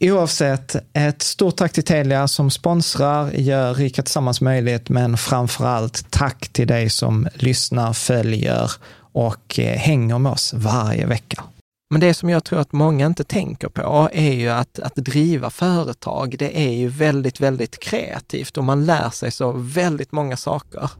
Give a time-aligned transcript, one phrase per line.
[0.00, 6.10] Oavsett, ett stort tack till Telia som sponsrar, gör Rika Tillsammans möjligt, men framför allt
[6.10, 8.70] tack till dig som lyssnar, följer
[9.12, 11.44] och eh, hänger med oss varje vecka.
[11.90, 15.50] Men det som jag tror att många inte tänker på är ju att, att driva
[15.50, 20.90] företag, det är ju väldigt, väldigt kreativt och man lär sig så väldigt många saker.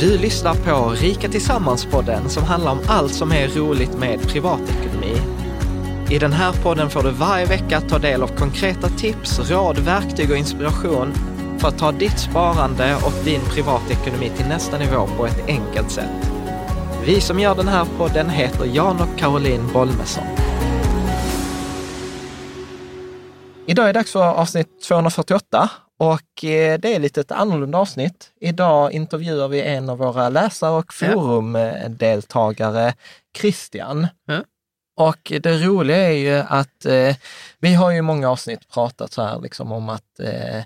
[0.00, 5.27] Du lyssnar på Rika Tillsammans-podden som handlar om allt som är roligt med privatekonomi.
[6.10, 10.30] I den här podden får du varje vecka ta del av konkreta tips, råd, verktyg
[10.30, 11.12] och inspiration
[11.58, 16.30] för att ta ditt sparande och din privatekonomi till nästa nivå på ett enkelt sätt.
[17.06, 20.24] Vi som gör den här podden heter Jan och Caroline Bolmesson.
[23.66, 28.30] Idag är det dags för avsnitt 248 och eh, det är lite ett annorlunda avsnitt.
[28.40, 32.94] Idag intervjuar vi en av våra läsare och forumdeltagare,
[33.38, 34.06] Christian.
[34.26, 34.42] Ja.
[34.98, 37.16] Och det roliga är ju att eh,
[37.60, 40.58] vi har ju i många avsnitt pratat så här liksom om att eh,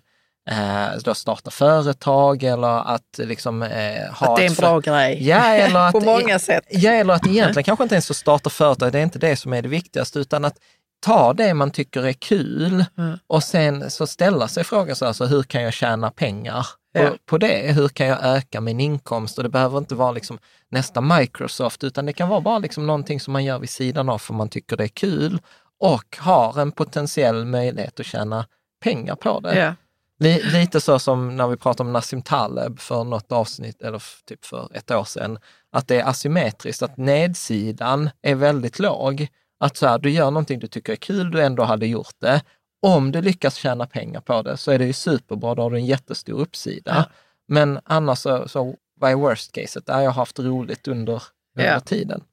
[0.50, 3.69] eh, starta företag eller att liksom eh,
[4.12, 5.28] ha Att det är en bra grej.
[5.28, 6.65] Ja, eller att, På många sätt.
[6.71, 9.53] Ja, eller att egentligen kanske inte ens att starta företag, det är inte det som
[9.53, 10.56] är det viktigaste, utan att
[11.03, 13.19] ta det man tycker är kul Mm.
[13.27, 17.09] och sen så ställa sig frågan så här, så hur kan jag tjäna pengar Ja.
[17.09, 17.73] på, på det?
[17.73, 19.39] Hur kan jag öka min inkomst?
[19.39, 20.39] Och det behöver inte vara liksom
[20.71, 24.19] nästa Microsoft, utan det kan vara bara liksom någonting som man gör vid sidan av
[24.19, 25.41] för man tycker det är kul
[25.81, 28.47] och har en potentiell möjlighet att tjäna
[28.84, 29.59] pengar på det.
[29.59, 29.75] Ja.
[30.21, 34.45] Li, lite så som när vi pratade om Nassim Taleb för något avsnitt, eller typ
[34.45, 35.39] för ett år sedan,
[35.73, 39.28] att det är asymmetriskt, att nedsidan är väldigt låg.
[39.62, 42.42] Att så här, du gör någonting du tycker är kul, du ändå hade gjort det.
[42.82, 45.76] Om du lyckas tjäna pengar på det så är det ju superbra, då har du
[45.76, 46.94] en jättestor uppsida.
[46.97, 47.04] Ja.
[47.48, 49.86] Men annars så, så vad är worst caset?
[49.86, 51.22] Där har jag haft roligt under,
[51.54, 51.64] Ja.
[51.64, 52.24] under tiden.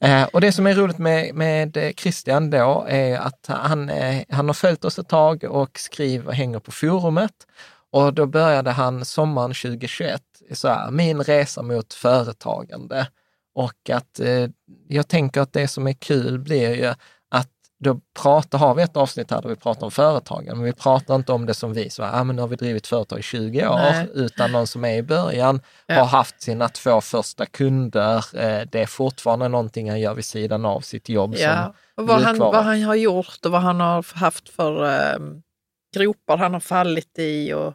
[0.00, 4.22] Eh, och det som är roligt med, med eh, Christian då är att han, eh,
[4.28, 7.46] han har följt oss ett tag och skriver, hänger på forumet.
[7.92, 10.22] Och då började han sommaren 2021,
[10.52, 13.06] så här, min resa mot företagande.
[13.54, 14.48] Och att eh,
[14.88, 16.86] jag tänker att det som är kul blir ju
[17.30, 17.48] att
[17.84, 21.14] då pratar, har vi ett avsnitt här där vi pratar om företagen, men vi pratar
[21.14, 23.66] inte om det som vi, så ah, men nu har vi drivit företag i 20
[23.66, 24.08] år, Nej.
[24.14, 25.94] utan någon som är i början, Ja.
[25.94, 30.64] har haft sina två första kunder, eh, det är fortfarande någonting han gör vid sidan
[30.64, 31.62] av sitt jobb Ja,
[31.94, 35.18] som och vad han, vad han har gjort och vad han har haft för eh,
[35.96, 37.74] gropar han har fallit i och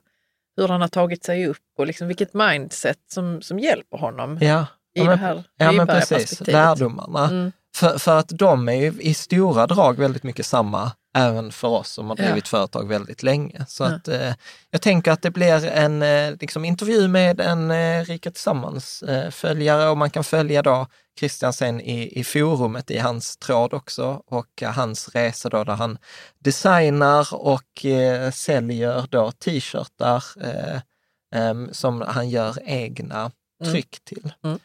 [0.58, 4.66] hur han har tagit sig upp och liksom vilket mindset som, som hjälper honom Ja,
[4.96, 7.30] i ja, det men, här ja, men precis, lärdomarna.
[7.30, 7.52] Mm.
[7.76, 11.90] För, för att de är ju i stora drag väldigt mycket samma, även för oss
[11.92, 12.24] som har Ja.
[12.26, 13.66] drivit företag väldigt länge.
[13.68, 13.88] Så Ja.
[13.96, 14.34] att, eh,
[14.72, 19.98] jag tänker att det blir en eh, liksom, intervju med en eh, Rika Tillsammans-följare och
[19.98, 20.88] man kan följa då
[21.20, 25.74] Christian sen i, i forumet i hans tråd också och eh, hans resa då där
[25.76, 25.98] han
[26.40, 33.32] designar och eh, säljer då t-shirtar eh, som han gör egna
[33.62, 33.74] Mm.
[33.74, 34.34] tryck till.
[34.44, 34.56] Mm.
[34.56, 34.62] Eh,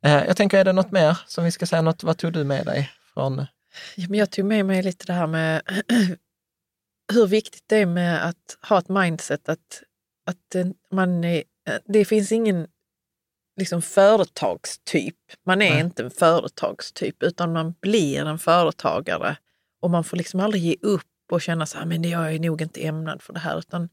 [0.00, 1.82] jag tänker, är det något mer som vi ska säga?
[1.82, 3.46] Något, vad tog du med dig från
[3.96, 5.62] Ja, men jag tog med mig lite det här med
[7.12, 9.82] hur viktigt det är med att ha ett mindset att,
[10.26, 11.42] att man är,
[11.84, 12.66] det finns ingen
[13.56, 15.16] liksom företagstyp.
[15.46, 15.80] Man är Nej.
[15.80, 19.36] inte en företagstyp utan man blir en företagare
[19.80, 22.62] och man får liksom aldrig ge upp och känna så här, men jag är nog
[22.62, 23.88] inte ämnad för det här utan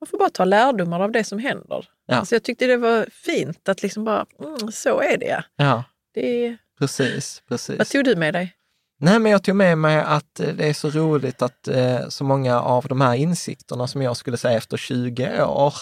[0.00, 1.86] man får bara ta lärdomar av det som händer.
[2.06, 2.14] Ja.
[2.14, 5.44] Alltså jag tyckte det var fint att liksom bara, mm, så är det.
[5.56, 5.84] Ja,
[6.14, 6.56] det.
[6.78, 7.42] precis.
[7.48, 7.78] precis.
[7.78, 8.54] Vad tog du med dig?
[9.00, 12.24] Nej, men jag tog med mig att eh, det är så roligt att eh, så
[12.24, 15.74] många av de här insikterna som jag skulle säga efter 20 år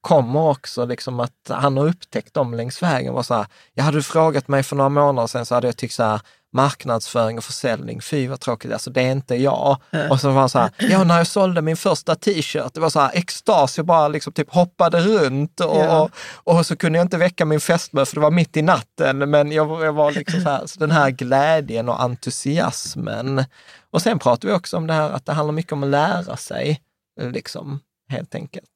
[0.00, 3.14] kommer också liksom att han har upptäckt dem längs vägen.
[3.14, 5.94] Var så här, jag hade frågat mig för några månader sedan så hade jag tyckt
[5.94, 6.20] så här,
[6.52, 9.76] marknadsföring och försäljning, fy vad tråkigt, alltså det är inte jag.
[10.10, 12.90] Och så var han så här, ja när jag sålde min första t-shirt, det var
[12.90, 16.00] så här extas, jag bara liksom typ hoppade runt och, Ja.
[16.02, 16.10] och,
[16.58, 19.52] och så kunde jag inte väcka min fästmö för det var mitt i natten, men
[19.52, 23.44] jag, var- jag var liksom så här, så den här glädjen och entusiasmen.
[23.90, 26.36] Och sen pratar vi också om det här att det handlar mycket om att lära
[26.36, 26.80] sig,
[27.20, 28.68] liksom, helt enkelt.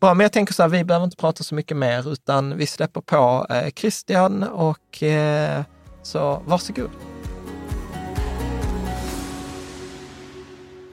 [0.00, 2.66] Bra, men jag tänker så här, vi behöver inte prata så mycket mer, utan vi
[2.66, 5.62] släpper på eh, Christian och eh,
[6.04, 6.90] så varsågod.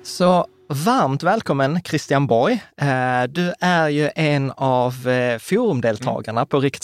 [0.04, 2.64] Så varmt välkommen Christian Borg.
[2.78, 6.84] Eh, du är ju en av eh, forumdeltagarna på Rikt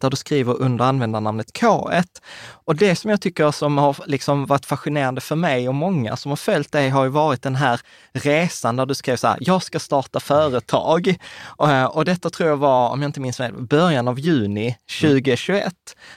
[0.00, 2.04] där du skriver under användarnamnet K1.
[2.72, 6.30] Och det som jag tycker som har liksom varit fascinerande för mig och många som
[6.30, 7.80] har följt dig har ju varit den här
[8.12, 11.16] resan där du skrev så här, jag ska starta företag.
[11.44, 14.76] Och, eh, och detta tror jag var, om jag inte minns fel, början av juni
[15.00, 15.74] 2021.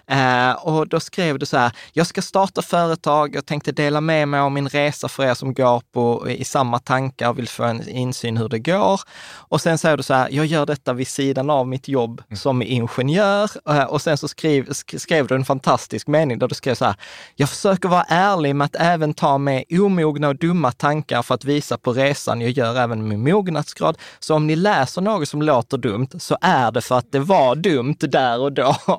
[0.07, 4.27] Eh, och då skrev du så här, jag ska starta företag, jag tänkte dela med
[4.27, 7.63] mig av min resa för er som går på, i samma tankar och vill få
[7.63, 9.01] en insyn hur det går.
[9.33, 12.61] Och sen säger du så här, jag gör detta vid sidan av mitt jobb som
[12.61, 13.49] ingenjör.
[13.69, 16.85] Eh, och sen så skrev, sk- skrev du en fantastisk mening där du skrev så
[16.85, 16.95] här,
[17.35, 21.45] jag försöker vara ärlig med att även ta med omogna och dumma tankar för att
[21.45, 23.97] visa på resan jag gör även med mognadsgrad.
[24.19, 27.55] Så om ni läser något som låter dumt så är det för att det var
[27.55, 28.75] dumt där och då.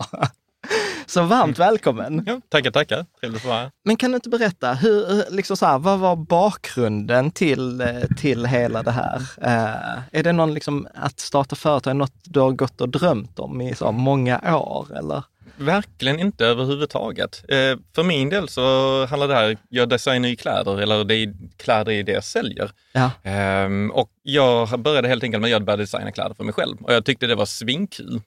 [1.09, 2.25] Så varmt välkommen!
[2.27, 3.07] Ja, tackar, tackar.
[3.21, 3.71] Trevligt att vara här.
[3.85, 8.47] Men kan du inte berätta, hur, liksom så här, vad var bakgrunden till, eh, till
[8.47, 9.23] hela det här?
[9.43, 13.61] Eh, är det någon, liksom, att starta företag, något du har gått och drömt om
[13.61, 14.99] i så många år?
[14.99, 15.23] Eller?
[15.57, 17.45] Verkligen inte överhuvudtaget.
[17.49, 21.35] Eh, för min del så handlar det här, jag designar ju kläder, eller det är,
[21.57, 22.71] kläder är det jag säljer.
[22.93, 23.11] Ja.
[23.23, 26.77] Ehm, och jag började helt enkelt med att jag började designa kläder för mig själv
[26.83, 28.21] och jag tyckte det var svinkul.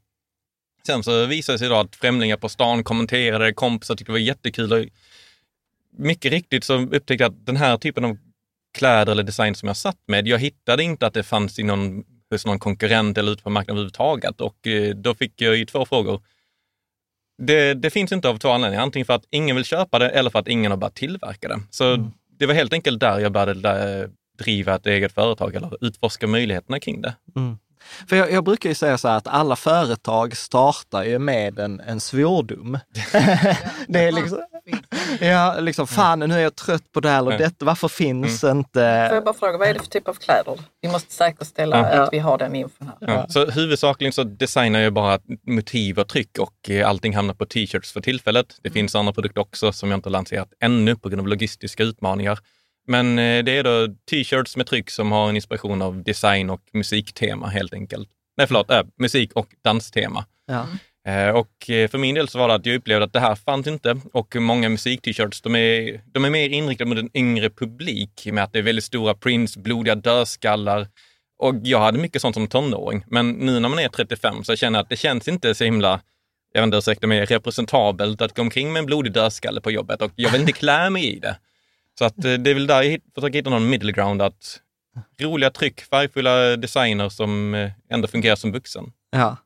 [0.85, 4.19] Sen så visade det sig då att främlingar på stan kommenterade, kompisar tyckte det var
[4.19, 4.73] jättekul.
[4.73, 4.85] Och
[5.97, 8.17] mycket riktigt så upptäckte jag att den här typen av
[8.77, 12.03] kläder eller design som jag satt med, jag hittade inte att det fanns i någon,
[12.29, 14.41] hos någon konkurrent eller ute på marknaden överhuvudtaget.
[14.41, 16.21] Och eh, då fick jag ju två frågor.
[17.39, 20.29] Det, det finns inte av två anledningar, antingen för att ingen vill köpa det eller
[20.29, 21.59] för att ingen har börjat tillverka det.
[21.69, 21.95] Så
[22.39, 24.09] det var helt enkelt där jag började eh,
[24.43, 27.13] driva ett eget företag eller utforska möjligheterna kring det.
[28.09, 31.79] För jag, jag brukar ju säga så här att alla företag startar ju med en,
[31.79, 32.79] en svordom.
[33.87, 34.39] det är liksom,
[35.19, 39.05] ja, liksom, fan nu är jag trött på det här eller detta, varför finns inte...
[39.09, 40.59] Får jag bara fråga, vad är det för typ av kläder?
[40.81, 42.03] Vi måste säkerställa Ja.
[42.03, 43.13] att vi har den infon här.
[43.13, 43.25] Ja.
[43.29, 47.91] Så huvudsakligen så designar jag bara motiv och tryck och eh, allting hamnar på t-shirts
[47.93, 48.55] för tillfället.
[48.63, 51.83] Det finns andra produkter också som jag inte har lanserat ännu på grund av logistiska
[51.83, 52.39] utmaningar.
[52.89, 56.61] Men eh, det är då t-shirts med tryck som har en inspiration av design och
[56.73, 58.09] musiktema helt enkelt.
[58.37, 60.25] Nej, förlåt, äh, musik och danstema.
[60.47, 60.67] Ja.
[61.11, 63.35] Eh, Och eh, för min del så var det att jag upplevde att det här
[63.35, 68.27] fanns inte och många musik-t-shirts, de är, de är mer inriktade mot en yngre publik
[68.31, 70.87] med att det är väldigt stora prints, blodiga dödskallar.
[71.39, 74.79] Och jag hade mycket sånt som tonåring, men nu när man är 35 så känner
[74.79, 76.01] jag att det känns inte så himla,
[76.53, 80.01] jag vet inte, ursäkta mig, representabelt att gå omkring med en blodig dödskalle på jobbet
[80.01, 81.37] och jag vill inte klä mig i det.
[81.99, 84.59] Så att eh, det är väl där jag försöker hitta någon middle ground, att
[85.21, 88.91] roliga tryck, färgfulla designer som eh, ändå fungerar som vuxen.
[89.11, 89.37] Ja.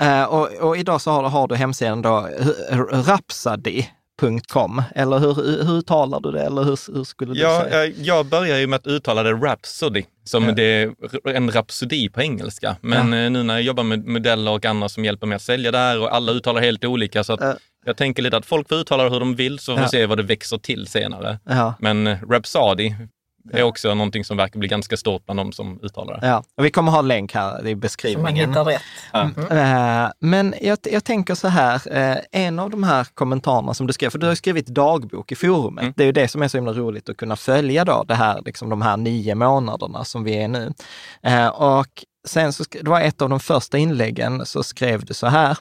[0.00, 2.28] Eh, och, och idag så har, har du hemsidan då
[2.92, 3.84] Rhapsody
[4.22, 6.42] rapsody.com, eller hur, hur, hur talar du det?
[6.42, 7.84] Eller hur, hur skulle du Ja, säga?
[7.84, 10.52] eh, jag börjar ju med att uttala det Rhapsody, som Ja.
[10.52, 10.92] det är
[11.28, 12.76] en rapsodi på engelska.
[12.80, 15.70] Men eh, nu när jag jobbar med modeller och andra som hjälper mig att sälja
[15.70, 17.54] det här och alla uttalar helt olika, så att Ja.
[17.86, 19.88] jag tänker lite att folk får uttala det hur de vill, så får vi Ja.
[19.88, 21.38] se vad det växer till senare.
[21.44, 21.74] Ja.
[21.80, 22.94] Men eh, Rhapsody
[23.52, 26.26] är också någonting som verkar bli ganska stort bland de som uttalar det.
[26.26, 28.48] Ja, och vi kommer ha en länk här i Så man beskrivningen.
[28.48, 28.82] hittar rätt.
[29.50, 33.92] Eh, Men jag, jag tänker så här, eh, en av de här kommentarerna som du
[33.92, 35.82] skrev, för du har skrivit dagbok i forumet.
[35.82, 35.94] Mm.
[35.96, 38.42] Det är ju det som är så himla roligt att kunna följa då, det här,
[38.44, 40.72] liksom de här nio månaderna som vi är nu.
[41.22, 45.26] Eh, Och sen så, det var ett av de första inläggen, så skrev du så
[45.26, 45.56] här.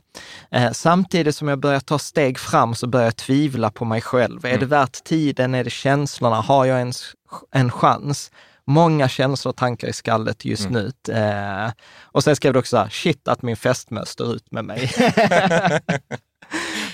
[0.52, 4.46] Eh, Samtidigt som jag börjar ta steg fram så börjar jag tvivla på mig själv.
[4.46, 5.56] Är det värt tiden?
[5.56, 6.36] Är det känslorna?
[6.42, 7.04] Har jag ens
[7.52, 8.32] en chans?
[8.70, 10.92] Många känslor och tankar i skallet just nu.
[11.10, 14.66] Eh, och sen skrev du också så här, shit att min fästmö står ut med
[14.66, 14.92] mig.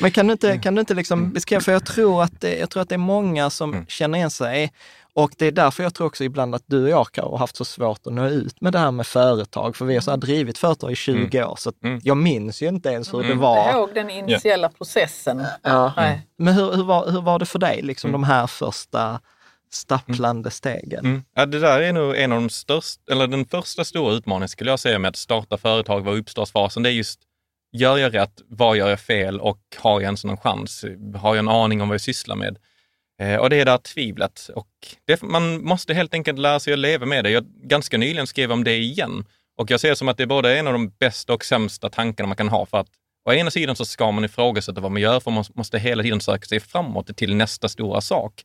[0.02, 2.70] Men kan du inte, kan du inte liksom beskriva, för jag tror, att det, jag
[2.70, 4.74] tror att det är många som känner igen sig
[5.14, 7.66] och det är därför jag tror också ibland att du och jag har haft så
[7.66, 10.58] svårt att nå ut med det här med företag, för vi har så här drivit
[10.58, 12.00] företag i 20 år, så Mm.
[12.04, 13.72] jag minns ju inte ens hur det Jag var.
[13.74, 15.46] ihåg den initiala processen.
[15.62, 15.94] Ja.
[16.38, 19.20] Men hur, hur, var, hur var det för dig, liksom de här första
[19.74, 21.06] stapplande stegen?
[21.06, 21.24] Mm.
[21.36, 24.70] Ja, det där är nog en av de största, eller den första stora utmaningen skulle
[24.70, 26.84] jag säga med att starta företag, vara i uppstartsfasen.
[26.84, 27.20] Det är just,
[27.72, 28.42] gör jag rätt?
[28.48, 29.40] Vad gör jag fel?
[29.40, 30.86] Och har jag ens någon chans?
[31.16, 32.58] Har jag en aning om vad jag sysslar med?
[33.22, 34.50] Eh, och det är det här tvivlet.
[34.56, 34.70] Och
[35.06, 37.30] det, man måste helt enkelt lära sig att leva med det.
[37.30, 39.26] Jag ganska nyligen skrev om det igen.
[39.58, 41.90] Och jag ser det som att det är både en av de bästa och sämsta
[41.90, 42.66] tankarna man kan ha.
[42.66, 42.90] För att
[43.26, 46.22] å ena sidan så ska man ifrågasätta vad man gör, för man måste hela tiden
[46.22, 48.44] söka sig framåt till nästa stora sak.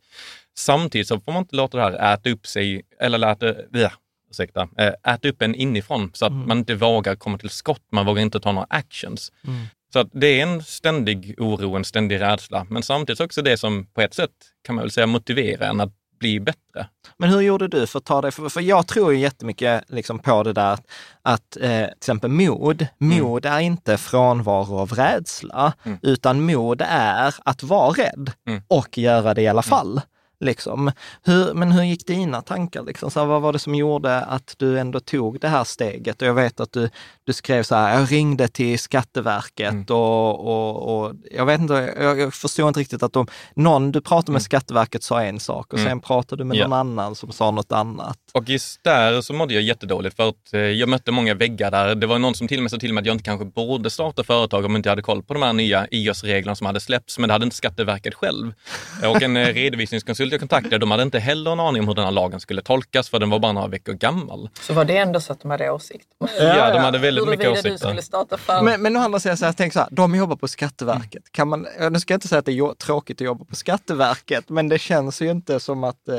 [0.58, 3.92] Samtidigt så får man inte låta det här äta upp sig, eller äta, ja,
[4.30, 8.06] ursäkta, eh, äta upp en inifrån så att man inte vågar komma till skott, man
[8.06, 9.32] vågar inte ta några actions.
[9.92, 13.86] Så att det är en ständig oro, en ständig rädsla, men samtidigt också det som
[13.86, 14.30] på ett sätt
[14.66, 16.86] kan man väl säga motiverar en att bli bättre.
[17.16, 18.30] Men hur gjorde du för att ta det?
[18.30, 20.78] För, för jag tror ju jättemycket liksom på det där
[21.22, 25.72] att eh, till exempel mod, mod är inte frånvaro av rädsla,
[26.02, 28.62] utan mod är att vara rädd Mm.
[28.68, 30.00] och göra det i alla fall.
[30.40, 30.92] Liksom.
[31.24, 32.82] Hur, men hur gick dina tankar?
[32.82, 33.10] Liksom?
[33.10, 36.22] Så här, vad var det som gjorde att du ändå tog det här steget?
[36.22, 36.90] Och jag vet att du,
[37.24, 39.84] du skrev så här, jag ringde till Skatteverket Mm.
[39.88, 44.00] och, och, och jag vet inte, jag, jag förstår inte riktigt att de, någon du
[44.00, 45.90] pratade med Skatteverket sa en sak och Mm.
[45.90, 46.66] sen pratade du med Ja.
[46.68, 48.18] någon annan som sa något annat.
[48.32, 51.94] Och just där så mådde jag jättedåligt för att eh, jag mötte många väggar där.
[51.94, 53.90] Det var någon som till och med sa till mig att jag inte kanske borde
[53.90, 57.18] starta företag om jag inte hade koll på de här nya IOS-reglerna som hade släppts,
[57.18, 58.52] men det hade inte Skatteverket själv.
[59.04, 62.04] Och en eh, redovisningskonsult jag kontaktade, de hade inte heller en aning om hur den
[62.04, 64.48] här lagen skulle tolkas, för den var bara några veckor gammal.
[64.60, 66.06] Så var det ändå så att de hade åsikt.
[66.38, 67.76] Ja, de hade väldigt mycket du åsikter.
[67.76, 68.64] skulle starta företag.
[68.64, 71.32] Men, men å andra sidan, så här, jag tänker så här, de jobbar på Skatteverket.
[71.32, 73.56] Kan man, ja, nu ska jag inte säga att det är tråkigt att jobba på
[73.56, 76.08] Skatteverket, men det känns ju inte som att...
[76.08, 76.14] Eh,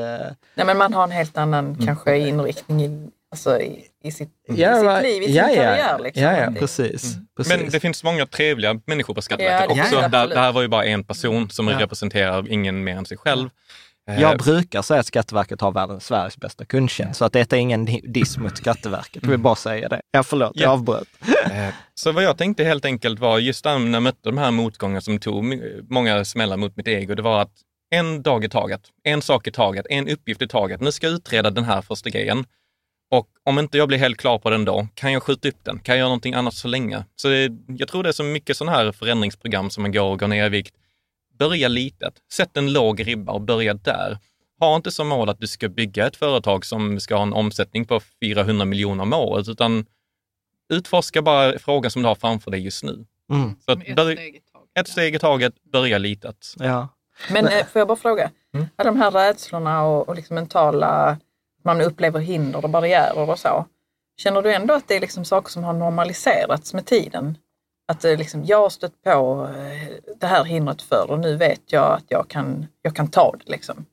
[0.54, 4.60] Nej, men man har en helt annan kanske inriktning i, alltså, i, i sitt, i
[4.62, 5.98] ja, sitt va- liv, i sin ja, ja, karriär.
[6.02, 6.22] Liksom.
[6.22, 7.16] Ja, ja, precis.
[7.36, 7.58] precis.
[7.58, 10.08] Men det finns många trevliga människor på Ja, Skatteverket det också.
[10.08, 11.80] det det här var ju bara en person som Ja.
[11.80, 13.48] representerar ingen mer än sig själv.
[14.10, 17.60] Eh, Jag brukar säga att Skatteverket har världens, Sveriges bästa kundtjänst, så att detta är
[17.60, 19.22] ingen di- diss mot Skatteverket.
[19.22, 20.00] Jag vill bara säga det.
[20.10, 20.70] Ja, förlåt, jag Ja.
[20.72, 21.08] avbröt.
[21.50, 25.00] Eh, Så vad jag tänkte helt enkelt var, just när jag mötte de här motgångarna
[25.00, 25.44] som tog
[25.90, 27.52] många smällar mot mitt ego, det var att
[27.94, 30.80] en dag i taget, en sak i taget, en uppgift i taget.
[30.80, 32.44] Nu ska jag utreda den här första grejen.
[33.12, 35.78] Och om inte jag blir helt klar på den då, kan jag skjuta upp den?
[35.78, 37.04] Kan jag göra någonting annat så länge?
[37.16, 40.18] Så det, jag tror det är så mycket sådana här förändringsprogram som man går och
[40.18, 40.74] går ner i vikt.
[41.40, 44.18] Börja litet, sätt en låg ribba och börja där.
[44.60, 47.84] Ha inte som mål att du ska bygga ett företag som ska ha en omsättning
[47.84, 49.86] på 400 miljoner om året, utan
[50.72, 53.04] utforska bara frågan som du har framför dig just nu.
[53.32, 53.56] Mm.
[53.64, 54.40] Så att börj-
[54.80, 56.54] ett steg i taget, börja litet.
[56.58, 56.88] Ja.
[57.30, 58.66] Men eh, får jag bara fråga, Mm.
[58.76, 61.18] alla de här rädslorna och, och liksom mentala,
[61.64, 63.66] man upplever hinder och barriärer och så.
[64.16, 67.36] Känner du ändå att det är liksom saker som har normaliserats med tiden?
[67.90, 71.60] Att det liksom, jag har stött på eh, det här hindret förr och nu vet
[71.66, 73.52] jag att jag kan, jag kan ta det.
[73.52, 73.84] Liksom.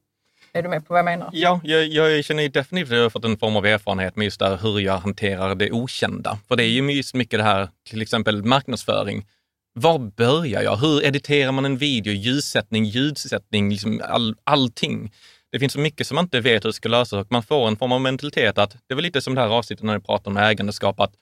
[0.54, 1.30] Är du med på vad jag menar?
[1.34, 4.26] Ja, jag, jag känner ju definitivt att jag har fått en form av erfarenhet med
[4.26, 6.38] just där hur jag hanterar det okända.
[6.48, 9.26] För det är ju just mycket det här, till exempel marknadsföring.
[9.74, 10.78] Var börjar jag?
[10.78, 12.14] Hur editerar man en video?
[12.14, 15.14] Ljussättning, ljudsättning, liksom all, allting.
[15.52, 17.68] Det finns så mycket som man inte vet hur det ska lösas och man får
[17.68, 20.30] en form av mentalitet att, det var lite som det här avsnittet när vi pratade
[20.30, 21.14] om ägandeskap, att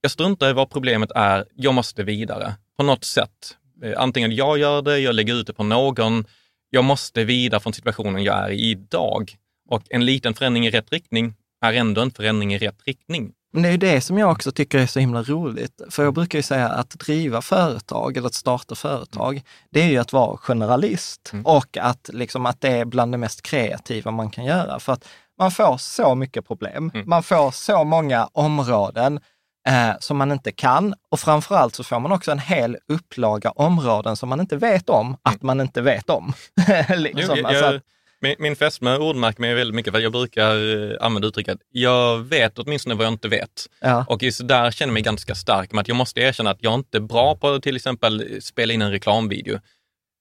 [0.00, 3.56] jag struntar i vad problemet är, jag måste vidare på något sätt.
[3.82, 6.24] Eh, Antingen jag gör det, jag lägger ut det på någon,
[6.70, 9.36] jag måste vidare från situationen jag är i idag.
[9.70, 13.32] Och en liten förändring i rätt riktning är ändå en förändring i rätt riktning.
[13.52, 15.80] Men det är ju det som jag också tycker är så himla roligt.
[15.90, 19.96] För jag brukar ju säga att driva företag eller att starta företag, det är ju
[19.98, 21.46] att vara generalist Mm.
[21.46, 24.80] och att, liksom, att det är bland det mest kreativa man kan göra.
[24.80, 26.90] För att man får så mycket problem.
[26.94, 27.08] Mm.
[27.08, 29.20] Man får så många områden
[29.68, 34.16] eh, som man inte kan och framförallt så får man också en hel upplaga områden
[34.16, 36.32] som man inte vet om att man inte vet om.
[36.96, 37.82] liksom, Jo, jag, alltså att,
[38.20, 42.58] min, min fästmö ordmärker mig väldigt mycket för jag brukar eh, använda uttrycket jag vet
[42.58, 43.66] åtminstone vad jag inte vet.
[43.80, 44.04] ja.
[44.08, 46.74] Och just där känner jag mig ganska stark med att jag måste erkänna att jag
[46.74, 49.58] inte är bra på att till exempel spela in en reklamvideo.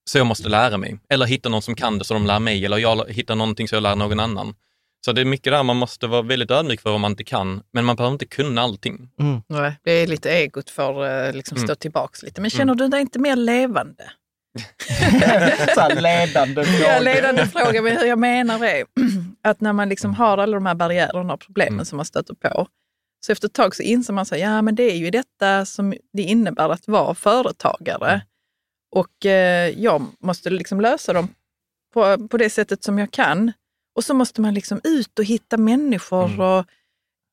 [0.10, 1.00] Så jag måste lära mig.
[1.10, 2.66] Eller hitta någon som kan det så de lär mig.
[2.66, 4.56] Eller jag hittar någonting så jag lär någon annan.
[5.08, 7.64] Så det är mycket där man måste vara väldigt ödmjuk för vad man inte kan.
[7.72, 9.10] Men man behöver inte kunna allting.
[9.20, 9.42] Mm.
[9.48, 11.68] Nej, det är lite egot får eh, liksom Mm.
[11.68, 12.42] stå tillbaks lite.
[12.42, 14.12] Men känner du dig inte mer levande?
[15.76, 17.04] så ledande Ja, frågor.
[17.04, 18.86] ledande fråga, men hur jag menar är
[19.44, 21.86] att när man liksom har alla de här barriärerna och problemen Mm.
[21.86, 22.68] som man stöter på,
[23.26, 25.94] så efter ett tag så inser man att ja, men det är ju detta som
[26.14, 28.10] det innebär att vara företagare.
[28.10, 28.20] Mm.
[28.96, 31.28] Och eh, jag måste liksom lösa dem
[31.94, 33.52] på, på det sättet som jag kan.
[33.98, 36.40] Och så måste man liksom ut och hitta människor Mm.
[36.40, 36.66] och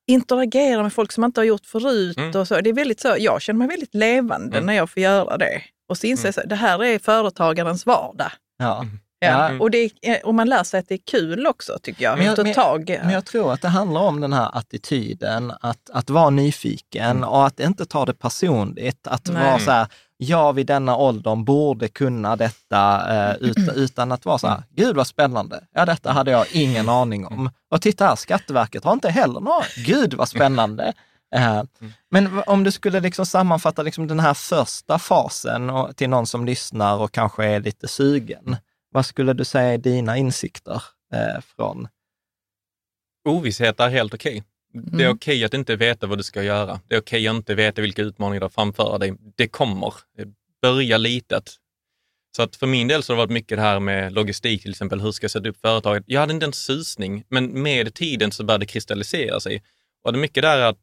[0.07, 2.17] interagera med folk som man inte har gjort förut.
[2.17, 2.35] Mm.
[2.41, 2.61] Och så.
[2.61, 4.65] Det är väldigt så, jag känner mig väldigt levande Mm.
[4.65, 5.61] när jag får göra det.
[5.89, 8.31] Och så inser jag att det här är företagarens vardag.
[8.57, 8.85] Ja.
[9.19, 9.47] Ja.
[9.47, 9.61] Mm.
[9.61, 12.17] Och, det är, och man lär sig att det är kul också tycker jag.
[12.17, 12.99] Men jag- men- tag.
[13.03, 17.45] Men jag tror att det handlar om den här attityden, att, att vara nyfiken och
[17.45, 19.07] att inte ta det personligt.
[19.07, 19.43] Att Nej.
[19.43, 24.37] vara så här, jag vid denna åldern borde kunna detta, eh, utan, utan att vara
[24.37, 25.63] så här, gud vad spännande.
[25.71, 27.49] Ja, detta hade jag ingen aning om.
[27.71, 30.93] Och titta här, Skatteverket har inte heller några, gud vad spännande.
[31.35, 31.63] Eh,
[32.11, 36.45] men om du skulle liksom sammanfatta liksom den här första fasen och, till någon som
[36.45, 38.57] lyssnar och kanske är lite sugen,
[38.91, 41.87] vad skulle du säga är dina insikter eh, från
[43.29, 44.43] Ovisshet är helt okej.
[44.83, 45.15] Det är Mm.
[45.15, 46.79] okej att inte veta vad du ska göra.
[46.87, 49.13] Det är okej att inte veta vilka utmaningar du har framför dig.
[49.35, 49.93] Det kommer.
[50.61, 51.55] Börja litet.
[52.35, 54.71] Så att för min del så har det varit mycket det här med logistik till
[54.71, 55.01] exempel.
[55.01, 56.03] Hur ska jag sätta upp företaget?
[56.07, 59.63] Jag hade inte en susning, men med tiden så började det kristallisera sig.
[60.03, 60.77] Och det är mycket där att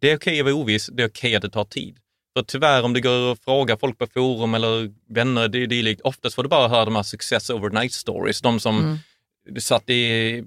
[0.00, 1.96] det är okej att vara oviss, det är okej att det tar tid.
[2.36, 6.00] För tyvärr om du går och frågar folk på forum eller vänner, det är dylikt,
[6.00, 8.40] oftast får du bara höra de här success overnight stories.
[8.40, 8.78] De som
[9.48, 9.60] Mm.
[9.60, 10.44] satt i,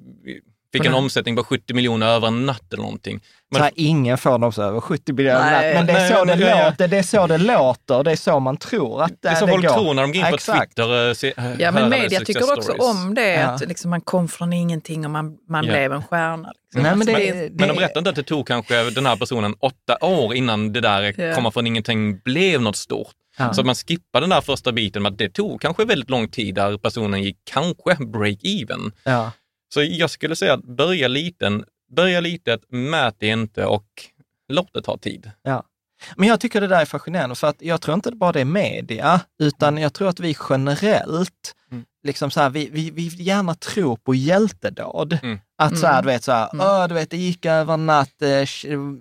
[0.74, 3.20] fick en omsättning på 70 miljoner över en natt eller någonting.
[3.52, 5.52] Men- så här, ingen får så över 70 biljoner.
[5.52, 5.74] Nej.
[5.74, 8.12] Men det är, Nej, så nej, det nej, låter, det är så det låter, det
[8.12, 9.74] är så man tror att Det är så det folk går.
[9.74, 10.76] tror när de går in på Exakt.
[10.76, 12.82] Twitter och ser, Ja, men media tycker också stories.
[12.84, 13.48] om det, Ja.
[13.48, 15.72] att liksom man kom från ingenting och man, man Ja.
[15.72, 16.38] blev en stjärna.
[16.38, 16.82] Liksom.
[16.84, 19.06] Nej, men Alltså, det, är- det, Men de berättar inte att det tog kanske den
[19.06, 21.36] här personen åtta år innan det där Ja.
[21.36, 23.08] komma från ingenting blev något stort.
[23.38, 23.54] Ja.
[23.54, 26.56] Så man skippar den där första biten med att det tog kanske väldigt lång tid
[26.56, 28.92] där personen gick kanske break-even.
[29.04, 29.32] ja.
[29.74, 33.86] Så jag skulle säga att börja liten, börja litet, mät det inte och
[34.54, 35.32] låt det ta tid.
[35.44, 35.64] Ja.
[36.16, 38.46] Men jag tycker det där är fascinerande, för att jag tror inte bara det är
[38.46, 41.86] media, utan jag tror att vi generellt, Mm.
[42.04, 45.18] liksom så här, vi, vi, vi gärna tror på hjältedåd.
[45.24, 45.40] Mm.
[45.58, 46.06] Att så här, Mm.
[46.06, 46.66] du vet, så här, Mm.
[46.68, 48.48] "Åh, du vet, det gick över en natt, eh,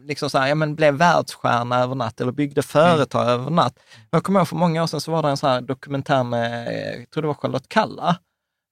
[0.07, 3.79] liksom så här, ja men blev världsstjärna över natt eller byggde företag över natt.
[4.11, 6.67] Jag kommer ihåg för många år sedan så var det en så här dokumentär med,
[7.01, 8.17] jag tror det var Charlotte Kalla,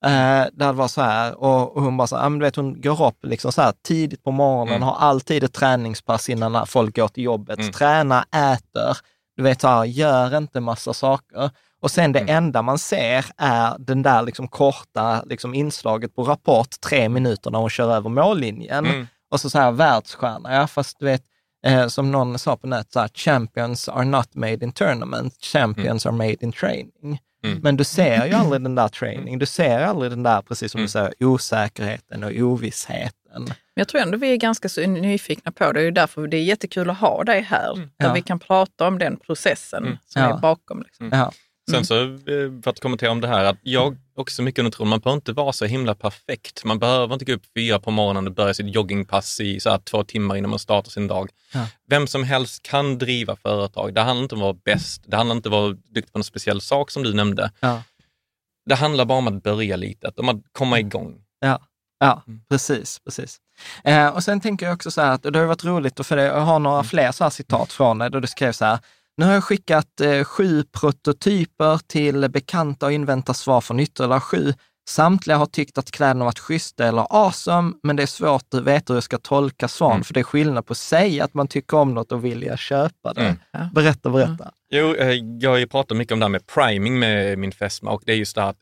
[0.02, 2.80] där det var så här, och, och hon bara så här, men du vet, hon
[2.80, 4.82] går upp liksom så här tidigt på morgonen, Mm.
[4.88, 7.72] har alltid ett träningspass innan folk går till jobbet, Mm.
[7.72, 8.96] tränar, äter,
[9.36, 11.50] du vet, så här, gör inte massa saker.
[11.80, 12.36] Och sen det Mm.
[12.36, 17.58] enda man ser är den där liksom korta liksom inslaget på Rapport, tre minuter när
[17.58, 18.86] hon kör över mållinjen.
[18.86, 19.06] Mm.
[19.30, 21.22] Och så så här världsstjärna, ja fast du vet,
[21.66, 26.06] eh, som någon sa på nätet, så här, champions are not made in tournament, champions
[26.06, 27.20] are made in training.
[27.44, 27.58] Mm.
[27.62, 30.78] Men du ser ju aldrig den där training, du ser aldrig den där, precis som
[30.78, 30.84] Mm.
[30.86, 33.42] du säger, osäkerheten och ovissheten.
[33.44, 35.72] Men jag tror ändå vi är ganska så nyfikna på det.
[35.72, 37.74] Det är ju därför det är jättekul att ha dig här.
[37.76, 38.12] Där Ja.
[38.12, 39.98] vi kan prata om den processen Mm.
[40.06, 40.36] som Ja.
[40.36, 40.82] är bakom.
[40.82, 41.08] Liksom.
[41.12, 41.32] Ja.
[41.70, 44.88] Sen så, eh, för att kommentera om det här, att jag också mycket under tron,
[44.88, 46.64] man behöver inte vara så himla perfekt.
[46.64, 49.78] Man behöver inte gå upp fyra på morgonen och börja sitt joggingpass i så här
[49.78, 51.30] två timmar innan man startar sin dag.
[51.54, 51.66] Ja.
[51.88, 53.94] Vem som helst kan driva företag.
[53.94, 55.02] Det handlar inte om att vara bäst.
[55.06, 57.50] Det handlar inte om att vara duktig på en speciell sak som du nämnde.
[57.60, 57.82] Ja.
[58.66, 61.14] Det handlar bara om att börja litet, om att komma igång.
[61.40, 61.60] Ja,
[62.00, 62.40] ja Mm.
[62.50, 62.98] precis.
[63.04, 63.40] precis.
[63.84, 66.40] Eh, och sen tänker jag också så här att det har varit roligt, för jag
[66.40, 68.78] har några fler så här citat från dig, då du skrev så här,
[69.18, 74.54] nu har jag skickat eh, sju prototyper till bekanta och inväntar svar från ytterligare sju.
[74.88, 78.92] Samtliga har tyckt att kläderna varit schyssta eller awesome, men det är svårt att veta
[78.92, 80.04] hur jag ska tolka svaren, Mm.
[80.04, 83.12] för det är skillnad på att säga att man tycker om något och vilja köpa
[83.14, 83.20] det.
[83.54, 83.68] Mm.
[83.74, 84.50] Berätta, berätta.
[84.70, 87.90] Jo, eh, jag har ju pratat mycket om det här med priming med min fästmö
[87.90, 88.58] och det är just det här att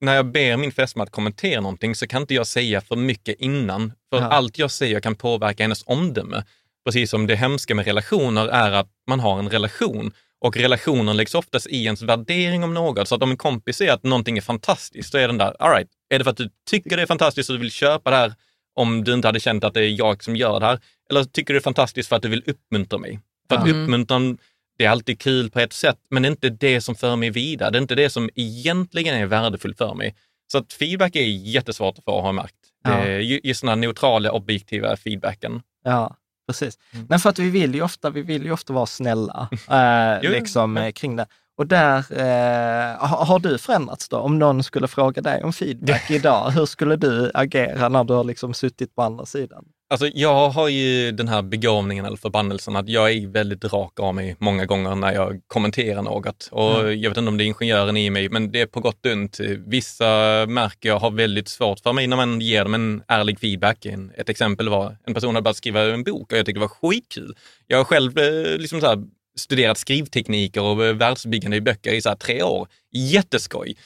[0.00, 3.36] när jag ber min fästmö att kommentera någonting så kan inte jag säga för mycket
[3.40, 3.92] innan.
[4.12, 4.28] För Ja.
[4.28, 6.44] allt jag säger kan påverka hennes omdöme.
[6.84, 11.34] Precis som det hemska med relationer är att man har en relation och relationen läggs
[11.34, 13.08] oftast i ens värdering om något.
[13.08, 15.70] Så att om en kompis säger att någonting är fantastiskt, så är den där, all
[15.70, 18.16] right, är det för att du tycker det är fantastiskt och du vill köpa det
[18.16, 18.34] här
[18.74, 20.80] om du inte hade känt att det är jag som gör det här?
[21.10, 23.20] Eller tycker du det är fantastiskt för att du vill uppmuntra mig?
[23.48, 23.74] För att Ja.
[23.74, 24.38] uppmuntran,
[24.78, 27.30] det är alltid kul på ett sätt, men det är inte det som för mig
[27.30, 27.70] vidare.
[27.70, 30.14] Det är inte det som egentligen är värdefullt för mig.
[30.52, 32.54] Så att feedback är jättesvårt att få, har jag märkt.
[32.84, 33.06] Ja.
[33.44, 35.62] Just den här neutrala, objektiva feedbacken.
[35.84, 36.16] Ja,
[36.48, 36.78] precis.
[36.92, 37.06] Mm.
[37.08, 40.76] Nej, för att vi vill ju ofta, vi vill ju ofta vara snälla eh, liksom,
[40.76, 41.26] eh, kring det.
[41.56, 44.16] Och där, eh, har, har du förändrats då?
[44.16, 48.24] Om någon skulle fråga dig om feedback idag, hur skulle du agera när du har
[48.24, 49.64] liksom suttit på andra sidan?
[49.90, 54.14] Alltså jag har ju den här begåvningen eller förbannelsen att jag är väldigt rak av
[54.14, 56.48] mig många gånger när jag kommenterar något.
[56.52, 59.06] Och jag vet inte om det är ingenjören i mig, men det är på gott
[59.06, 59.40] och ont.
[59.66, 60.06] Vissa
[60.48, 63.86] märker jag har väldigt svårt för mig när man ger dem en ärlig feedback.
[64.16, 66.90] Ett exempel var en person hade börjat skriva en bok och jag tyckte det var
[66.90, 67.36] skitkul.
[67.66, 69.04] Jag har själv eh, liksom så här,
[69.38, 72.68] studerat skrivtekniker och eh, världsbyggande i böcker i så tre år.
[72.92, 73.76] Jätteskoj!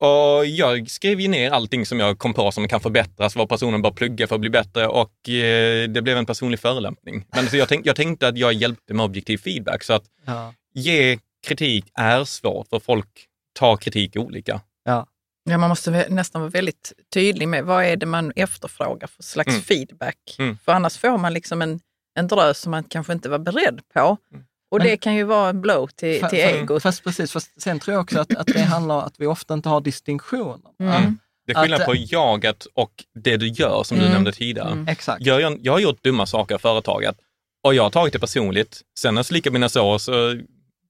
[0.00, 3.82] Och jag skrev ju ner allting som jag kom på som kan förbättras, vad personen
[3.82, 7.26] bör plugga för att bli bättre och eh, det blev en personlig förolämpning.
[7.34, 10.54] Men så jag, tänk, jag tänkte att jag hjälpte med objektiv feedback, så att Ja.
[10.74, 13.26] ge kritik är svårt för folk
[13.58, 14.60] tar kritik olika.
[14.84, 15.06] Ja.
[15.50, 19.48] Ja, man måste nästan vara väldigt tydlig med vad är det man efterfrågar för slags
[19.48, 19.62] Mm.
[19.62, 20.36] feedback.
[20.38, 20.58] Mm.
[20.64, 21.80] För annars får man liksom en,
[22.18, 24.16] en drös som man kanske inte var beredd på.
[24.70, 26.82] Och Men- det kan ju vara en blow till, Fa- till egot.
[26.82, 29.54] Fast precis, fast sen tror jag också att, att det handlar om att vi ofta
[29.54, 30.70] inte har distinktioner.
[30.82, 31.18] Mm.
[31.46, 32.92] Det är skillnad Att- på jaget och
[33.24, 34.12] det du gör, som du Mm.
[34.14, 34.70] nämnde tidigare.
[34.70, 34.88] Mm.
[34.88, 35.26] Exakt.
[35.26, 37.16] Jag, jag, jag har gjort dumma saker i företaget
[37.64, 38.80] och jag har tagit det personligt.
[38.98, 40.40] Sen när jag slickar mina sår så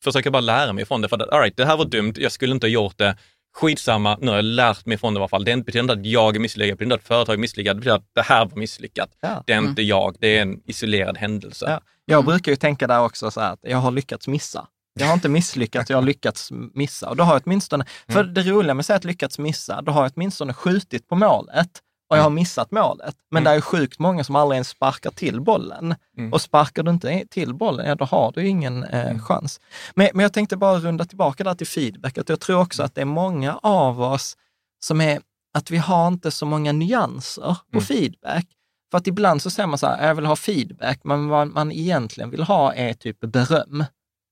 [0.04, 1.08] försöker jag bara lära mig från det.
[1.08, 3.16] För att, all right, det här var dumt, jag skulle inte ha gjort det.
[3.56, 5.44] Skitsamma, nu har jag lärt mig från det i alla fall.
[5.44, 7.80] Det betyder inte att jag är misslyckad, det betyder inte att företaget är misslyckat, det
[7.80, 9.10] betyder att det här var misslyckat.
[9.20, 9.44] Ja.
[9.46, 11.66] Det är inte jag, det är en isolerad händelse.
[11.68, 11.80] Ja.
[12.04, 14.66] Jag brukar ju tänka där också så här att jag har lyckats missa.
[15.00, 17.08] Jag har inte misslyckats, jag har lyckats missa.
[17.08, 19.92] Och då har jag åtminstone, för det roliga med att säga att lyckats missa, då
[19.92, 21.68] har jag åtminstone skjutit på målet
[22.10, 23.16] och jag har missat målet.
[23.30, 25.94] Men det är ju sjukt många som aldrig ens sparkar till bollen.
[26.18, 26.32] Mm.
[26.32, 29.60] Och sparkar du inte till bollen, ja då har du ingen eh, chans.
[29.94, 32.94] Men, men jag tänkte bara runda tillbaka där till feedback, att jag tror också att
[32.94, 34.36] det är många av oss
[34.84, 35.20] som är,
[35.54, 37.84] att vi har inte så många nyanser på Mm.
[37.86, 38.46] feedback.
[38.90, 41.72] För att ibland så säger man så här, jag vill ha feedback, men vad man
[41.72, 43.84] egentligen vill ha är typ beröm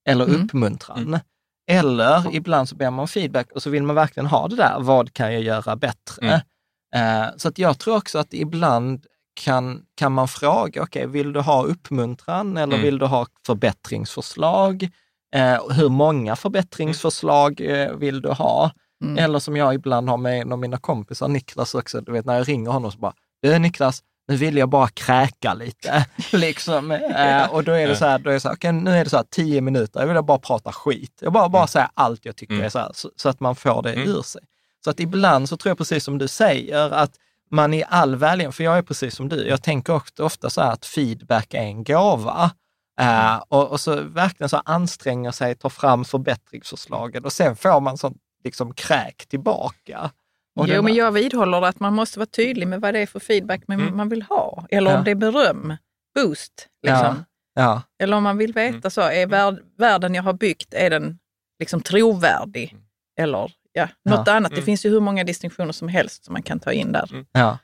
[0.08, 0.42] eller Mm.
[0.44, 1.18] uppmuntran.
[1.70, 4.76] Eller ibland så ber man om feedback och så vill man verkligen ha det där,
[4.80, 6.26] vad kan jag göra bättre?
[6.96, 9.06] Eh, så att jag tror också att ibland
[9.44, 12.84] kan, kan man fråga, okej, vill du ha uppmuntran eller Mm.
[12.84, 14.88] vill du ha förbättringsförslag?
[15.34, 18.70] Eh, hur många förbättringsförslag eh, vill du ha?
[19.04, 19.18] Mm.
[19.24, 22.36] Eller som jag ibland har med en av mina kompisar, Niklas också, du vet när
[22.36, 26.06] jag ringer honom så bara, du Niklas, nu vill jag bara kräka lite.
[26.32, 26.90] liksom.
[26.90, 29.04] eh, och då är det så här, då är det så här okej, nu är
[29.04, 31.18] det så här tio minuter, jag vill bara prata skit.
[31.20, 32.66] Jag bara, bara säga allt jag tycker Mm.
[32.66, 34.08] är så här, så, så att man får det Mm.
[34.08, 34.42] ur sig.
[34.86, 37.10] Så att ibland så tror jag precis som du säger, att
[37.50, 40.60] man i all välgörenhet, för jag är precis som du, jag tänker ofta, ofta så
[40.60, 42.50] här att feedback är en gåva.
[43.00, 47.98] Eh, och, och så verkligen så anstränger sig, tar fram förbättringsförslagen och sen får man
[47.98, 50.10] sånt liksom kräk tillbaka.
[50.56, 53.20] Och Jo, men jag vidhåller att man måste vara tydlig med vad det är för
[53.20, 53.96] feedback man, Mm.
[53.96, 54.66] man vill ha.
[54.70, 54.98] Eller Ja.
[54.98, 55.76] om det är beröm,
[56.14, 56.68] boost.
[56.82, 57.24] Liksom.
[57.54, 58.90] Ja, Eller om man vill veta Mm.
[58.90, 61.18] så, är värld, världen jag har byggt, är den
[61.58, 62.76] liksom trovärdig?
[63.18, 64.50] Eller ja, något annat.
[64.50, 64.64] Det Mm.
[64.64, 67.24] finns ju hur många distinktioner som helst som man kan ta in där.
[67.32, 67.58] ja.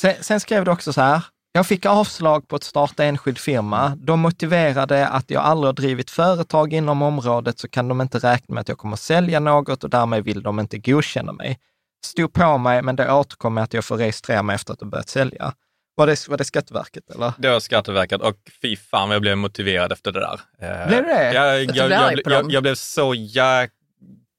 [0.00, 3.96] Sen, sen skrev du också så här, jag fick avslag på att starta enskild firma.
[3.96, 8.54] De motiverade att jag aldrig har drivit företag inom området så kan de inte räkna
[8.54, 11.58] med att jag kommer att sälja något och därmed vill de inte godkänna mig.
[12.04, 14.90] Stod på mig, men det återkom med att jag får registrera mig efter att jag
[14.90, 15.52] börjat sälja.
[15.94, 17.32] Var det, var det Skatteverket eller?
[17.38, 20.40] Det var Skatteverket och fy fan jag blev motiverad efter det där.
[20.82, 21.32] Eh, Blev det?
[21.32, 23.14] Jag, du jag, jag, jag, blev så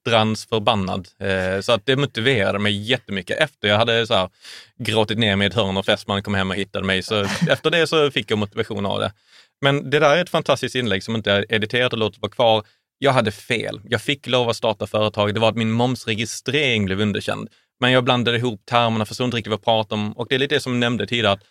[0.06, 1.08] jädrans förbannad.
[1.20, 3.38] Eh, så att det motiverade mig jättemycket.
[3.40, 4.30] Efter jag hade så här,
[4.78, 7.04] gråtit ner mig i ett hörn och fästmannen kom hem och hittade mig.
[7.04, 9.14] Så efter det så fick jag motivation av det.
[9.62, 12.64] Men det där är ett fantastiskt inlägg som inte är editerat och låter vara kvar.
[12.98, 13.82] Jag hade fel.
[13.90, 15.34] Jag fick lov att starta företag.
[15.34, 17.50] Det var att min momsregistrering blev underkänd.
[17.80, 20.12] Men jag blandade ihop termerna, förstod inte riktigt vad jag pratade om.
[20.14, 21.44] Och det är lite det som jag nämnde tidigare, att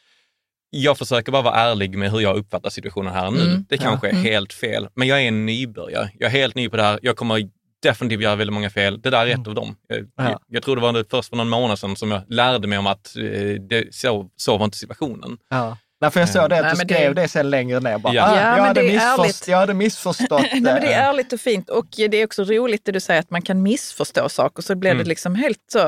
[0.70, 3.40] jag försöker bara vara ärlig med hur jag uppfattar situationen här nu.
[3.40, 6.10] Mm, Det kanske är helt fel, men jag är en nybörjare.
[6.18, 6.98] Jag är helt ny på det här.
[7.02, 7.48] Jag kommer
[7.82, 9.00] definitivt göra väldigt många fel.
[9.00, 9.76] Det där är ett av dem.
[9.88, 10.10] Jag, Mm.
[10.16, 10.24] Ja.
[10.24, 12.78] jag, jag tror det var det först för någon månad sedan som jag lärde mig
[12.78, 13.22] om att eh,
[13.68, 15.38] det, så, så var inte situationen.
[15.50, 15.78] Ja.
[16.00, 17.98] Därför jag såg det att Nej, du men det- skrev det sen längre ner.
[17.98, 18.22] Bara, Ja.
[18.30, 19.48] ah, Ja, jag, men hade det ärligt.
[19.48, 20.94] jag hade missförstått Nej, men det är det.
[20.94, 24.28] ärligt och fint och det är också roligt det du säger att man kan missförstå
[24.28, 25.02] saker så blir Mm.
[25.02, 25.78] det liksom helt så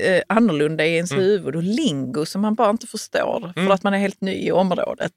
[0.00, 1.24] eh, annorlunda i ens Mm.
[1.24, 3.66] huvud och lingo som man bara inte förstår Mm.
[3.66, 5.12] för att man är helt ny i området.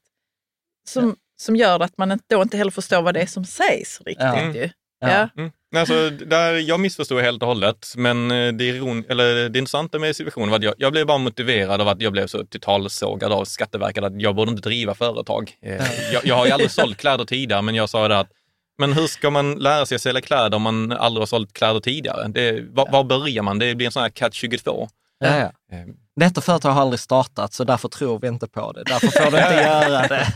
[0.88, 4.00] Som, som gör att man inte, då inte heller förstår vad det är som sägs
[4.00, 4.24] riktigt.
[4.24, 4.52] Ja.
[4.54, 4.70] Ju.
[5.00, 5.28] Ja.
[5.36, 5.50] Ja.
[5.76, 6.04] Mm.
[6.06, 10.16] Alltså, där, jag missförstod helt och hållet, men eh, det, iron, eller det intressanta med
[10.16, 13.44] situationen var att jag, jag blev bara motiverad av att jag blev så totalsågad av
[13.44, 15.52] Skatteverket att jag borde inte driva företag.
[15.62, 18.28] Eh, jag, jag har ju aldrig sålt kläder tidigare, men jag sa det att
[18.78, 21.80] men hur ska man lära sig att sälja kläder om man aldrig har sålt kläder
[21.80, 22.28] tidigare?
[22.28, 23.58] Det, var, var börjar man?
[23.58, 24.88] Det blir en sån här catch 22.
[25.18, 25.76] Ja, ja.
[25.76, 25.84] Eh,
[26.16, 28.82] Detta företag har aldrig startat så därför tror vi inte på det.
[28.84, 30.26] Därför får du inte göra det.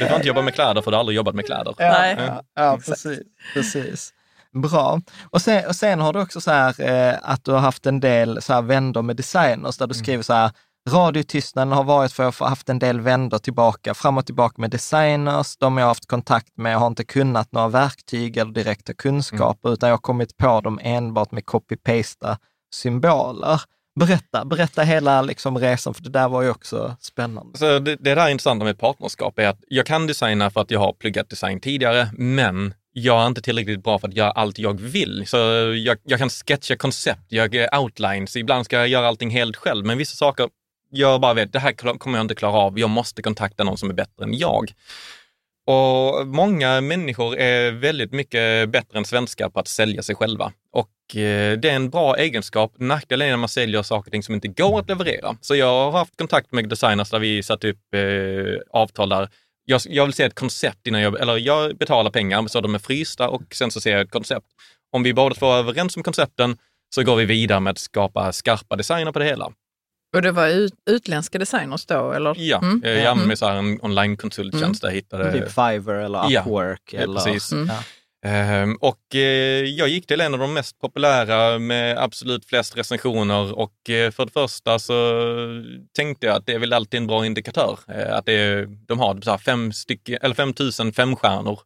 [0.00, 1.74] Du får inte jobba med kläder för du har aldrig jobbat med kläder.
[1.78, 2.16] Ja, Nej.
[2.18, 3.20] ja, ja precis,
[3.54, 4.12] precis.
[4.52, 5.00] Bra.
[5.30, 8.00] Och sen, och sen har du också så här eh, att du har haft en
[8.00, 10.50] del så här vändor med designers där du skriver så här,
[10.88, 14.60] radiotystnaden har varit för att jag har haft en del vändor tillbaka, fram och tillbaka
[14.60, 18.94] med designers, de jag har haft kontakt med har inte kunnat några verktyg eller direkta
[18.94, 22.36] kunskaper, utan jag har kommit på dem enbart med copy-pasta
[22.74, 23.60] symboler.
[23.94, 27.58] Berätta, berätta hela liksom resan, för det där var ju också spännande.
[27.58, 30.70] Så det, det där är intressanta med partnerskap är att jag kan designa för att
[30.70, 34.58] jag har pluggat design tidigare, men jag är inte tillräckligt bra för att göra allt
[34.58, 35.26] jag vill.
[35.26, 35.36] Så
[35.86, 39.86] jag, jag kan sketcha koncept, jag gör outlines, ibland ska jag göra allting helt själv,
[39.86, 40.48] men vissa saker
[40.90, 43.90] jag bara vet, det här kommer jag inte klara av, jag måste kontakta någon som
[43.90, 44.72] är bättre än jag.
[45.66, 50.52] Och många människor är väldigt mycket bättre än svenskar på att sälja sig själva.
[50.72, 52.72] Och det är en bra egenskap.
[52.78, 55.36] Nackdelen är när man säljer saker och ting som inte går att leverera.
[55.40, 58.00] Så jag har haft kontakt med designers där vi satt upp eh,
[58.80, 59.28] avtal där
[59.64, 62.78] jag, jag vill se ett koncept innan jag, eller jag betalar pengar så de är
[62.78, 64.46] frysta och sen så ser jag ett koncept.
[64.92, 66.56] Om vi båda två är överens om koncepten
[66.94, 69.52] så går vi vidare med att skapa skarpa designer på det hela.
[70.16, 72.12] Och det var ut, utländska designers då?
[72.12, 72.34] Eller?
[72.38, 72.82] Ja, Mm.
[72.84, 75.32] eh, jag så här en online-konsulttjänst där jag hittade...
[75.32, 76.82] Typ Fiverr eller Upwork.
[76.92, 77.52] ja, eller, precis.
[77.52, 77.66] Mm.
[77.66, 77.74] Ja.
[78.22, 83.58] Ehm, och eh, jag gick till en av de mest populära med absolut flest recensioner
[83.58, 84.94] och eh, för det första så
[85.96, 87.78] tänkte jag att det är väl alltid en bra indikatör.
[87.88, 91.60] Eh, att det är, de har så här fem, stycken, eller 5000 femstjärnor.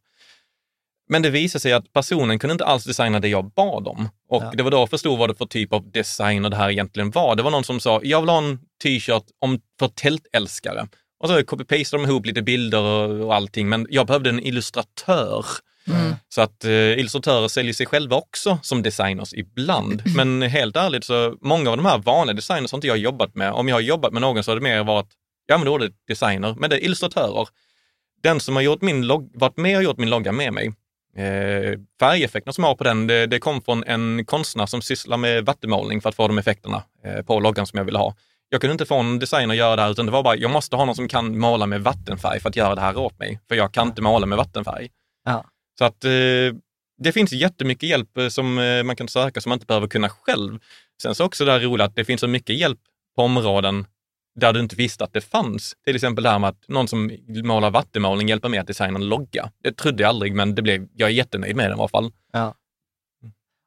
[1.09, 4.09] Men det visade sig att personen kunde inte alls designa det jag bad om.
[4.29, 4.51] Och Ja.
[4.53, 7.35] det var då jag förstod vad det för typ av designer det här egentligen var.
[7.35, 10.87] Det var någon som sa, jag vill ha en t-shirt om, för tältälskare.
[11.19, 15.45] Och så copy-pastade de ihop lite bilder och, och allting, men jag behövde en illustratör.
[16.29, 20.01] Så att eh, illustratörer säljer sig själva också som designers ibland.
[20.15, 23.51] Men helt ärligt så många av de här vanliga designers har inte jag jobbat med.
[23.51, 25.07] Om jag har jobbat med någon så har det mer varit,
[25.45, 27.47] ja men då är det designer, men det är illustratörer.
[28.23, 30.67] Den som har gjort min log- varit med och gjort min logga med mig,
[31.17, 35.17] eh, färgeffekterna som jag har på den, det, det kom från en konstnär som sysslar
[35.17, 38.15] med vattenmålning för att få de effekterna eh, på loggan som jag ville ha.
[38.49, 40.51] Jag kunde inte få en designer att göra det här, utan det var bara, jag
[40.51, 43.39] måste ha någon som kan måla med vattenfärg för att göra det här åt mig.
[43.47, 44.89] För jag kan inte måla med vattenfärg.
[45.25, 45.45] Ja.
[45.77, 46.11] Så att eh,
[46.97, 50.09] det finns jättemycket hjälp eh, som eh, man kan söka som man inte behöver kunna
[50.09, 50.59] själv.
[51.01, 52.79] Sen så också det här roligt att det finns så mycket hjälp
[53.15, 53.85] på områden
[54.39, 55.75] där du inte visste att det fanns.
[55.85, 59.09] Till exempel det här med att någon som målar vattenmålning hjälper mig att designa en
[59.09, 59.51] logga.
[59.63, 62.11] Det trodde jag aldrig, men det blev, jag är jättenöjd med den i alla fall.
[62.33, 62.53] Ja.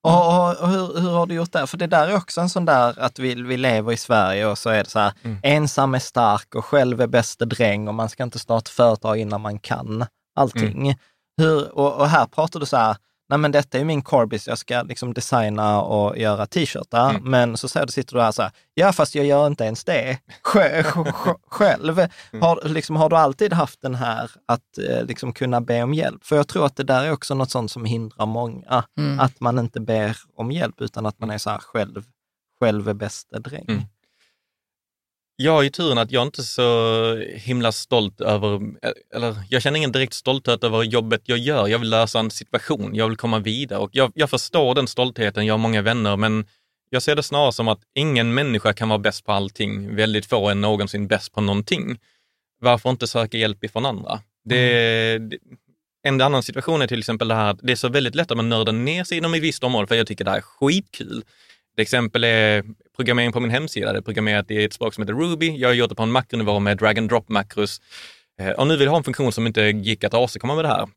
[0.02, 1.66] Och, och, och hur, hur har du gjort där?
[1.66, 4.58] För det där är också en sån där att vi, vi lever i Sverige och
[4.58, 5.38] så är det så här, Mm.
[5.42, 9.40] ensam är stark och själv är bäste dräng och man ska inte starta företag innan
[9.40, 10.82] man kan allting.
[10.82, 10.94] Mm.
[11.38, 12.96] Hur, och, och här pratar du så här,
[13.28, 17.10] nej men detta är min corebis, jag ska liksom designa och göra t-shirtar.
[17.10, 17.30] Mm.
[17.30, 20.18] Men så du, sitter du här så här, ja fast jag gör inte ens det
[20.44, 21.98] sj- sj- sj- själv.
[21.98, 22.42] Mm.
[22.42, 26.24] Har, liksom, har du alltid haft den här att eh, liksom kunna be om hjälp?
[26.24, 29.20] För jag tror att det där är också något sånt som hindrar många, Mm.
[29.20, 32.04] att man inte ber om hjälp utan att man är så här själv,
[32.60, 33.64] själv är bäste dräng.
[33.68, 33.82] Mm.
[35.40, 38.60] Jag har ju turen att jag inte är så himla stolt över,
[39.14, 41.68] eller jag känner ingen direkt stolthet över jobbet jag gör.
[41.68, 45.46] Jag vill lösa en situation, jag vill komma vidare och jag, jag förstår den stoltheten,
[45.46, 46.46] jag har många vänner, men
[46.90, 49.96] jag ser det snarare som att ingen människa kan vara bäst på allting.
[49.96, 51.98] Väldigt få är någonsin bäst på någonting.
[52.60, 54.20] Varför inte söka hjälp ifrån andra?
[54.44, 55.38] Det, det,
[56.02, 58.36] en annan situation är till exempel det här att det är så väldigt lätt att
[58.36, 61.18] man nördar ner sig inom ett visst område för jag tycker det här är skitkul.
[61.74, 62.64] Ett exempel är
[62.98, 63.92] programmering på min hemsida.
[63.92, 65.56] Det är programmerat i ett språk som heter Ruby.
[65.56, 67.80] Jag har gjort det på en makronivå med drag and drop makros.
[68.40, 70.68] Eh, och nu vill jag ha en funktion som inte gick att åstadkomma med det
[70.68, 70.88] här.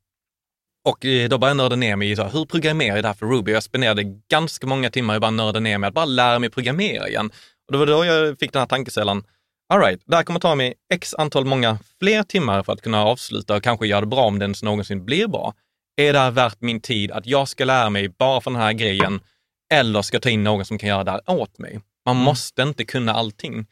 [0.89, 3.07] Och eh, då började jag nörda ner mig i så här, hur programmerar jag det
[3.07, 3.51] här för Ruby?
[3.51, 7.07] Jag spenderade ganska många timmar i bara nörda ner mig att bara lära mig programmera
[7.07, 7.31] igen.
[7.67, 9.23] Och det var då jag fick den här tankesällan.
[9.73, 13.55] Alright, det här kommer ta mig x antal många fler timmar för att kunna avsluta
[13.55, 15.53] och kanske göra det bra om det ens någonsin blir bra.
[16.01, 18.73] Är det här värt min tid att jag ska lära mig bara för den här
[18.73, 19.19] grejen
[19.73, 21.79] eller ska jag ta in någon som kan göra det här åt mig?
[22.05, 23.65] Man måste inte kunna allting.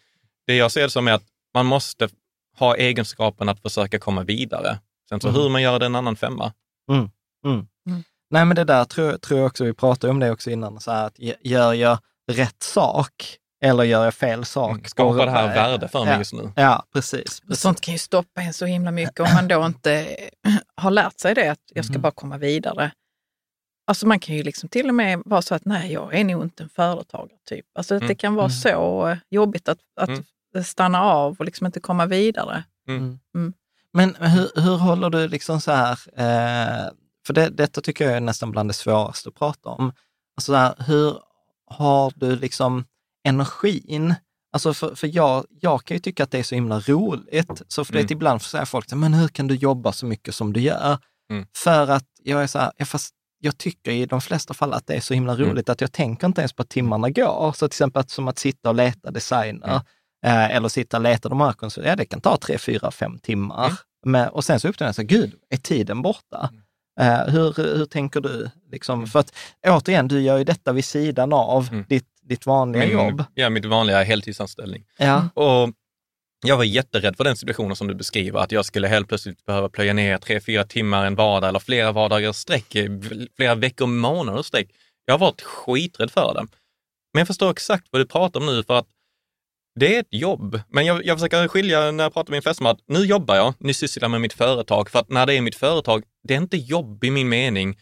[0.47, 2.09] Det jag ser det som är att man måste
[2.57, 4.79] ha egenskapen att försöka komma vidare.
[5.09, 5.41] Sen så Mm.
[5.41, 6.53] hur man gör det en annan femma.
[6.91, 7.09] Mm.
[7.45, 7.67] Mm.
[8.29, 10.91] Nej, men det där tror, tror jag också, vi pratade om det också innan, så
[10.91, 11.97] här att gör jag
[12.31, 14.87] rätt sak eller gör jag fel sak?
[14.87, 16.51] Skapa det här värde för mig ja, just nu.
[16.55, 17.39] Ja, precis.
[17.41, 17.61] precis.
[17.61, 20.17] Sånt kan ju stoppa en så himla mycket om man då inte
[20.75, 22.01] har lärt sig det, att jag ska Mm.
[22.01, 22.91] bara komma vidare.
[23.89, 26.43] Alltså man kan ju liksom till och med vara så att nej, jag är nog
[26.43, 27.37] inte en företagare.
[27.49, 27.65] Typ.
[27.75, 28.17] Alltså att det Mm.
[28.17, 28.55] kan vara Mm.
[28.57, 30.63] så jobbigt att, att Mm.
[30.65, 32.63] stanna av och liksom inte komma vidare.
[32.87, 33.19] Mm.
[33.35, 33.53] Mm.
[33.93, 36.89] Men hur, hur håller du liksom så här, eh,
[37.27, 39.85] för det, detta tycker jag är nästan bland det svåraste att prata om.
[40.37, 41.17] Alltså så här, hur
[41.67, 42.85] har du liksom
[43.23, 44.15] energin?
[44.53, 47.61] Alltså för, för jag, jag kan ju tycka att det är så himla roligt.
[47.67, 48.11] Så för det Mm.
[48.13, 50.97] ibland säger folk, men hur kan du jobba så mycket som du gör?
[51.31, 51.45] Mm.
[51.57, 54.87] För att jag är så här, ja, fast jag tycker i de flesta fall att
[54.87, 55.49] det är så himla Mm.
[55.49, 57.51] roligt att jag tänker inte ens på att timmarna går.
[57.51, 59.81] Så till exempel att, som att sitta och leta designer Mm.
[60.49, 63.19] eh, eller sitta och leta de här konsulterna, ja det kan ta tre, fyra, fem
[63.19, 63.65] timmar.
[63.65, 63.77] Mm.
[64.05, 66.49] Men, och sen så upptäcker jag så gud, är tiden borta?
[66.99, 68.49] Eh, hur, hur tänker du?
[68.71, 69.33] Liksom, för att
[69.67, 71.85] återigen, du gör ju detta vid sidan av Mm.
[71.89, 73.23] ditt, ditt vanliga Min- jobb.
[73.33, 74.83] Ja, mitt vanliga heltidsanställning.
[74.97, 75.29] Ja.
[75.33, 75.69] Och
[76.45, 79.69] jag var jätterädd för den situationen som du beskriver, att jag skulle helt plötsligt behöva
[79.69, 82.91] plöja ner tre, fyra timmar en vardag eller flera vardagar i sträck, eh,
[83.35, 84.69] flera veckor, månader i sträck.
[85.05, 86.47] Jag har varit skiträdd för det.
[87.13, 88.87] Men jag förstår exakt vad du pratar om nu för att
[89.79, 90.61] det är ett jobb.
[90.67, 93.53] Men jag, jag försöker skilja när jag pratar med min fästmö att nu jobbar jag,
[93.59, 94.89] nu sysslar jag med mitt företag.
[94.89, 97.77] För att när det är mitt företag, det är inte jobb i min mening.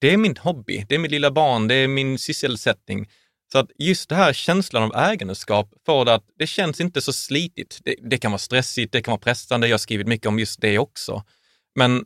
[0.00, 3.08] Det är min hobby, det är mitt lilla barn, det är min sysselsättning.
[3.54, 7.12] Så att just det här känslan av ägandeskap får det att det känns inte så
[7.12, 7.78] slitigt.
[7.84, 9.68] Det, det kan vara stressigt, det kan vara pressande.
[9.68, 11.22] Jag har skrivit mycket om just det också.
[11.74, 12.04] Men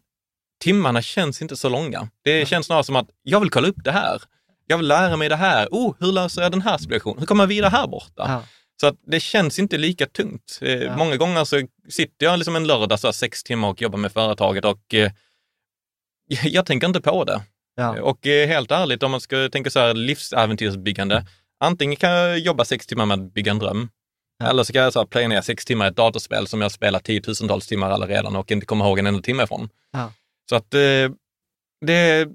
[0.61, 2.09] timmarna känns inte så långa.
[2.25, 4.23] Det känns snarare som att jag vill kolla upp det här.
[4.67, 5.69] Jag vill lära mig det här.
[5.71, 7.19] Oh, hur löser jag den här situationen?
[7.19, 8.25] Hur kommer jag vidare här borta?
[8.27, 8.43] Ja.
[8.81, 10.59] Så att det känns inte lika tungt.
[10.63, 10.97] Eh, Ja.
[10.97, 14.65] Många gånger så sitter jag liksom en lördag så sex timmar och jobbar med företaget
[14.65, 15.11] och eh,
[16.43, 17.43] jag tänker inte på det.
[17.79, 18.03] Ja.
[18.03, 21.27] Och eh, helt ärligt, om man ska tänka så här livsäventyrsbyggande,
[21.61, 23.89] antingen kan jag jobba sex timmar med att bygga en dröm,
[24.45, 26.73] eller så kan jag så här plöja ner sex timmar i ett datorspel som jag
[26.73, 29.69] spelat tiotusentals timmar alla redan och inte kommer ihåg en enda timme ifrån.
[29.93, 30.13] Ja.
[30.49, 31.11] Så att eh,
[31.87, 32.29] det,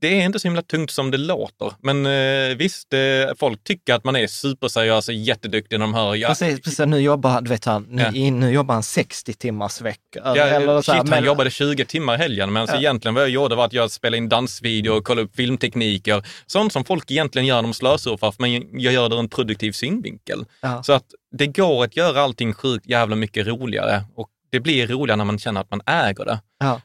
[0.00, 1.72] det är inte så himla tungt som det låter.
[1.80, 3.00] Men eh, visst, eh,
[3.38, 6.14] folk tycker att man är superseriös och jätteduktig när de hör...
[6.14, 8.30] Ja, Precis, precis, nu jobbar, du vet, han, nu, Ja.
[8.30, 10.00] nu jobbar han 60 timmars vecka.
[10.24, 12.76] Ja, eller så här, shit, han jobbade 20 timmar i helgen, men Ja.
[12.76, 16.26] egentligen vad jag gjorde var att jag spelade in dansvideo och kollade upp filmtekniker.
[16.46, 19.72] Sånt som folk egentligen gör när de slösurfar, men jag gör det ur en produktiv
[19.72, 20.44] synvinkel.
[20.60, 20.82] Ja.
[20.82, 21.04] Så att
[21.38, 25.38] det går att göra allting sjukt jävla mycket roligare och det blir roligare när man
[25.38, 26.38] känner att man äger det.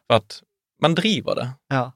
[0.08, 0.42] För att
[0.82, 1.50] man driver det.
[1.70, 1.92] Ja.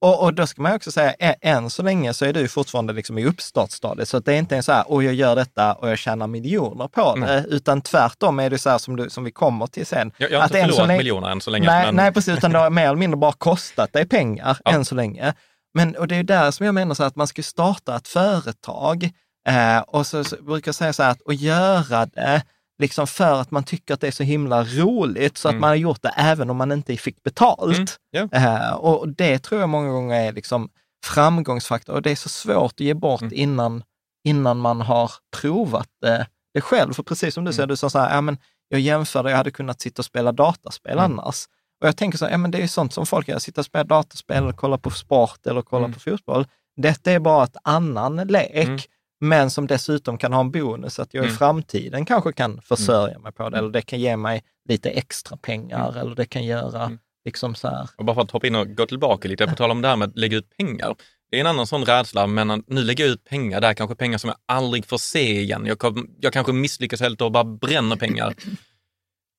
[0.00, 2.92] Och, och då ska man också säga, ä- än så länge så är du fortfarande
[2.92, 4.08] liksom i uppstartsstadiet.
[4.08, 6.26] Så att det är inte en så här, och jag gör detta och jag tjänar
[6.26, 7.20] miljoner på det.
[7.20, 7.44] Nej.
[7.48, 10.12] Utan tvärtom är det så här som, du, som vi kommer till sen.
[10.18, 11.66] Jag, jag har Att inte förlorat länge- miljoner än så länge.
[11.66, 14.70] Nej, men, nej, precis, utan det har mer eller mindre bara kostat dig pengar Ja.
[14.72, 15.34] än så länge.
[15.74, 18.08] Men, och det är där som jag menar så här, att man ska starta ett
[18.08, 19.10] företag
[19.48, 22.42] eh, och så, så brukar jag säga så här att, och göra det
[22.78, 25.60] liksom för att man tycker att det är så himla roligt så att Mm.
[25.60, 27.98] man har gjort det även om man inte fick betalt.
[28.12, 28.38] Mm, ja.
[28.38, 30.68] Eh, och det tror jag många gånger är liksom
[31.06, 33.32] framgångsfaktor och det är så svårt att ge bort Mm.
[33.36, 33.82] innan,
[34.24, 35.10] innan man har
[35.40, 36.92] provat det, det själv.
[36.92, 38.38] För precis som du säger, du sa så här, ja, men
[38.68, 41.04] jag jämförde, jag hade kunnat sitta och spela dataspel Mm.
[41.18, 41.44] annars.
[41.82, 43.60] Och jag tänker så här, ja, men det är ju sånt som folk gör, sitta
[43.60, 45.94] och spela dataspel, eller kolla på sport eller kolla Mm.
[45.94, 46.46] på fotboll.
[46.76, 48.78] Detta är bara ett annan lek, Mm.
[49.20, 51.36] Men som dessutom kan ha en bonus att jag i Mm.
[51.38, 56.00] framtiden kanske kan försörja mig på det, eller det kan ge mig lite extra pengar,
[56.00, 56.98] eller det kan göra Mm.
[57.24, 57.88] liksom så här.
[57.96, 59.96] Och bara för att hoppa in och gå tillbaka lite, på tal om det här
[59.96, 60.96] med att lägga ut pengar.
[61.30, 63.96] Det är en annan sån rädsla, men nu lägger jag ut pengar, det här kanske
[63.96, 65.66] pengar som jag aldrig får se igen.
[65.66, 68.34] Jag, kom, jag kanske misslyckas helt och bara bränner pengar.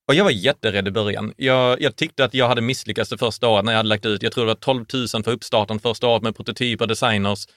[0.08, 1.34] Och jag var jätterädd i början.
[1.38, 4.24] Jag, jag tyckte att jag hade misslyckats det första året när jag hade lagt ut,
[4.24, 7.48] jag tror det var 12 000 för uppstarten första året med prototyper, designers.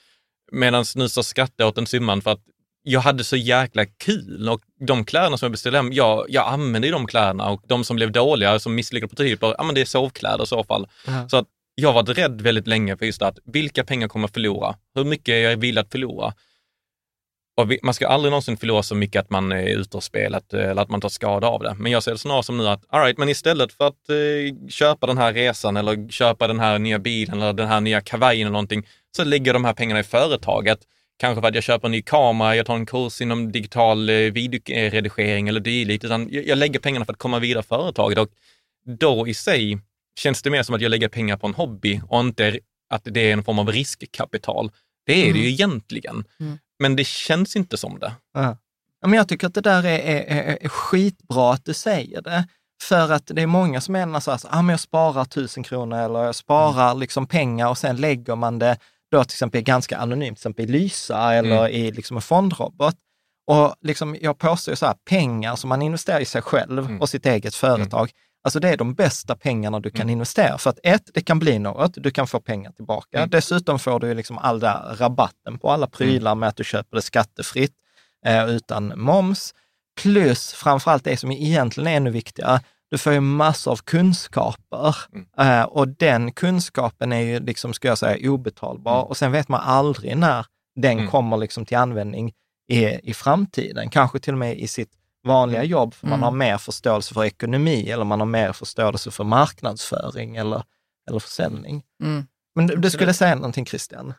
[0.51, 2.43] Medan nu så skrattade jag åt den summan för att
[2.83, 6.91] jag hade så jäkla kul och de kläderna som jag beställde hem, jag, jag använde
[6.91, 10.43] de kläderna och de som blev dåliga, som misslyckade prototyper, ja men det är sovkläder
[10.43, 10.87] i så fall.
[11.07, 11.29] Ja.
[11.29, 14.75] Så att jag var rädd väldigt länge för just att vilka pengar kommer jag förlora?
[14.95, 16.33] Hur mycket är jag villig att förlora?
[17.55, 20.53] Och vi, man ska aldrig någonsin förlora så mycket att man är ute och spelat
[20.53, 21.75] eller att man tar skada av det.
[21.79, 24.67] Men jag ser det snarare som nu att, all right, men istället för att eh,
[24.69, 28.41] köpa den här resan eller köpa den här nya bilen eller den här nya kavajen
[28.41, 30.79] eller någonting, så lägger de här pengarna i företaget.
[31.17, 34.15] Kanske för att jag köper en ny kamera, jag tar en kurs inom digital eh,
[34.15, 36.03] videoredigering eller dylikt.
[36.03, 38.29] Utan jag, jag lägger pengarna för att komma vidare företaget och
[38.99, 39.79] då i sig
[40.19, 43.29] känns det mer som att jag lägger pengar på en hobby och inte att det
[43.29, 44.71] är en form av riskkapital.
[45.05, 46.23] Det är det ju egentligen.
[46.39, 46.57] Mm.
[46.79, 48.13] Men det känns inte som det.
[48.33, 48.57] Ja.
[49.05, 52.47] Men jag tycker att det där är, är, är, är skitbra att du säger det.
[52.83, 55.97] För att det är många som menar så här, ah, men jag sparar tusen kronor
[55.97, 56.99] eller jag sparar Mm.
[56.99, 58.77] liksom pengar och sen lägger man det
[59.11, 61.71] då till exempel ganska anonymt, till exempel i Lysa eller Mm.
[61.71, 62.95] i liksom en fondrobot.
[63.51, 67.01] Och liksom, jag påstår ju så här, pengar som man investerar i sig själv Mm.
[67.01, 68.11] och sitt eget företag,
[68.43, 70.57] alltså det är de bästa pengarna du kan investera.
[70.57, 73.17] För att ett, det kan bli något, du kan få pengar tillbaka.
[73.17, 73.29] Mm.
[73.29, 77.01] Dessutom får du liksom all där rabatten på alla prylar med att du köper det
[77.01, 77.73] skattefritt
[78.25, 79.53] eh, utan moms.
[80.01, 82.59] Plus framförallt det som egentligen är ännu viktigare,
[82.91, 84.95] du får ju massor av kunskaper
[85.39, 89.61] eh, och den kunskapen är ju, liksom, ska jag säga, obetalbar och sen vet man
[89.61, 91.11] aldrig när den Mm.
[91.11, 92.33] kommer liksom till användning
[92.67, 93.89] i, i framtiden.
[93.89, 94.91] Kanske till och med i sitt
[95.23, 96.23] vanliga jobb, för man Mm.
[96.23, 100.63] har mer förståelse för ekonomi eller man har mer förståelse för marknadsföring eller,
[101.09, 101.83] eller försäljning.
[102.03, 102.25] Mm.
[102.55, 104.13] Men du, du skulle säga någonting Christian?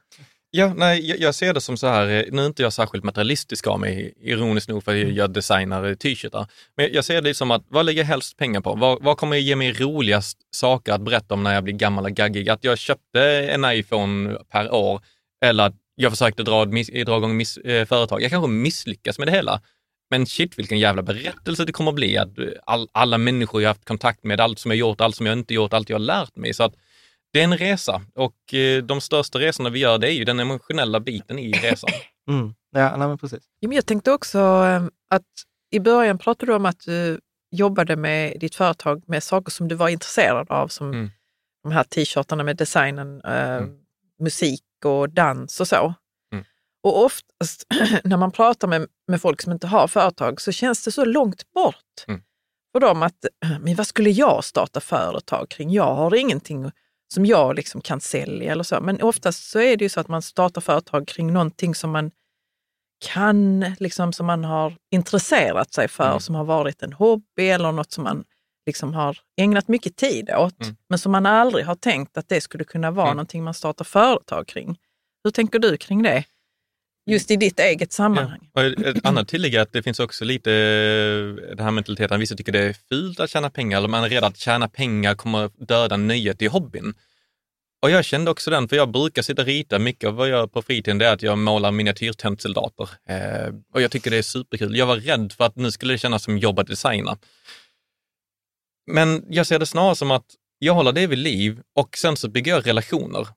[0.51, 3.05] Ja, nej, jag, jag ser det som så här, eh, nu är inte jag särskilt
[3.05, 6.47] materialistisk av mig, ironiskt nog för att jag designar eh, t-shirtar.
[6.77, 8.75] Men jag ser det som att, vad lägger jag helst pengar på?
[8.75, 12.11] Vad, vad kommer ge mig roligast saker att berätta om när jag blir gammal och
[12.11, 12.49] gaggig?
[12.51, 15.01] Att jag köpte en iPhone per år
[15.45, 18.23] eller att jag försökte dra, dra igång miss, eh, företag.
[18.23, 19.61] Jag kanske misslyckas med det hela.
[20.11, 22.19] Men shit vilken jävla berättelse det kommer att bli.
[22.19, 22.29] Att
[22.67, 25.39] all, alla människor jag har haft kontakt med, allt som jag gjort, allt som jag
[25.39, 26.55] inte gjort, allt jag har lärt mig.
[26.55, 26.75] Så att
[27.33, 30.41] det är en resa och eh, de största resorna vi gör det är ju den
[30.41, 31.91] emotionella biten i resan.
[32.29, 32.55] Mm.
[32.71, 33.45] Ja, nej, men precis.
[33.61, 35.23] Ja, men Jag tänkte också eh, att
[35.71, 39.75] i början pratade du om att du jobbade med ditt företag med saker som du
[39.75, 41.11] var intresserad av, som Mm.
[41.63, 43.71] de här t-shirtarna med designen, eh, Mm.
[44.21, 45.95] musik och dans och så.
[46.85, 47.67] Och oftast
[48.05, 51.53] när man pratar med, med folk som inte har företag så känns det så långt
[51.53, 52.21] bort Mm.
[52.73, 53.25] för dem att,
[53.61, 55.71] men vad skulle jag starta företag kring?
[55.73, 56.71] Jag har ingenting
[57.15, 58.81] som jag liksom kan sälja eller så.
[58.81, 62.11] Men oftast så är det ju så att man startar företag kring någonting som man
[63.07, 66.21] kan, liksom som man har intresserat sig för, Mm.
[66.21, 68.25] som har varit en hobby eller något som man
[68.67, 70.77] liksom har ägnat mycket tid åt, Mm.
[70.89, 73.17] men som man aldrig har tänkt att det skulle kunna vara Mm.
[73.17, 74.79] någonting man startar företag kring.
[75.25, 76.25] Hur tänker du kring det?
[77.07, 78.51] Just i ditt eget sammanhang.
[78.53, 82.35] Och ett annat tillägg är att det finns också lite eh, den här mentaliteten, vissa
[82.35, 85.51] tycker det är fult att tjäna pengar eller man är rädd att tjäna pengar kommer
[85.67, 86.95] döda nöjet i hobbyn.
[87.83, 89.79] Och jag kände också den, för jag brukar sitta och rita.
[89.79, 92.89] Mycket av vad jag gör på fritiden det är att jag målar miniatyrtentsoldater.
[93.09, 94.77] Eh, och jag tycker det är superkul.
[94.77, 97.19] Jag var rädd för att nu skulle det kännas som jobb att designa.
[98.87, 100.27] Men jag ser det snarare som att
[100.59, 103.29] jag håller det vid liv och sen så bygger jag relationer.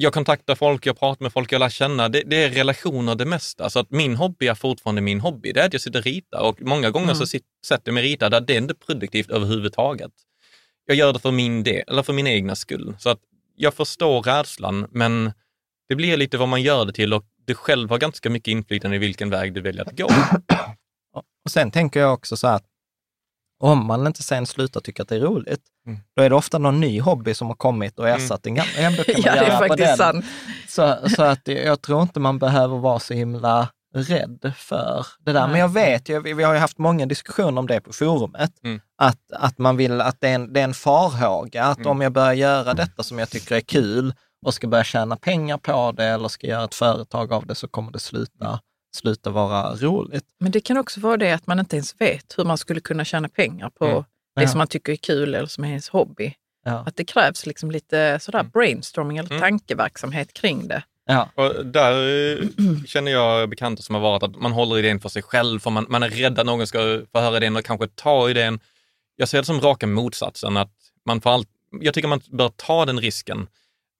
[0.00, 2.08] Jag kontaktar folk, jag pratar med folk, jag lär känna.
[2.08, 3.70] Det, det är relationer det mesta.
[3.70, 5.52] Så att min hobby är fortfarande min hobby.
[5.52, 8.00] Det är att jag sitter och ritar och många gånger så sit, sätter jag mig
[8.00, 10.12] och ritar där det är inte produktivt överhuvudtaget.
[10.86, 12.96] Jag gör det för min del, eller för min egna skull.
[12.98, 13.18] Så att
[13.56, 15.32] jag förstår rädslan, men
[15.88, 18.96] det blir lite vad man gör det till och du själv har ganska mycket inflytande
[18.96, 20.08] i vilken väg du väljer att gå.
[21.44, 22.64] Och sen tänker jag också så att
[23.60, 26.00] om man inte sen slutar tycka att det är roligt, Mm.
[26.16, 28.72] då är det ofta någon ny hobby som har kommit och ersatt den gamla.
[29.06, 30.24] Ja, det är faktiskt sant.
[30.68, 35.48] Så, så att jag tror inte man behöver vara så himla rädd för det där.
[35.48, 38.80] Men jag vet vi, vi har ju haft många diskussioner om det på forumet, Mm.
[38.98, 41.90] att, att man vill, att det är en, det är en farhåga, att Mm.
[41.90, 44.14] om jag börjar göra detta som jag tycker är kul
[44.46, 47.68] och ska börja tjäna pengar på det eller ska göra ett företag av det så
[47.68, 48.60] kommer det sluta,
[48.96, 50.24] sluta vara roligt.
[50.40, 53.04] Men det kan också vara det att man inte ens vet hur man skulle kunna
[53.04, 54.04] tjäna pengar på Mm.
[54.36, 54.48] det Ja.
[54.48, 56.34] som man tycker är kul eller som är ens hobby.
[56.64, 56.84] Ja.
[56.86, 58.50] Att det krävs liksom lite sådär Mm.
[58.50, 59.40] brainstorming eller Mm.
[59.40, 60.82] tankeverksamhet kring det.
[61.06, 61.28] Ja.
[61.34, 61.92] Och där
[62.38, 62.44] eh,
[62.86, 65.86] känner jag bekanta som har varit att man håller idén för sig själv, för man,
[65.88, 68.60] man är rädd att någon ska få höra idén och kanske ta idén.
[69.16, 70.70] Jag ser det som raka motsatsen, att
[71.06, 71.48] man får allt,
[71.80, 73.46] jag tycker man bör ta den risken,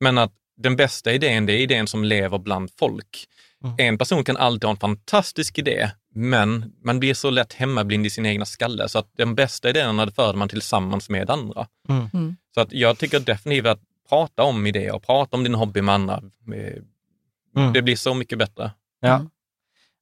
[0.01, 3.27] men att den bästa idén, det är idén som lever bland folk.
[3.65, 3.75] Mm.
[3.79, 8.11] En person kan alltid ha en fantastisk idé, men man blir så lätt hemmablind i
[8.11, 11.67] sin egna skalle, så att den bästa idéerna det för man tillsammans med andra.
[11.89, 12.11] Mm.
[12.15, 12.37] Mm.
[12.55, 15.95] Så att jag tycker definitivt att prata om idéer och prata om din hobby med
[15.95, 16.23] andra,
[16.55, 16.83] eh,
[17.57, 17.73] Mm.
[17.73, 18.71] det blir så mycket bättre.
[19.01, 19.21] Ja.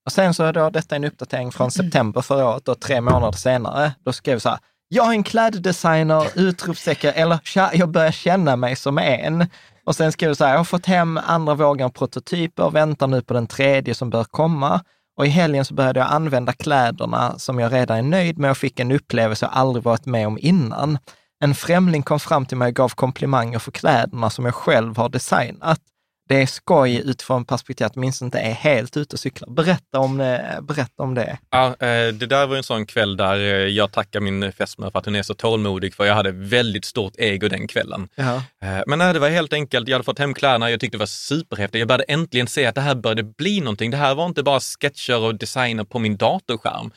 [0.05, 3.33] Och sen så är då detta en uppdatering från september förra året och tre månader
[3.39, 3.93] senare.
[4.05, 8.77] Då skrev så här, jag är en kläddesigner, utropstecken, eller tja, jag börjar känna mig
[8.77, 9.47] som en.
[9.87, 13.23] Och sen skrev jag så här, jag har fått hem andra vågen prototyper, väntar nu
[13.23, 14.81] på den tredje som bör komma.
[15.17, 18.57] Och i helgen så började jag använda kläderna som jag redan är nöjd med och
[18.57, 20.99] fick en upplevelse jag aldrig varit med om innan.
[21.45, 25.09] En främling kom fram till mig och gav komplimanger för kläderna som jag själv har
[25.09, 25.81] designat.
[26.29, 29.51] Det är skoj utifrån perspektivet att minst inte är helt ute och cyklar.
[29.51, 30.59] Berätta om det.
[30.63, 31.39] Berätta om det.
[31.51, 34.99] Ja, eh, det där var en sån kväll där eh, jag tackar min fästmö för
[34.99, 38.09] att hon är så tålmodig, för jag hade väldigt stort ego den kvällen.
[38.15, 38.35] Ja.
[38.63, 40.99] Eh, Men nej, det var helt enkelt, jag hade fått hem kläderna, jag tyckte det
[40.99, 41.79] var superhäftigt.
[41.79, 43.91] Jag började äntligen se att det här började bli någonting.
[43.91, 46.91] Det här var inte bara sketcher och designer på min datorskärm.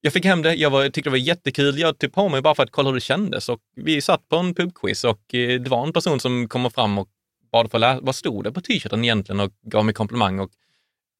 [0.00, 1.78] Jag fick hem det, jag var, tyckte det var jättekul.
[1.78, 4.36] Jag tog på mig bara för att kolla hur det kändes och vi satt på
[4.36, 7.08] en pubquiz och det var en person som kom fram och
[7.52, 10.50] bad för att läsa, vad stod det på t-shirten egentligen och gav mig komplimang och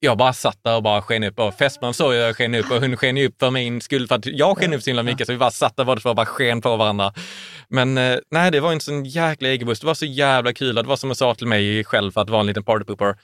[0.04, 2.80] jag bara satt där och bara sken upp och fästman såg jag sken upp och
[2.80, 5.32] hon sken upp för min skull för att jag sken upp så himla mycket så
[5.32, 7.12] vi bara satt där för och bara sken på varandra.
[7.68, 9.80] Men eh, nej, det var en sån jäkla egobuss.
[9.80, 10.74] Det var så jävla kul.
[10.74, 13.16] Det var som jag sa till mig själv för att vara en liten partypooper.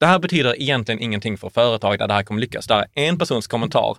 [0.00, 2.66] Det här betyder egentligen ingenting för företaget att det här kommer lyckas.
[2.66, 3.96] Det här är en persons kommentar.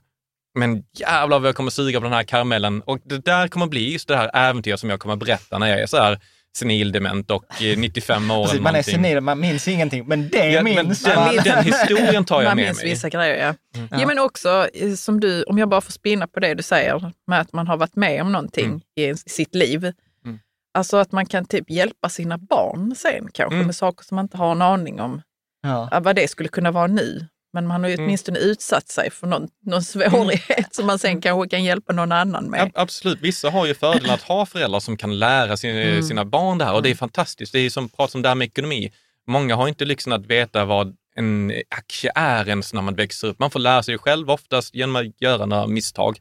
[0.60, 3.92] Men jävlar vad jag kommer suga på den här karamellen och det där kommer bli
[3.94, 6.20] just det här äventyret som jag kommer berätta när jag är så här
[6.58, 7.46] senildement och
[7.78, 8.42] 95 år.
[8.42, 12.26] Alltså, man är senil, man minns ingenting, men det ja, minns men den, den historien
[12.26, 12.90] tar jag man med minns mig.
[12.90, 13.80] vissa grejer, ja.
[13.80, 14.00] Mm.
[14.02, 14.08] ja.
[14.08, 17.42] men också eh, som du, om jag bara får spinna på det du säger, med
[17.42, 18.82] att man har varit med om någonting Mm.
[18.96, 19.86] i, sitt liv.
[20.26, 20.40] Mm.
[20.74, 23.66] Alltså att man kan typ hjälpa sina barn sen kanske Mm.
[23.66, 25.22] med saker som man inte har en aning om
[25.64, 27.26] ja, vad det skulle kunna vara nu.
[27.54, 28.06] Men man har ju Mm.
[28.06, 32.46] åtminstone utsatt sig för någon, någon svårighet som man sen kanske kan hjälpa någon annan
[32.46, 32.60] med.
[32.60, 36.04] Ja, absolut, vissa har ju fördelen att ha föräldrar som kan lära sin, Mm.
[36.04, 37.52] sina barn det här och det är fantastiskt.
[37.54, 38.92] Det är som pratar om det här med ekonomi.
[39.28, 43.40] Många har inte lyxen att veta vad en aktie är ens när man växer upp.
[43.40, 46.18] Man får lära sig själv oftast genom att göra några misstag.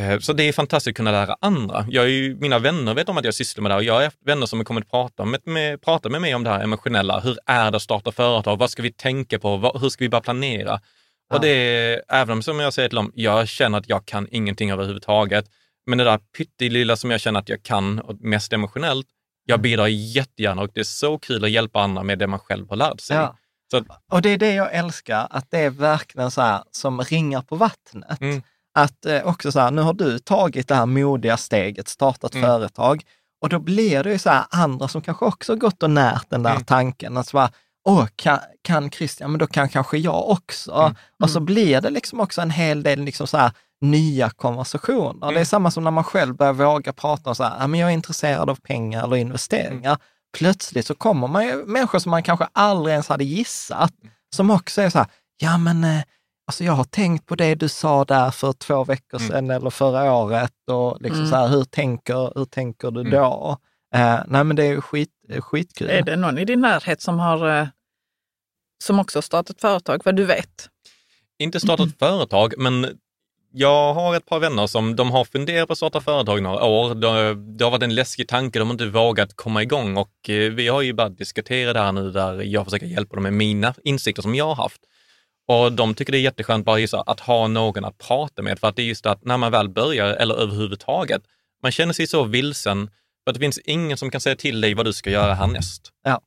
[0.00, 1.86] Eh, Så det är fantastiskt att kunna lära andra.
[1.88, 3.94] Jag är ju, mina vänner vet om att jag sysslar med det här och jag
[3.94, 6.60] har vänner som har kommit att prata med, med, prata med mig om det här
[6.60, 7.20] emotionella.
[7.20, 8.56] Hur är det att starta företag?
[8.58, 9.56] Vad ska vi tänka på?
[9.56, 10.80] Vad, hur ska vi börja planera?
[11.28, 11.36] Ja.
[11.36, 14.28] Och det är, även om som jag säger till dem, jag känner att jag kan
[14.30, 15.44] ingenting överhuvudtaget.
[15.86, 19.06] Men det där pyttelilla som jag känner att jag kan, och mest emotionellt,
[19.44, 22.68] jag bidrar jättegärna och det är så kul att hjälpa andra med det man själv
[22.68, 23.16] har lärt sig.
[23.16, 23.36] Ja.
[23.70, 27.42] Så Och det är det jag älskar, att det är verkligen så här som ringar
[27.42, 28.20] på vattnet.
[28.20, 28.42] Mm.
[28.82, 32.46] Att eh, också så här, nu har du tagit det här modiga steget, startat Mm.
[32.46, 33.02] företag
[33.42, 36.30] och då blir det ju så här andra som kanske också har gått och närt
[36.30, 36.64] den där Mm.
[36.64, 37.16] tanken.
[37.16, 37.50] Att så bara,
[37.88, 40.72] Åh, kan, kan Christian, men då kan kanske jag också.
[40.72, 40.94] Mm.
[41.22, 45.20] Och så blir det liksom också en hel del liksom så här, nya konversationer.
[45.20, 45.44] Det är Mm.
[45.44, 47.94] samma som när man själv börjar våga prata om så här, "Ja, men jag är
[47.94, 49.90] intresserad av pengar eller investeringar.
[49.90, 49.98] Mm.
[50.38, 54.14] Plötsligt så kommer man ju människor som man kanske aldrig ens hade gissat, Mm.
[54.36, 55.06] som också är så här,
[55.38, 56.02] ja men eh,
[56.50, 59.28] alltså jag har tänkt på det du sa där för två veckor Mm.
[59.30, 61.30] sedan eller förra året och liksom Mm.
[61.30, 63.12] så här, hur tänker, hur tänker du Mm.
[63.12, 63.56] då?
[63.94, 65.90] Eh, nej men det är skit, eh, skitkul.
[65.90, 67.66] Är det någon i din närhet som har eh,
[68.84, 70.68] som också har startat företag, vad du vet?
[71.38, 72.98] inte startat företag, men
[73.52, 76.94] jag har ett par vänner som de har funderat på att starta företag några år.
[76.94, 80.68] Det, det har varit en läskig tanke, de har inte vågat komma igång och vi
[80.68, 84.22] har ju bara diskuterat det här nu där jag försöker hjälpa dem med mina insikter
[84.22, 84.80] som jag har haft.
[85.50, 88.68] Och de tycker det är jätteskönt bara just att ha någon att prata med, för
[88.68, 91.22] att det är just att när man väl börjar, eller överhuvudtaget,
[91.62, 92.90] man känner sig så vilsen,
[93.24, 95.90] för att det finns ingen som kan säga till dig vad du ska göra härnäst.
[96.04, 96.20] Ja.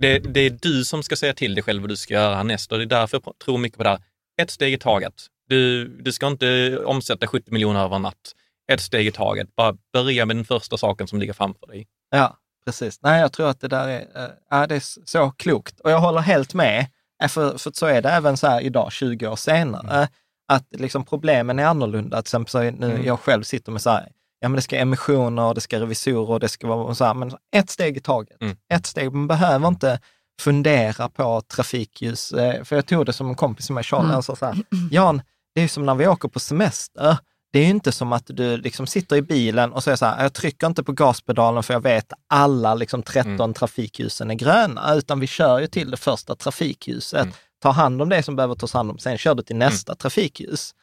[0.00, 2.72] Det, det är du som ska säga till dig själv vad du ska göra härnäst
[2.72, 4.00] och det är därför jag tror mycket på det här.
[4.40, 5.14] Ett steg i taget.
[5.48, 8.34] Du, du ska inte omsätta 70 miljoner över en natt.
[8.72, 9.56] Ett steg i taget.
[9.56, 11.86] Bara börja med den första saken som ligger framför dig.
[12.10, 13.02] Ja, precis.
[13.02, 14.06] Nej, jag tror att det där är,
[14.50, 15.80] ja, det är så klokt.
[15.80, 16.86] Och jag håller helt med,
[17.26, 20.08] för, för så är det även så här idag, 20 år senare, Mm.
[20.48, 22.16] att liksom problemen är annorlunda.
[22.16, 23.04] Till exempel nu Mm.
[23.06, 24.08] jag själv sitter med så här,
[24.40, 27.32] ja men det ska emissioner, det ska revisorer, och det ska vara så här, men
[27.56, 28.36] ett steg i taget.
[28.42, 28.56] Mm.
[28.74, 30.00] Ett steg, man behöver inte
[30.40, 32.32] fundera på trafikljus.
[32.32, 34.12] eh, För jag tog det som en kompis med Charlie, Mm.
[34.12, 34.56] han sa så här,
[34.90, 35.22] Jan,
[35.54, 37.16] det är som när vi åker på semester.
[37.52, 40.22] Det är ju inte som att du liksom sitter i bilen och säger så här,
[40.22, 43.54] jag trycker inte på gaspedalen för jag vet alla liksom 13 Mm.
[43.54, 47.34] trafikljusen är gröna, utan vi kör ju till det första trafikljuset, Mm.
[47.62, 50.74] tar hand om det som behöver tas hand om, sen kör du till nästa trafikljus.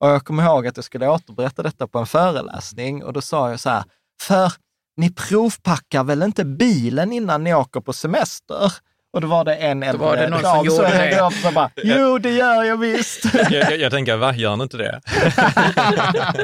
[0.00, 3.50] Och jag kommer ihåg att jag skulle återberätta detta på en föreläsning och då sa
[3.50, 3.84] jag så här,
[4.22, 4.52] för
[4.96, 8.72] ni provpackar väl inte bilen innan ni åker på semester?
[9.12, 11.10] Och då var det en äldre var det någon som dam gjorde så det.
[11.10, 13.24] jag så bara, jo det gör jag visst.
[13.34, 15.00] Jag, jag, jag tänker, va, gör ni inte det?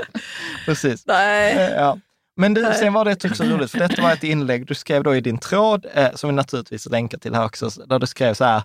[0.66, 1.06] Precis.
[1.06, 1.52] Nej.
[1.52, 1.98] Eh, Ja.
[2.40, 5.16] Men du, sen var det också roligt, för detta var ett inlägg du skrev då
[5.16, 8.44] i din tråd, eh, som vi naturligtvis länkar till här också, där du skrev så
[8.44, 8.62] här,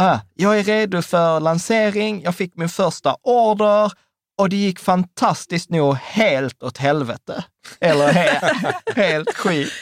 [0.00, 3.92] ah, jag är redo för lansering, jag fick min första order
[4.38, 7.44] och det gick fantastiskt nog helt åt helvete.
[7.80, 8.40] Eller he
[9.02, 9.72] helt skit.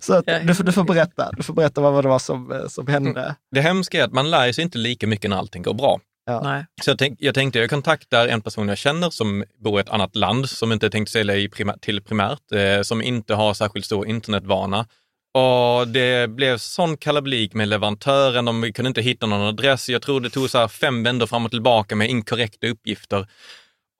[0.00, 2.68] Så att, du, får, du får berätta, du får berätta vad det var som, eh,
[2.68, 3.34] som hände.
[3.50, 6.00] Det hemska är att man lär sig inte lika mycket när allting går bra.
[6.26, 6.40] Ja.
[6.44, 6.66] Nej.
[6.82, 9.88] Så jag, tänk, jag tänkte jag kontaktar en person jag känner som bor i ett
[9.88, 13.86] annat land, som inte tänkt sälja i primär, till primärt, eh, som inte har särskilt
[13.86, 14.86] stor internetvana.
[15.34, 19.88] Och det blev sån kalabalik med leverantören, de kunde inte hitta någon adress.
[19.88, 23.26] Jag tror det tog så här fem vändor fram och tillbaka med inkorrekta uppgifter.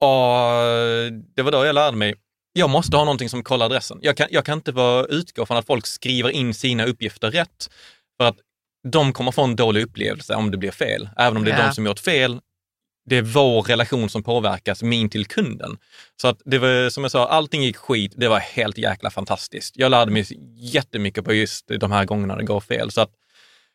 [0.01, 2.15] Och det var då jag lärde mig,
[2.53, 3.99] jag måste ha någonting som kollar adressen.
[4.03, 7.71] Jag kan, jag kan inte vara, utgå från att folk skriver in sina uppgifter rätt,
[8.21, 8.37] för att
[8.89, 11.09] de kommer få en dålig upplevelse om det blir fel.
[11.17, 11.67] Även om det är Ja.
[11.67, 12.41] de som gjort fel,
[13.07, 15.79] det är vår relation som påverkas, min till kunden.
[16.21, 18.13] Så att det var som jag sa, allting gick skit.
[18.17, 19.75] Det var helt jäkla fantastiskt.
[19.77, 20.27] Jag lärde mig
[20.57, 22.91] jättemycket på just de här gångerna det går fel.
[22.91, 23.11] Så att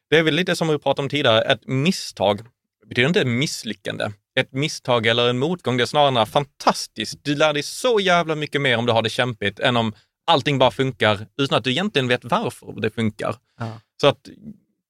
[0.10, 2.42] det är väl lite som vi pratade om tidigare, ett misstag
[2.86, 4.06] betyder inte misslyckande.
[4.40, 7.20] Ett misstag eller en motgång, det är snarare fantastiskt.
[7.24, 9.94] Du lär dig så jävla mycket mer om du har det kämpigt än om
[10.28, 13.36] allting bara funkar utan att du egentligen vet varför det funkar.
[13.60, 13.68] Ja.
[14.02, 14.18] Så att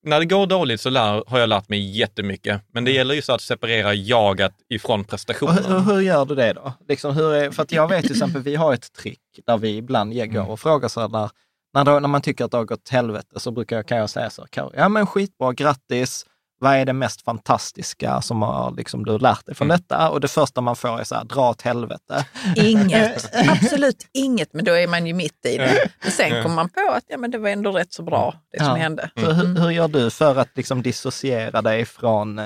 [0.06, 2.62] när det går dåligt så lär, har jag lärt mig jättemycket.
[2.74, 5.66] Men det gäller ju så att separera jaget ifrån prestationen.
[5.66, 6.74] hur, hur gör du det då?
[6.88, 10.14] Liksom, är, för att jag vet till exempel, vi har ett trick där vi ibland
[10.14, 11.30] ger- går och frågar så här, när,
[11.74, 13.98] när, då, när man tycker att det har gått åt helvete så brukar jag, kan
[13.98, 16.26] jag säga så här, "Karo, ja men skitbra, grattis,
[16.64, 20.09] vad är det mest fantastiska som har, liksom, du har lärt dig från detta?
[20.09, 22.26] Och det första man får är så här, dra åt helvete.
[22.55, 25.89] Inget, absolut inget, men då är man ju mitt i det.
[26.03, 28.57] Men sen kommer man på att ja, men det var ändå rätt så bra, det
[28.59, 28.74] som Ja.
[28.76, 29.09] hände.
[29.20, 32.45] Så hur, hur gör du för att liksom dissociera dig från, eh,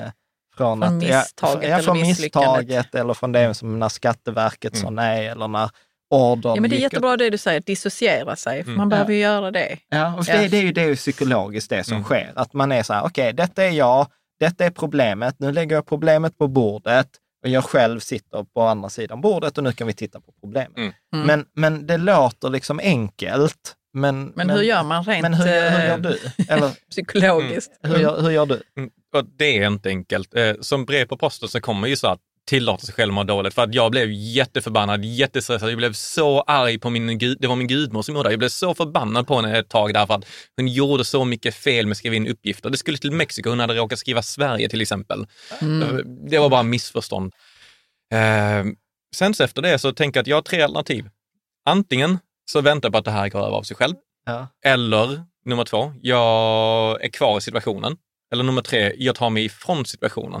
[0.56, 2.58] från, Från att, misstaget ja, eller från misslyckandet.
[2.66, 5.70] misstaget eller från det som när Skatteverket sa nej eller när
[6.10, 8.88] ordern Ja, men det är jättebra det du säger, dissociera sig, för man Mm.
[8.88, 9.78] behöver ju göra det.
[9.88, 10.36] Ja, och Ja.
[10.40, 12.04] Det, det, är ju, det är ju psykologiskt det som Mm.
[12.04, 12.32] sker.
[12.36, 14.06] Att man är så här, okej, detta är jag,
[14.40, 17.08] detta är problemet, nu lägger jag problemet på bordet
[17.42, 20.76] och jag själv sitter på andra sidan bordet och nu kan vi titta på problemet.
[20.78, 20.92] Mm.
[21.14, 21.26] Mm.
[21.26, 23.74] Men, men det låter liksom enkelt.
[23.92, 26.18] Men, Men, hur gör man rent Men hur, hur eh, gör du?
[26.48, 27.70] Eller psykologiskt?
[27.82, 28.62] hur gör, hur gör du?
[28.76, 30.34] Mm, Och det är inte enkelt.
[30.34, 33.54] Eh, Som brev på posten så kommer ju så att tillåta sig själv må dåligt.
[33.54, 35.70] För att jag blev jätteförbannad, jättestressad.
[35.70, 38.32] Jag blev så arg på min gud, det var min gudmor som gjorde det.
[38.32, 40.24] Jag blev så förbannad på henne ett tag därför att
[40.56, 42.70] hon gjorde så mycket fel med att skriva in uppgifter.
[42.70, 45.26] Det skulle till Mexiko, hon hade råkat skriva Sverige till exempel.
[45.60, 45.82] Mm.
[45.82, 45.96] Eh,
[46.30, 47.32] Det var bara missförstånd.
[48.12, 48.64] Eh,
[49.16, 51.08] sen så efter det så tänker jag att jag har tre alternativ.
[51.64, 52.18] Antingen
[52.50, 53.94] så väntar jag på att det här går över av sig själv.
[54.26, 54.48] Ja.
[54.64, 57.96] Eller nummer två, jag är kvar i situationen.
[58.32, 60.40] Eller nummer tre, jag tar mig ifrån situationen.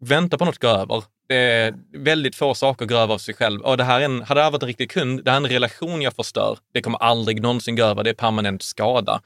[0.00, 1.04] vänta på något går över.
[1.28, 3.60] Det är väldigt få saker går över av sig själv.
[3.60, 5.44] Och det här är en, hade det här varit en riktig kund, det här är
[5.44, 6.58] en relation jag förstör.
[6.74, 9.20] Det kommer aldrig någonsin gå över, det är permanent skada.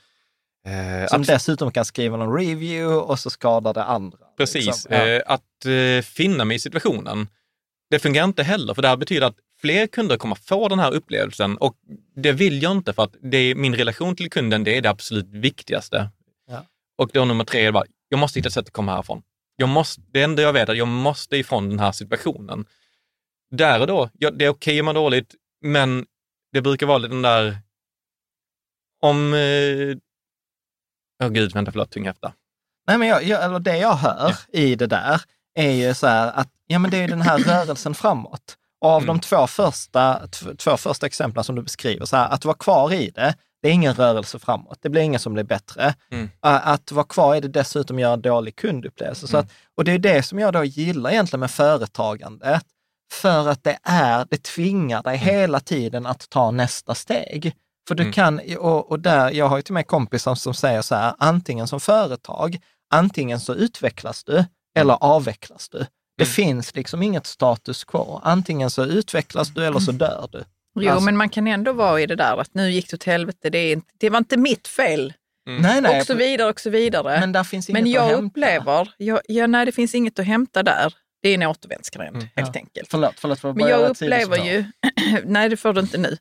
[0.66, 4.18] Eh, Som att- dessutom kan skriva någon review och så skadar det andra.
[4.36, 4.66] Precis.
[4.66, 4.92] Liksom.
[4.94, 5.06] Ja.
[5.08, 7.28] Eh, att eh, finna mig i situationen,
[7.90, 10.94] det fungerar inte heller, för det här betyder att fler kunder kommer få den här
[10.94, 11.74] upplevelsen och
[12.16, 14.90] det vill jag inte för att det är, min relation till kunden, det är det
[14.90, 16.08] absolut viktigaste.
[16.50, 16.64] Ja.
[16.98, 19.22] Och då nummer tre är bara, jag måste hitta ett sätt att komma härifrån.
[19.62, 22.66] Jag måste, det enda jag vet är att jag måste ifrån den här situationen.
[23.50, 25.34] Där och då, ja, det är okej om man dåligt,
[25.64, 26.06] men
[26.52, 27.56] det brukar vara den där,
[29.02, 29.96] om, eh,
[31.24, 32.32] åh gud, vänta, förlåt, tung häfta.
[32.86, 35.20] Nej, men jag, jag, eller det jag hör i det där
[35.54, 38.56] är ju så här att ja, men det är den här rörelsen framåt.
[38.80, 39.06] Och av Mm.
[39.16, 42.92] de två första, tv- två första exemplen som du beskriver, så här, att vara kvar
[42.92, 44.78] i det, det är ingen rörelse framåt.
[44.82, 45.94] Det blir ingen som blir bättre.
[46.10, 46.30] Mm.
[46.40, 49.26] Att vara kvar i det dessutom gör en dålig kundupplevelse.
[49.28, 49.44] Så Mm.
[49.46, 52.62] att, och det är det som jag då gillar egentligen med företagandet.
[53.12, 57.54] För att det är, det tvingar dig hela tiden att ta nästa steg.
[57.88, 58.12] För du Mm.
[58.12, 61.14] kan, och, och där, jag har ju till och med kompisar som säger så här,
[61.18, 62.58] antingen som företag,
[62.90, 64.44] antingen så utvecklas du
[64.76, 65.78] eller avvecklas du.
[66.16, 66.32] Det Mm.
[66.32, 68.20] finns liksom inget status quo.
[68.22, 70.44] Antingen så utvecklas du eller så dör du.
[70.74, 73.04] Jo, Alltså- men man kan ändå vara i det där att nu gick det åt
[73.04, 75.12] helvete, det, är inte, det var inte mitt fel.
[75.46, 76.00] Nej, nej.
[76.00, 77.20] och så vidare och så vidare.
[77.20, 78.22] Men där finns inget Men att jag hämta.
[78.26, 80.94] upplever, jag, ja, nej det finns inget att hämta där.
[81.22, 82.60] Det är en återvändsgränd Mm, helt ja.
[82.60, 82.88] enkelt.
[82.90, 83.42] Förlåt, förlåt.
[83.42, 84.64] Jag Men jag upplever ju,
[85.24, 86.16] nej det får du inte nu.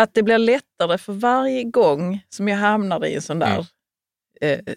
[0.00, 3.66] att det blir lättare för varje gång som jag hamnar i en sån där
[4.42, 4.60] Mm.
[4.66, 4.74] eh,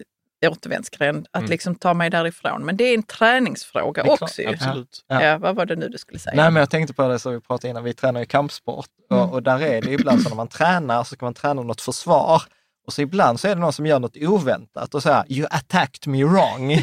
[0.48, 1.50] återvändsgränd, att Mm.
[1.50, 2.64] liksom ta mig därifrån.
[2.64, 4.42] Men det är en träningsfråga är klart, också.
[4.42, 4.48] ju.
[4.48, 5.04] Absolut.
[5.08, 5.22] Ja.
[5.22, 5.38] Ja.
[5.38, 6.36] vad var det nu du skulle säga?
[6.36, 9.32] Nej, men jag tänkte på det som vi pratade innan, vi tränar ju kampsport och,
[9.32, 12.42] och där är det ibland så när man tränar så kan man träna något försvar
[12.86, 16.06] och så ibland så är det någon som gör något oväntat och säger you attacked
[16.12, 16.76] me wrong.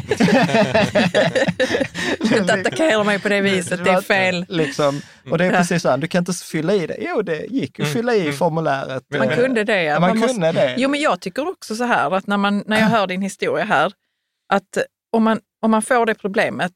[2.20, 4.46] Du ska inte attackera mig på det viset, det är fel.
[4.48, 5.00] Liksom,
[5.30, 6.96] och det är precis så här, du kan inte fylla i det.
[7.00, 9.04] Jo, det gick att fylla i formuläret.
[9.18, 9.82] Man kunde det.
[9.82, 10.00] ja.
[10.00, 10.74] Man, måste- kunde det.
[10.78, 13.64] Jo, men jag tycker också så här att när, man, när jag hör din historia
[13.64, 13.92] här,
[14.52, 14.78] att
[15.12, 16.72] om man, om man får det problemet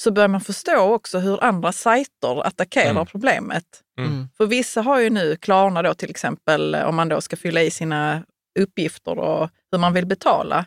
[0.00, 3.06] så börjar man förstå också hur andra sajter attackerar Mm.
[3.06, 3.64] problemet.
[3.98, 4.28] Mm.
[4.36, 7.70] För vissa har ju nu, Klarna då till exempel, om man då ska fylla i
[7.70, 8.22] sina
[8.58, 10.66] uppgifter och hur man vill betala,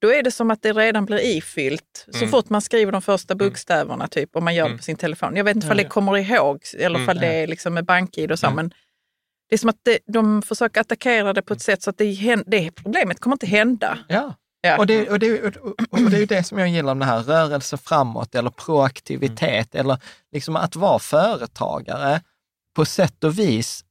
[0.00, 2.30] då är det som att det redan blir ifyllt så Mm.
[2.30, 4.78] fort man skriver de första bokstäverna, typ, om man gör det Mm.
[4.78, 5.36] på sin telefon.
[5.36, 7.08] Jag vet inte om Ja, det kommer ihåg eller Mm.
[7.10, 8.56] om det är liksom med bank-id och så, Mm.
[8.56, 8.74] men
[9.48, 12.36] det är som att det, de försöker attackera det på ett sätt så att det,
[12.46, 13.98] det problemet kommer inte hända.
[14.08, 14.34] Ja.
[14.60, 14.78] Ja.
[14.78, 17.12] Och, det, och, det, och, och det är ju det som jag gillar med det
[17.12, 19.98] här, rörelse framåt eller proaktivitet eller
[20.32, 22.20] liksom att vara företagare
[22.76, 23.84] på sätt och vis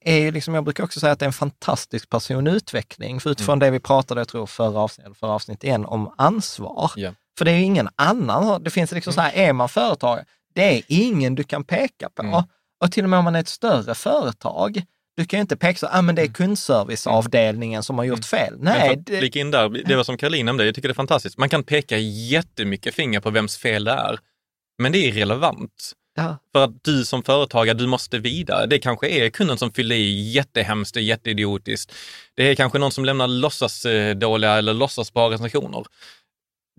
[0.00, 3.58] är ju liksom, jag brukar också säga att det är en fantastisk personutveckling, för utifrån
[3.58, 6.90] det vi pratade, jag tror förra avsnittet, förra avsnittet igen, om ansvar.
[6.96, 7.12] Ja.
[7.38, 10.76] För det är ju ingen annan, det finns liksom så här, är man företagare, det
[10.76, 12.22] är ingen du kan peka på.
[12.22, 12.42] Mm.
[12.80, 14.82] Och till och med om man är ett större företag,
[15.16, 18.54] du kan ju inte peka så, ah, men det är kundserviceavdelningen som har gjort fel.
[18.58, 20.92] Men för Nej, det, flika in där, det var som Caroline nämnde, jag tycker det
[20.92, 21.38] är fantastiskt.
[21.38, 24.18] Man kan peka jättemycket finger på vems fel det är,
[24.78, 25.92] men det är irrelevant.
[26.16, 26.36] Ja.
[26.52, 28.66] För att du som företagare, du måste vidare.
[28.66, 31.92] Det kanske är kunden som fyller i jättehemskt och jätteidiotiskt.
[32.36, 35.84] Det är kanske någon som lämnar låtsas eh, dåliga eller låtsas bra recensioner.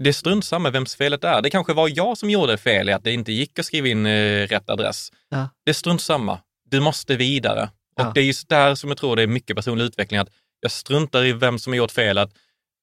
[0.03, 1.41] Det strunt samma vems felet är.
[1.41, 4.05] Det kanske var jag som gjorde fel i att det inte gick att skriva in
[4.05, 5.09] eh, rätt adress.
[5.29, 5.49] Ja.
[5.65, 6.39] Det är strunt samma.
[6.69, 7.69] Du måste vidare.
[7.95, 8.07] Ja.
[8.07, 10.29] Och det är just där som jag tror det är mycket personlig utveckling, att
[10.61, 12.17] jag struntar i vem som har gjort fel.
[12.17, 12.31] Att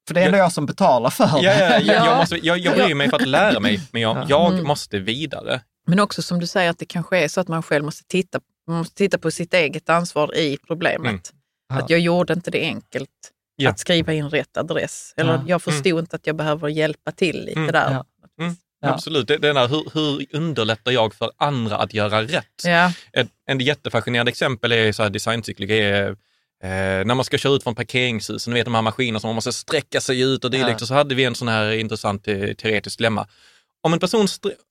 [0.09, 1.42] För det är ändå jag som betalar för det.
[1.42, 1.92] ja, Ja.
[2.07, 4.66] jag, måste, jag, jag bryr mig för att lära mig, men jag, jag Mm.
[4.66, 5.61] måste vidare.
[5.91, 8.41] Men också som du säger att det kanske är så att man själv måste titta,
[8.68, 11.32] måste titta på sitt eget ansvar i problemet.
[11.70, 11.82] Mm.
[11.82, 13.11] Att jag gjorde inte det enkelt
[13.57, 13.70] Ja.
[13.70, 15.14] att skriva in rätt adress.
[15.16, 15.45] Eller Ja.
[15.47, 17.72] jag förstod inte att jag behöver hjälpa till lite Mm.
[17.72, 17.91] där.
[17.93, 18.05] Ja.
[18.45, 18.57] Mm.
[18.82, 19.28] Absolut.
[19.28, 22.62] Det, det där, hur, hur underlättar jag för andra att göra rätt?
[22.64, 22.93] Ja.
[23.12, 25.80] Ett en jättefascinerande exempel är så här designpsykologi.
[25.80, 26.09] Är,
[26.62, 29.34] eh, när man ska köra ut från parkeringshusen, ni vet de här maskinerna som man
[29.34, 30.70] måste sträcka sig ut och dylikt.
[30.70, 30.74] Ja.
[30.84, 33.26] Och så hade vi en sån här intressant eh, teoretisk dilemma.
[33.83, 34.26] Om en person,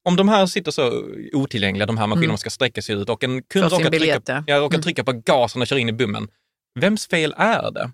[0.06, 1.04] om de här sitter så
[1.34, 2.38] otillgängliga, de här maskinerna Mm.
[2.38, 4.58] ska sträcka sig ut och en kund råkar, biljett, trycka, ja.
[4.60, 4.84] råkar Mm.
[4.84, 6.28] trycka på gasen och kör in i bummen.
[6.80, 7.92] Vems fel är det?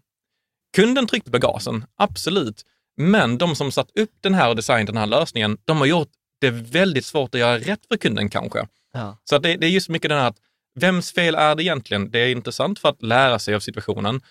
[0.76, 2.63] Kunden tryckte på gasen, absolut.
[2.97, 6.09] Men de som satt upp den här och designat den här lösningen, de har gjort
[6.41, 8.68] det väldigt svårt att göra rätt för kunden kanske.
[8.93, 9.18] Ja.
[9.24, 10.38] Så det, det är just mycket den här att
[10.80, 12.11] vems fel är det egentligen?
[12.11, 14.22] Det är intressant för att lära sig av situationen,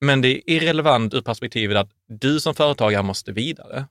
[0.00, 3.84] men det är irrelevant ur perspektivet att du som företagare måste vidare.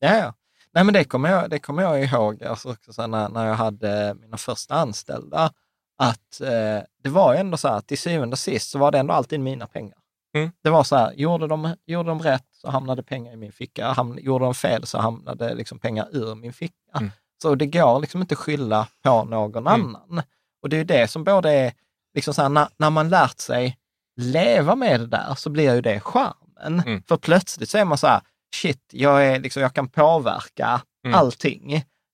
[0.00, 0.34] Ja, ja.
[0.74, 3.54] Nej, men det kommer jag, det kommer jag ihåg alltså också så när, när jag
[3.54, 5.52] hade mina första anställda,
[5.98, 8.90] att eh, det var ju ändå så här att till syvende och sist så var
[8.92, 9.98] det ändå alltid mina pengar.
[10.36, 10.50] Mm.
[10.62, 13.92] Det var så här, gjorde de, gjorde de rätt så hamnade pengar i min ficka,
[13.92, 16.98] Ham, gjorde de fel så hamnade liksom pengar ur min ficka.
[16.98, 17.10] Mm.
[17.42, 19.96] Så det går liksom inte att skylla på någon Mm.
[19.96, 20.22] annan.
[20.62, 21.72] Och det är det som både är,
[22.14, 23.78] liksom så här, när, när man lärt sig
[24.16, 26.80] leva med det där så blir ju det charmen.
[26.86, 27.02] Mm.
[27.02, 28.20] För plötsligt så är man så här,
[28.54, 31.18] shit, jag, är liksom, jag kan påverka Mm.
[31.18, 31.72] allting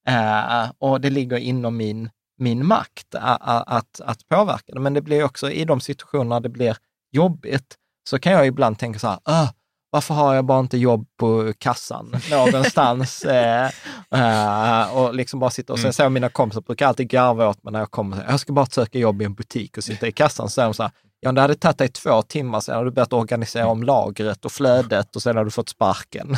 [0.09, 4.81] eh, och det ligger inom min, min makt a, a, att, att påverka det.
[4.81, 6.77] Men det blir också i de situationer det blir
[7.13, 7.75] jobbigt,
[8.11, 9.51] så kan jag ibland tänka så här, "Åh,
[9.91, 13.23] varför har jag bara inte jobb på kassan någonstans?
[13.25, 13.71] eh,
[14.15, 15.93] eh, och liksom bara sitta och sen Mm.
[15.93, 18.99] så mina kompisar brukar alltid garva åt mig när jag kommer jag ska bara söka
[18.99, 20.49] jobb i en butik och sitta i kassan.
[20.49, 22.91] Så säger de så här, ja det hade tagit dig två timmar, sen har du
[22.91, 26.37] börjat organisera om lagret och flödet och sen har du fått sparken.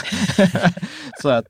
[1.23, 1.45] så att,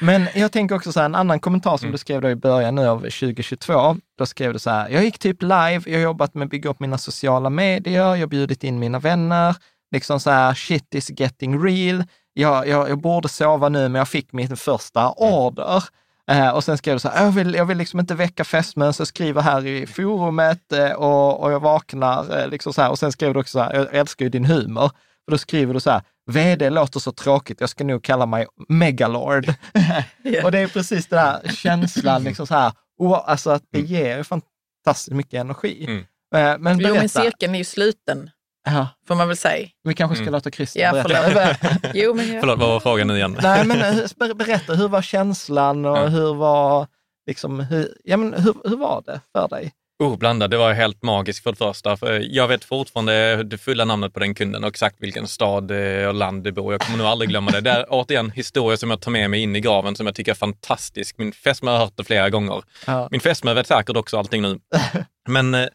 [0.00, 1.92] men jag tänker också så här, en annan kommentar som Mm.
[1.92, 5.18] du skrev då i början nu av 2022, då skrev du så här, jag gick
[5.18, 8.64] typ live, jag har jobbat med att bygga upp mina sociala medier, jag har bjudit
[8.64, 9.56] in mina vänner,
[9.92, 14.08] liksom så här, shit is getting real, jag, jag, jag borde sova nu men jag
[14.08, 15.84] fick min första order.
[16.32, 18.92] Eh, och sen skrev du så här, jag vill, jag vill liksom inte väcka fästmön,
[18.92, 22.40] så jag skriver här i forumet eh, och, och jag vaknar.
[22.40, 22.90] Eh, liksom så här.
[22.90, 24.90] Och sen skrev du också så här, jag älskar ju din humor.
[25.24, 28.46] För då skriver du så här, vd låter så tråkigt, jag ska nog kalla mig
[28.68, 29.48] megalord.
[30.44, 34.16] och det är precis den här känslan, liksom så här, oh, alltså att det ger
[34.16, 35.84] ju fantastiskt mycket energi.
[35.84, 36.04] Mm.
[36.32, 38.30] Men Jo, men berätta, cirkeln är ju sluten,
[38.64, 39.68] ja, får man väl säga.
[39.84, 40.32] vi kanske ska Mm.
[40.32, 41.54] låta Christian Ja, berätta.
[41.60, 41.80] förlåt.
[41.94, 43.38] Jo, men jag, Förlåt, vad var frågan nu igen?
[43.42, 46.06] Nej, men eh, ber- berätta, hur var känslan och Ja.
[46.06, 46.86] hur var,
[47.26, 49.72] liksom, hur, ja, men hur, hur var det för dig?
[50.02, 50.50] Oh, blandad.
[50.50, 51.96] Det var helt magiskt för det första.
[51.96, 56.08] För jag vet fortfarande det fulla namnet på den kunden och exakt vilken stad eh,
[56.08, 57.60] och land det bor Jag kommer nog aldrig glömma det.
[57.60, 60.32] Det är återigen historia som jag tar med mig in i graven som jag tycker
[60.32, 61.18] är fantastisk.
[61.18, 62.62] Min fästmö har hört det flera gånger.
[62.86, 63.08] Ja.
[63.10, 64.58] Min fästmö vet säkert också allting nu.
[65.28, 65.66] Men eh,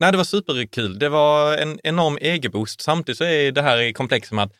[0.00, 0.98] nej, det var superkul.
[0.98, 2.80] Det var en enorm egeboost.
[2.80, 4.52] Samtidigt så är det här komplext med att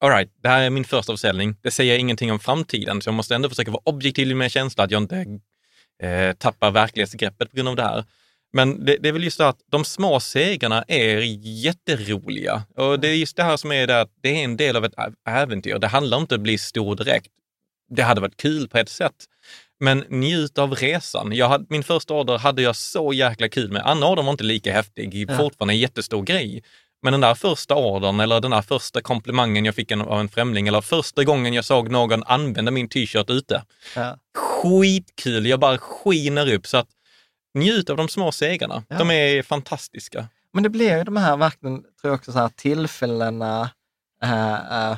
[0.00, 1.56] all right, det här är min första försäljning.
[1.62, 4.90] Det säger ingenting om framtiden, så jag måste ändå försöka vara objektiv med känsla, att
[4.90, 5.40] jag inte
[6.02, 8.04] eh, tappar verklighetsgreppet på grund av det här.
[8.52, 11.18] Men det, det är väl just det att de små segrarna är
[11.64, 12.62] jätteroliga.
[12.76, 14.84] Och det är just det här som är det att det är en del av
[14.84, 14.94] ett
[15.28, 15.78] äventyr.
[15.78, 17.32] Det handlar inte om att bli stor direkt.
[17.90, 19.24] Det hade varit kul på ett sätt.
[19.80, 21.32] Men njut av resan.
[21.32, 23.82] Jag hade, min första order hade jag så jäkla kul med.
[23.86, 25.36] Andra ordern var inte lika häftig, Ja.
[25.36, 26.62] fortfarande en jättestor grej.
[27.02, 30.68] Men den där första ordern eller den där första komplimangen jag fick av en främling
[30.68, 33.62] eller första gången jag såg någon använda min t-shirt ute.
[33.96, 34.16] Ja.
[34.36, 36.66] Skitkul, jag bara skiner upp.
[36.66, 36.88] Så att
[37.54, 38.82] njut av de små segrarna.
[38.88, 38.98] Ja.
[38.98, 40.26] De är fantastiska.
[40.52, 43.70] Men det blir ju de här verkligen, tror jag också, så här tillfällena.
[44.22, 44.52] äh,
[44.90, 44.96] äh,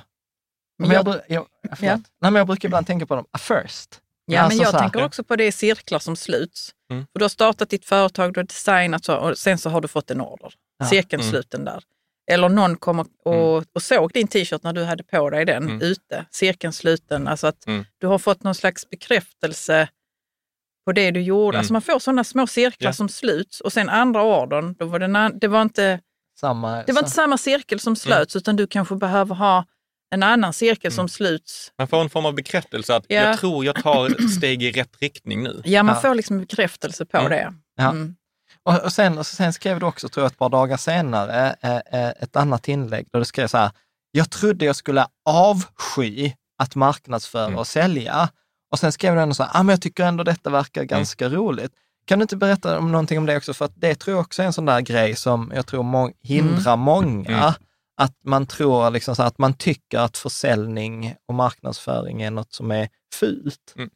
[0.79, 1.47] men jag, Jag- jag.
[1.63, 1.77] Ja.
[1.97, 4.01] Nej, men jag brukar ibland tänka på dem uh, first.
[4.31, 6.71] Ja, Alltså men jag tänker också på det i cirklar som sluts.
[6.91, 7.07] Mm.
[7.13, 9.89] För du har startat ditt företag, du har designat så, och sen så har du
[9.89, 10.53] fått en order.
[10.79, 10.87] Ja.
[10.87, 11.31] Cirkeln Mm.
[11.33, 11.83] sluten där.
[12.31, 15.63] Eller någon kom och, och, och såg din t-shirt när du hade på dig den
[15.63, 15.83] Mm.
[15.83, 16.25] ute.
[16.31, 17.29] Cirkeln sluten.
[17.29, 17.85] Alltså att Mm.
[17.99, 19.89] du har fått någon slags bekräftelse
[20.85, 21.55] på det du gjorde.
[21.57, 21.59] Mm.
[21.59, 22.93] Alltså man får sådana små cirklar Ja.
[22.93, 26.01] som sluts och sen andra ordern, då var det, det var inte
[26.41, 29.65] Samma, det var inte samma cirkel som slöts utan du kanske behöver ha
[30.11, 31.73] en annan cirkel som sluts.
[31.79, 33.21] Man får en form av bekräftelse att Ja.
[33.21, 35.63] jag tror jag tar steg i rätt riktning nu.
[35.65, 36.01] Ja, man Ja.
[36.01, 37.31] får liksom bekräftelse på Mm.
[37.31, 37.53] det.
[37.77, 37.91] Ja.
[37.91, 38.15] Mm.
[38.63, 41.77] Och, och, sen, och sen skrev du också, tror jag, ett par dagar senare, eh,
[41.77, 43.71] eh, ett annat inlägg där du skrev så här,
[44.13, 47.59] jag trodde jag skulle avsky att marknadsföra Mm.
[47.59, 48.29] och sälja.
[48.73, 51.29] Och sen skrev du ändå så här, ah, men jag tycker ändå detta verkar ganska
[51.29, 51.73] roligt.
[52.07, 53.55] Kan du inte berätta om någonting om det också?
[53.55, 56.13] För att det tror jag också är en sån där grej som jag tror må-
[56.23, 57.55] hindrar många.
[58.01, 62.53] Att man tror liksom så här, att man tycker att försäljning och marknadsföring är något
[62.53, 63.75] som är fult.
[63.77, 63.91] Mm.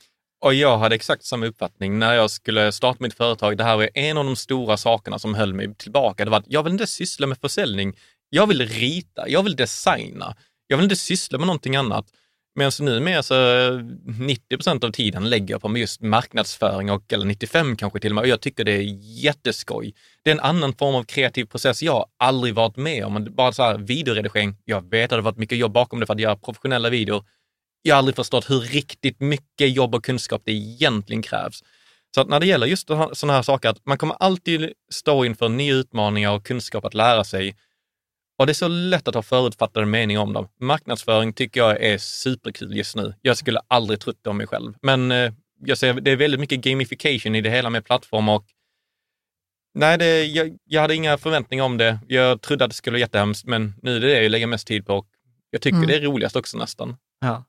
[0.45, 3.57] Och jag hade exakt samma uppfattning när jag skulle starta mitt företag.
[3.57, 6.25] Det här var en av de stora sakerna som höll mig tillbaka.
[6.25, 7.97] Det var att jag vill inte syssla med försäljning.
[8.29, 10.37] Jag vill rita, jag vill designa.
[10.67, 12.07] Jag vill inte syssla med någonting annat.
[12.55, 13.81] Medan numera så eh,
[14.19, 18.15] 90 procent av tiden lägger jag på just marknadsföring och eller 95 kanske till och
[18.15, 18.23] med.
[18.23, 18.83] Och jag tycker det är
[19.25, 19.95] jätteskoj.
[20.23, 23.29] Det är en annan form av kreativ process jag har aldrig varit med om.
[23.31, 24.57] Bara så här videoredigering.
[24.65, 27.25] Jag vet att det har varit mycket jobb bakom det för att göra professionella videor
[27.87, 31.63] jag har aldrig förstått hur riktigt mycket jobb och kunskap det egentligen krävs.
[32.15, 35.49] Så att när det gäller just sådana här saker, att man kommer alltid stå inför
[35.49, 37.57] nya utmaningar och kunskap att lära sig.
[38.39, 40.49] Och det är så lätt att ha förutfattade meningar om dem.
[40.61, 43.15] Marknadsföring tycker jag är superkul just nu.
[43.23, 44.75] Jag skulle aldrig trott det om mig själv.
[44.83, 45.33] Men eh,
[45.65, 48.45] jag ser, det är väldigt mycket gamification i det hela med plattformar och
[49.77, 51.99] Nej, det, jag, jag hade inga förväntningar om det.
[52.09, 54.67] Jag trodde att det skulle vara jättehemskt, men nu är det det jag lägger mest
[54.67, 55.07] tid på och
[55.51, 55.89] jag tycker Mm.
[55.89, 56.97] det är roligast också nästan.
[57.21, 57.45] Ja.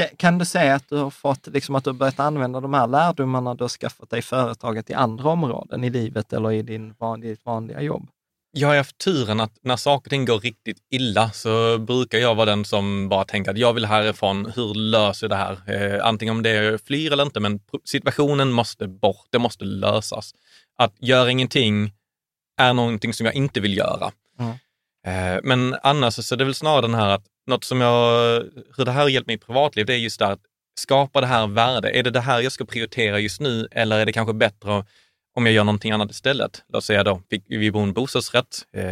[0.00, 2.86] Ka- Kan du säga att du har fått, liksom att du börjat använda de här
[2.86, 6.94] lärdomarna du har skaffat dig i företaget i andra områden i livet eller i din,
[7.22, 8.08] ditt vanliga jobb?
[8.52, 12.34] Jag har haft turen att när saker och ting går riktigt illa så brukar jag
[12.34, 15.94] vara den som bara tänker att jag vill härifrån, hur löser jag det här?
[15.96, 20.32] Eh, antingen om det flyr eller inte, men situationen måste bort, det måste lösas.
[20.78, 21.92] Att göra ingenting
[22.60, 24.12] är någonting som jag inte vill göra.
[24.38, 24.52] Mm.
[25.06, 28.42] Eh, men annars så är det väl snarare den här att något som jag,
[28.76, 30.44] hur det här har hjälpt mig i privatliv, det är just det här att
[30.78, 31.90] skapa det här värde.
[31.90, 34.84] Är det det här jag ska prioritera just nu eller är det kanske bättre
[35.36, 36.64] om jag gör någonting annat istället?
[36.68, 38.84] Låt säga då, vi- bor i en bostadsrätt, eh,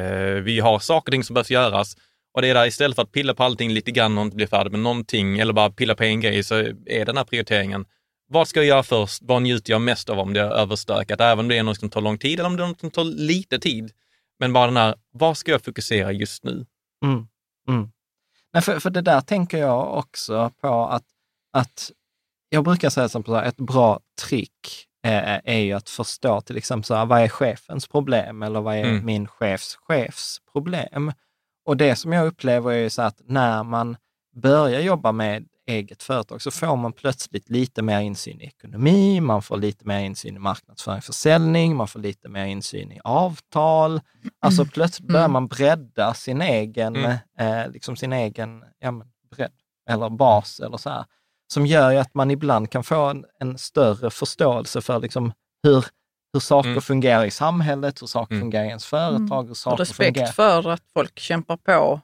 [0.42, 1.96] vi har saker och ting som behövs göras
[2.34, 4.46] och det är där istället för att pilla på allting lite grann och inte bli
[4.46, 6.54] färdig med någonting eller bara pilla på en grej så
[6.86, 7.84] är den här prioriteringen.
[8.28, 9.22] Vad ska jag göra först?
[9.22, 11.20] Vad njuter jag mest av om det är överstökat?
[11.20, 12.90] Även om det är något som tar lång tid eller om det är något som
[12.90, 13.90] tar lite tid.
[14.38, 16.66] Men bara den här, vad ska jag fokusera just nu?
[17.04, 17.26] Mm.
[17.68, 17.90] Mm.
[18.52, 21.04] Nej, för, för det där tänker jag också på att,
[21.52, 21.90] att
[22.48, 27.06] jag brukar säga som ett bra trick är ju att förstå till exempel så här,
[27.06, 29.04] vad är chefens problem eller vad är Mm.
[29.04, 31.12] min chefs chefs problem?
[31.66, 33.96] Och det som jag upplever är ju så att när man
[34.36, 39.42] börjar jobba med eget företag så får man plötsligt lite mer insyn i ekonomi, man
[39.42, 44.00] får lite mer insyn i marknadsföring och försäljning, man får lite mer insyn i avtal.
[44.40, 45.32] Alltså plötsligt börjar Mm.
[45.32, 47.16] man bredda sin egen, Mm.
[47.38, 49.02] eh, liksom sin egen ja,
[49.36, 49.52] bredd
[49.90, 51.04] eller bas eller så här.
[51.52, 55.32] Som gör ju att man ibland kan få en, en större förståelse för liksom
[55.62, 55.84] hur,
[56.32, 56.82] hur saker Mm.
[56.82, 58.42] fungerar i samhället, hur saker Mm.
[58.44, 60.32] fungerar i ens företag, hur Och saker respekt fungerar.
[60.32, 62.00] för att folk kämpar på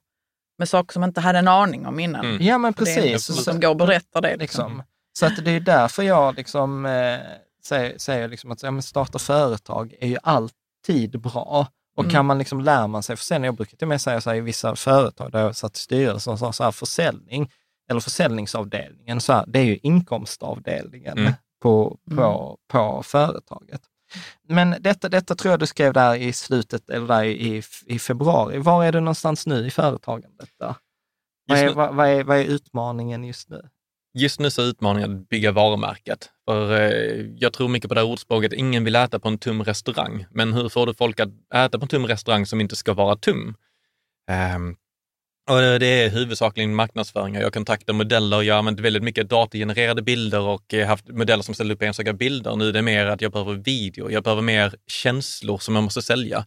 [0.58, 2.24] med saker som inte hade en aning om innan.
[2.24, 2.42] Mm.
[2.46, 3.44] Ja, men Det är en precis.
[3.44, 4.36] som går och berättar det.
[4.36, 4.64] Liksom.
[4.72, 4.82] Liksom.
[5.18, 7.18] Så att det är därför jag liksom, eh,
[7.64, 10.52] säger, säger liksom att ja, men starta företag är ju allt
[10.86, 11.66] tid bra?
[11.96, 12.12] Och Mm.
[12.12, 13.46] kan man liksom, lär man sig försäljning?
[13.46, 15.80] Jag brukar till och med säga så här i vissa företag där jag satt i
[15.80, 17.50] styrelsen, så, så här, försäljning,
[17.90, 21.32] eller försäljningsavdelningen, så här, det är ju inkomstavdelningen Mm.
[21.62, 23.80] på, på, på företaget.
[24.48, 28.58] Men detta, detta tror jag du skrev där i slutet, eller där i, i februari.
[28.58, 30.48] Var är du någonstans nu i företagandet?
[30.58, 30.74] Där?
[31.48, 33.68] Vad, är, nu- vad, vad, är, vad är utmaningen just nu?
[34.14, 36.30] Just nu så är utmaningen att bygga varumärket.
[36.48, 39.64] För eh, jag tror mycket på det här ordspråket, ingen vill äta på en tom
[39.64, 40.26] restaurang.
[40.30, 43.16] Men hur får du folk att äta på en tom restaurang som inte ska vara
[43.16, 43.54] tom?
[44.30, 44.76] Ehm,
[45.50, 47.34] och det är huvudsakligen marknadsföring.
[47.34, 51.54] Jag kontaktar modeller, jag har använt väldigt mycket datorgenererade bilder och eh, haft modeller som
[51.54, 52.56] ställer upp enstaka bilder.
[52.56, 56.02] Nu är det mer att jag behöver video, jag behöver mer känslor som jag måste
[56.02, 56.46] sälja.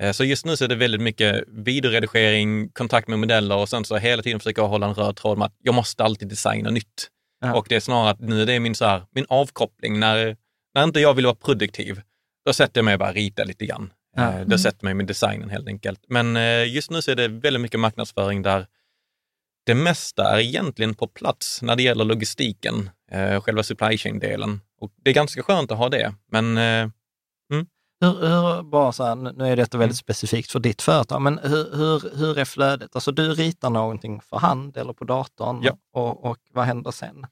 [0.00, 3.84] Eh, Så just nu så är det väldigt mycket videoredigering, kontakt med modeller och sen
[3.84, 7.08] så hela tiden försöka hålla en röd tråd med att jag måste alltid designa nytt.
[7.40, 7.54] Ja.
[7.54, 10.00] Och det är snarare att nu det är min, så här, min avkoppling.
[10.00, 10.36] När,
[10.74, 12.00] när inte jag vill vara produktiv,
[12.46, 13.90] då sätter jag mig och bara rita lite grann.
[14.16, 14.32] Ja.
[14.32, 16.00] Eh, Då sätter mig med designen helt enkelt.
[16.08, 18.66] Men eh, just nu så är det väldigt mycket marknadsföring där
[19.66, 24.60] det mesta är egentligen på plats när det gäller logistiken, eh, själva supply chain-delen.
[24.80, 26.88] Och det är ganska skönt att ha det, men eh,
[28.02, 30.14] Hur, hur, bara så här, nu är detta väldigt Mm.
[30.14, 32.90] specifikt för ditt företag, men hur, hur, hur är flödet?
[32.96, 35.76] Alltså du ritar någonting för hand eller på datorn Ja.
[35.92, 37.26] och, och vad händer sen?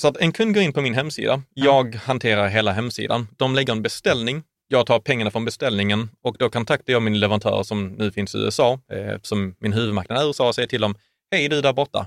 [0.00, 3.28] Så att en kund går in på min hemsida, jag hanterar hela hemsidan.
[3.36, 7.62] De lägger en beställning, jag tar pengarna från beställningen och då kontaktar jag min leverantör
[7.62, 10.94] som nu finns i USA, eh, som min huvudmarknad är USA, och säger till dem,
[11.30, 12.06] hej du där borta,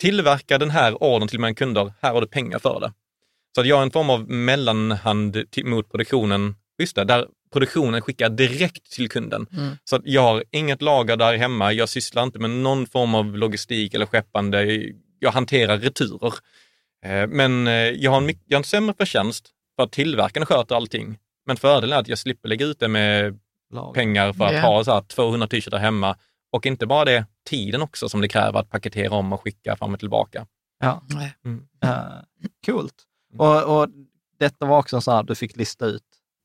[0.00, 2.92] tillverka den här ordern till mina kunder, här har du pengar för det.
[3.54, 8.00] Så att jag är en form av mellanhand till, mot produktionen, just det, där produktionen
[8.02, 9.46] skickar direkt till kunden.
[9.52, 9.76] Mm.
[9.84, 13.36] Så att jag har inget lager där hemma, jag sysslar inte med någon form av
[13.36, 14.82] logistik eller skeppande,
[15.18, 16.34] jag hanterar returer.
[17.04, 20.46] Eh, Men eh, jag har, en, mycket- jag har en sämre förtjänst för att tillverkaren
[20.46, 21.18] sköter allting.
[21.48, 23.38] Men fördelen är att jag slipper lägga ut det med
[23.72, 23.92] Lager.
[23.92, 24.60] pengar för att Ja.
[24.60, 26.16] ha så här 200 t-shirtar hemma.
[26.52, 29.94] Och inte bara det, tiden också som det kräver att paketera om och skicka fram
[29.94, 30.46] och tillbaka.
[30.80, 31.02] Ja.
[31.08, 31.34] Nej.
[31.84, 31.90] Uh,
[32.66, 32.94] coolt.
[33.38, 33.88] Och, och
[34.38, 36.02] detta var också så här, du fick lista ut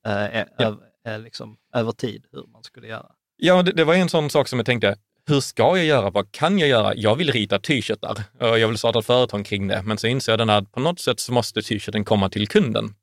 [0.07, 0.45] eh, Ja.
[0.57, 0.77] över,
[1.07, 3.05] eh, liksom, över tid hur man skulle göra.
[3.37, 4.95] Ja, det, det var en sån sak som jag tänkte,
[5.27, 6.09] hur ska jag göra?
[6.09, 6.95] Vad kan jag göra?
[6.95, 9.81] Jag vill rita t-shirtar och jag vill starta ett företag kring det.
[9.83, 12.95] Men så inser jag den att på något sätt så måste t-shirten komma till kunden.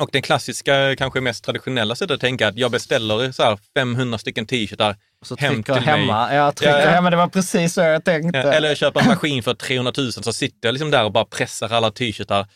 [0.00, 4.18] Och det klassiska, kanske mest traditionella sättet att tänka att jag beställer så här 500
[4.18, 6.26] stycken t-shirtar så hem till hemma.
[6.26, 6.36] mig.
[6.36, 8.38] Jag trycker Ja, hemma, det var precis så jag tänkte.
[8.38, 11.24] Eller jag köper en maskin för 300 000 så sitter jag liksom där och bara
[11.24, 12.46] pressar alla t-shirtar.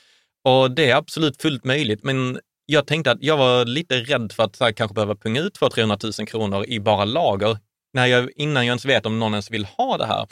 [0.44, 4.42] Och det är absolut fullt möjligt, men jag tänkte att jag var lite rädd för
[4.42, 7.58] att så här, kanske behöva punga ut 200-300 000 kronor i bara lager
[7.94, 10.26] när jag, innan jag ens vet om någon ens vill ha det här.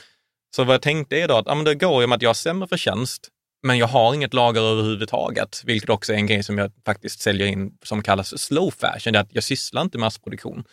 [0.56, 2.28] Så vad jag tänkte är då att ja, men det går ju med att jag
[2.28, 3.28] har sämre förtjänst,
[3.64, 7.46] men jag har inget lager överhuvudtaget, vilket också är en grej som jag faktiskt säljer
[7.46, 10.64] in som kallas slow fashion, det är att jag sysslar inte med massproduktion.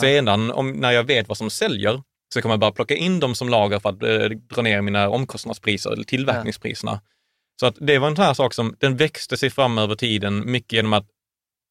[0.00, 2.02] Sedan, om, när jag vet vad som säljer,
[2.34, 5.08] så kommer jag bara plocka in dem som lager för att eh, dra ner mina
[5.08, 7.00] omkostnadspriser eller tillverkningspriserna.
[7.60, 10.50] Så att det var en sån här sak som, den växte sig fram över tiden,
[10.50, 11.06] mycket genom att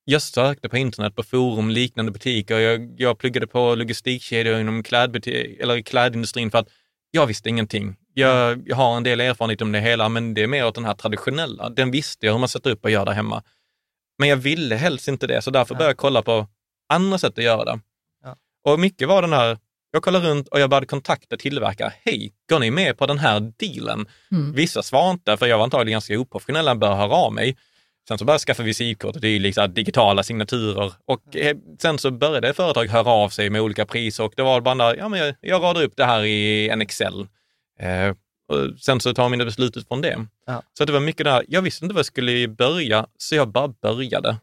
[0.06, 2.60] jag sökte på internet, på forum, liknande butiker.
[2.60, 6.70] Jag, jag pluggade på logistikkedjor inom klädbutik, eller klädindustrin för att
[7.12, 7.95] jag visste ingenting.
[8.14, 10.86] Jag, jag har en del erfarenhet om det hela, men det är mer åt den
[10.86, 11.70] här traditionella.
[11.70, 13.43] Den visste jag hur man sätter upp och gör där hemma.
[14.20, 16.47] Men jag ville helst inte det, så därför började jag kolla på
[16.89, 17.80] andra sätt att göra det.
[18.24, 18.36] Ja.
[18.66, 19.57] Och mycket var den här,
[19.91, 21.93] jag kollade runt och jag började kontakta tillverkare.
[22.05, 24.07] Hej, går ni med på den här dealen?
[24.32, 24.53] Mm.
[24.53, 27.57] Vissa svarade inte, för jag var antagligen ganska oprofessionell och började höra av mig.
[28.07, 30.93] Sen så började jag skaffa visitkort och dylikt, så här digitala signaturer.
[31.05, 31.22] Och
[31.82, 34.95] sen så började företag höra av sig med olika priser och det var bara där,
[34.97, 37.28] ja men jag, jag radar upp det här i en Excel.
[37.82, 38.16] Eh,
[38.48, 40.26] och sen så tar mina beslut utifrån det.
[40.46, 40.62] Ja.
[40.78, 43.68] Så det var mycket där, jag visste inte var jag skulle börja, så jag bara
[43.68, 44.38] började.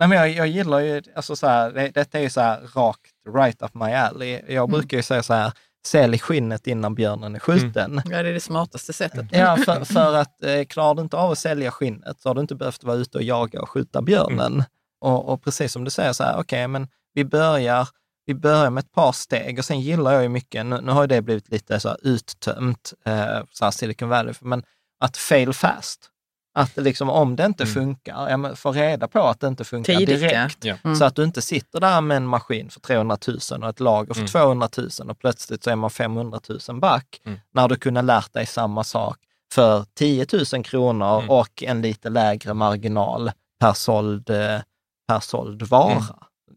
[0.00, 2.60] Nej, men jag, jag gillar ju, alltså så här, det, detta är ju så här
[2.74, 4.42] rakt right up my alley.
[4.48, 5.52] Jag brukar ju säga så här,
[5.86, 8.02] sälj skinnet innan björnen är skjuten.
[8.04, 9.26] Ja, det är det smartaste sättet.
[9.32, 12.40] Ja, för, för att eh, klarar du inte av att sälja skinnet så har du
[12.40, 14.64] inte behövt vara ute och jaga och skjuta björnen.
[15.00, 17.88] Och, och precis som du säger, så här, okej, men vi börjar,
[18.28, 21.00] vi börjar med ett par steg och sen gillar jag ju mycket, nu, nu har
[21.02, 24.62] ju det blivit lite så här uttömt, eh, så här Silicon Valley, men
[25.00, 26.10] att fail fast.
[26.54, 30.20] Att liksom, om det inte funkar, ja, få reda på att det inte funkar Tidigt,
[30.20, 30.64] direkt.
[30.64, 30.76] Ja.
[30.84, 30.96] Mm.
[30.96, 33.18] Så att du inte sitter där med en maskin för 300
[33.50, 34.28] 000 och ett lager för Mm.
[34.28, 37.20] 200 000 och plötsligt så är man 500 000 back.
[37.24, 37.38] Mm.
[37.54, 39.16] När du kunde lärt dig samma sak
[39.54, 41.30] för 10 000 kronor Mm.
[41.30, 44.60] och en lite lägre marginal per såld, eh,
[45.08, 46.04] per såld vara.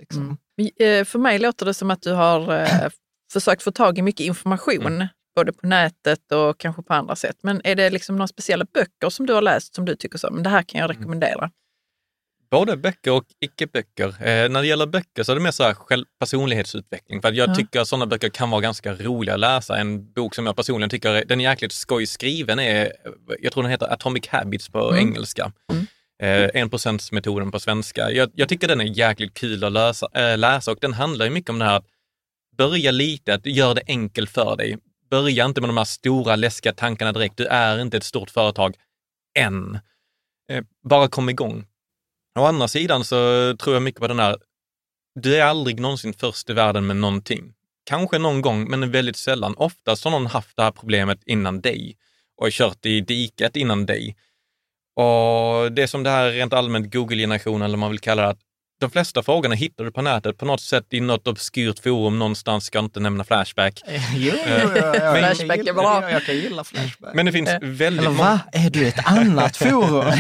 [0.02, 0.08] Mm.
[0.10, 0.38] Liksom.
[0.82, 1.00] Mm.
[1.02, 2.90] Eh, För mig låter det som att du har eh,
[3.34, 5.08] försökt få tag i mycket information, Mm.
[5.36, 7.36] både på nätet och kanske på andra sätt.
[7.44, 10.30] Men är det liksom några speciella böcker som du har läst som du tycker så,
[10.32, 10.98] men det här kan jag Mm.
[10.98, 11.52] rekommendera?
[12.52, 14.08] Både böcker och icke-böcker.
[14.08, 17.22] Eh, när det gäller böcker så är det mer så här själv, personlighetsutveckling.
[17.22, 17.56] För jag Ja.
[17.56, 19.78] tycker att sådana böcker kan vara ganska roliga att läsa.
[19.78, 22.92] En bok som jag personligen tycker den är jäkligt skoj skriven är,
[23.40, 25.08] jag tror den heter Atomic Habits på Mm.
[25.08, 25.52] engelska.
[26.22, 26.70] Eh, en
[27.12, 28.12] metoden på svenska.
[28.12, 31.32] Jag, jag tycker den är jäkligt kul att läsa, äh, läsa och den handlar ju
[31.32, 31.86] mycket om det här att
[32.58, 34.78] börja litet, gör det enkelt för dig.
[35.10, 37.38] Börja inte med de här stora läskiga tankarna direkt.
[37.38, 38.76] Du är inte ett stort företag
[39.40, 39.80] än.
[40.52, 41.66] Eh, bara kom igång.
[42.40, 43.16] Å andra sidan så
[43.58, 44.38] tror jag mycket på den här,
[45.16, 47.54] du är aldrig någonsin först i världen med någonting.
[47.84, 49.56] Kanske någon gång, men väldigt sällan.
[49.58, 51.98] Oftast har någon haft det här problemet innan dig
[52.38, 54.16] och kört i diket innan dig.
[54.96, 58.40] Och det är som det här rent allmänt Google-generationen, eller man vill kalla det, att
[58.82, 62.66] de flesta frågorna hittar du på nätet på något sätt i något obskyrt forum någonstans,
[62.66, 63.82] ska inte nämna Flashback.
[64.16, 66.02] Jo, jo, jo, Eh, jag, jag, Flashback är bra.
[66.02, 67.14] Jag, jag kan gilla Flashback.
[67.16, 68.40] Men det finns väldigt Eller va?
[68.52, 70.06] Är du ett annat forum?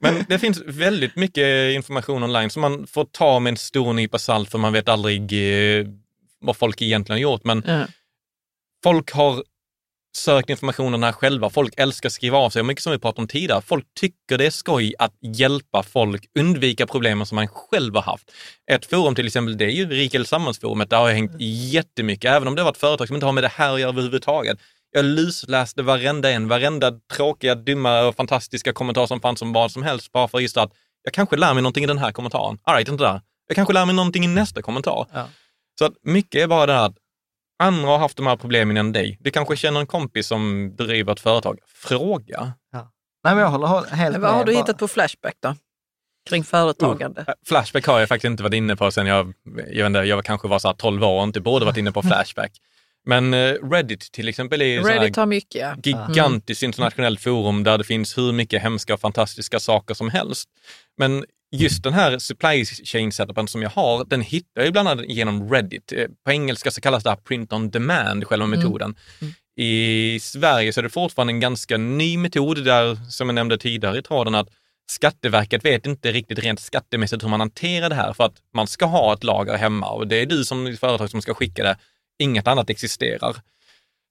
[0.00, 4.18] Men det finns väldigt mycket information online som man får ta med en stor nypa
[4.18, 5.32] salt för man vet aldrig
[5.78, 5.86] eh,
[6.40, 7.44] vad folk egentligen har gjort.
[7.44, 7.86] Men
[8.84, 9.44] folk har
[10.16, 11.50] sökt informationen här själva.
[11.50, 12.60] Folk älskar att skriva av sig.
[12.60, 16.26] Och mycket som vi pratade om tidigare, folk tycker det är skoj att hjälpa folk
[16.38, 18.32] undvika problemen som man själv har haft.
[18.70, 20.90] Ett forum till exempel, det är ju Rika Sammansforumet.
[20.90, 21.32] Där har jag hängt
[21.72, 23.90] jättemycket, även om det var ett företag som inte har med det här att göra
[23.90, 24.58] överhuvudtaget.
[24.90, 29.82] Jag lusläste varenda en, varenda tråkiga, dumma och fantastiska kommentar som fanns om vad som
[29.82, 30.72] helst, bara för just att
[31.04, 32.58] jag kanske lär mig någonting i den här kommentaren.
[32.62, 33.20] All right, inte där.
[33.48, 35.06] Jag kanske lär mig någonting i nästa kommentar.
[35.12, 35.28] Ja.
[35.78, 36.96] Så att mycket är bara det här att
[37.62, 39.18] andra har haft de här problemen än dig.
[39.20, 41.58] Du kanske känner en kompis som driver ett företag.
[41.74, 42.52] Fråga.
[43.24, 44.20] Nej, men jag håller helt Men med.
[44.20, 45.56] vad har du Bara- hittat på Flashback då?
[46.28, 47.20] Kring företagande?
[47.20, 49.32] Uh, Flashback har jag faktiskt inte varit inne på sen jag,
[49.70, 52.02] jag, inte, jag kanske var så här 12 år och inte borde varit inne på
[52.08, 52.52] Flashback.
[53.06, 55.76] Men eh, Reddit till exempel är Reddit har mycket, ja.
[55.82, 60.48] gigantiskt internationellt forum där det finns hur mycket hemska och fantastiska saker som helst.
[60.98, 65.06] Men just den här supply chain setupen som jag har, den hittar jag bland annat
[65.08, 65.92] genom Reddit.
[65.92, 68.94] Eh, På engelska så kallas det här print on demand, själva metoden.
[69.56, 73.98] I Sverige så är det fortfarande en ganska ny metod där, som jag nämnde tidigare
[73.98, 74.48] i tråden, att
[74.90, 78.86] Skatteverket vet inte riktigt rent skattemässigt hur man hanterar det här för att man ska
[78.86, 81.76] ha ett lager hemma och det är du som företag som ska skicka det.
[82.18, 83.36] Inget annat existerar.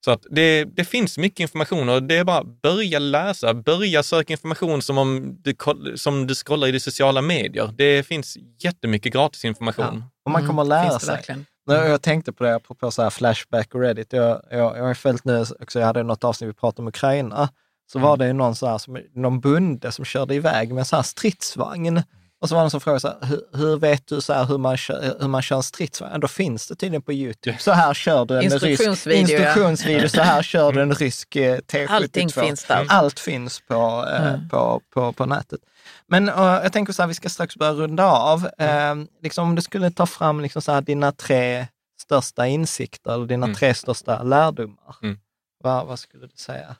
[0.05, 4.33] Så att det, det finns mycket information och det är bara börja läsa, börja söka
[4.33, 5.55] information som om du,
[5.95, 7.73] som du scrollar i de sociala medier.
[7.77, 10.03] Det finns jättemycket gratis information.
[10.25, 11.15] Och man kommer att lära det sig.
[11.15, 11.45] verkligen?
[11.67, 14.13] Nej, Jag tänkte på det apropå så här Flashback och Reddit.
[14.13, 17.49] Jag, jag, jag har följt nu också, jag hade något avsnitt vi pratade om Ukraina,
[17.91, 20.85] så var det ju någon, så här, som, någon bonde som körde iväg med en
[20.85, 22.01] så här stridsvagn.
[22.41, 24.45] Och så var det någon som frågade så här, hur, hur vet du så här
[24.45, 26.11] hur, man kör, hur man kör en stridsvagn?
[26.13, 27.57] Ja, Då finns det tydligen på YouTube.
[27.57, 29.47] Så här kör du en rysk Instruktionsvideo, ja.
[29.47, 31.87] instruktionsvideo, så här kör du en rysk eh, T72.
[31.89, 32.85] Allting finns där.
[32.89, 34.49] Allt finns på, eh, Mm.
[34.49, 35.59] på, på, på nätet.
[36.07, 38.49] Men eh, jag tänker så här, vi ska strax börja runda av.
[38.57, 41.67] Eh, liksom om du skulle ta fram liksom så här, dina tre
[42.01, 43.55] största insikter eller dina Mm.
[43.55, 45.17] tre största lärdomar, Mm.
[45.63, 46.75] vad, vad skulle du säga?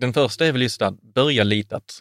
[0.00, 1.98] Den första är väl just att börja litet.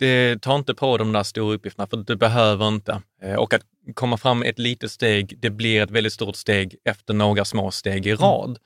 [0.00, 0.30] Mm.
[0.32, 3.02] Det, ta inte på de där stora uppgifterna, för du behöver inte.
[3.22, 3.62] Eh, Och att
[3.94, 8.06] komma fram ett litet steg, det blir ett väldigt stort steg efter några små steg
[8.06, 8.58] i rad.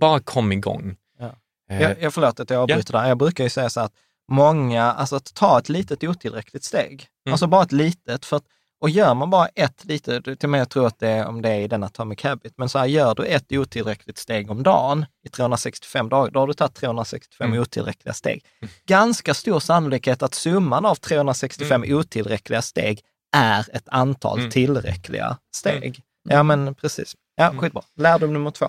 [0.00, 0.96] Bara kom igång.
[1.18, 1.36] Ja.
[1.70, 3.08] Eh, Jag, jag förlåt att jag avbryter där.
[3.08, 3.92] Jag brukar ju säga så att
[4.32, 7.06] många, alltså att ta ett litet otillräckligt steg.
[7.26, 7.32] Mm.
[7.32, 8.24] Alltså bara ett litet.
[8.24, 8.44] För att,
[8.80, 11.42] och gör man bara ett litet, till och med jag tror att det är om
[11.42, 14.62] det är i den Atomic Habit, men så här gör du ett otillräckligt steg om
[14.62, 17.60] dagen i 365 dagar, då har du tagit 365 Mm.
[17.62, 18.44] otillräckliga steg.
[18.86, 23.00] Ganska stor sannolikhet att summan av 365 otillräckliga steg
[23.36, 24.50] är ett antal Mm.
[24.50, 26.02] tillräckliga steg.
[26.28, 27.14] Ja men precis.
[27.36, 27.58] Ja, Mm.
[27.60, 27.82] skitbra.
[27.96, 28.68] Lärdom nummer två.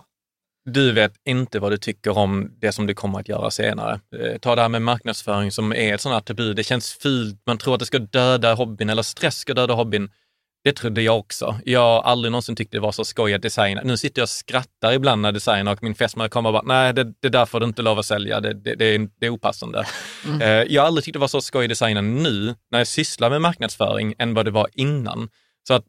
[0.71, 3.99] Du vet inte vad du tycker om det som du kommer att göra senare.
[4.15, 6.53] Eh, Ta det här med marknadsföring som är ett sånt här tabu.
[6.53, 10.09] Det känns fult, man tror att det ska döda hobbyn eller stress ska döda hobbyn.
[10.63, 11.55] Det trodde jag också.
[11.65, 13.81] Jag har aldrig någonsin tyckt det var så skoj att designa.
[13.83, 16.93] Nu sitter jag och skrattar ibland när designar och min fästmö kommer och bara, nej
[16.93, 19.29] det, det där får du inte lov att sälja, det, det, det, är, det är
[19.29, 19.85] opassande.
[20.41, 23.29] Eh, Jag har aldrig tyckt det var så skoj att designa nu när jag sysslar
[23.29, 25.29] med marknadsföring än vad det var innan.
[25.67, 25.83] Så att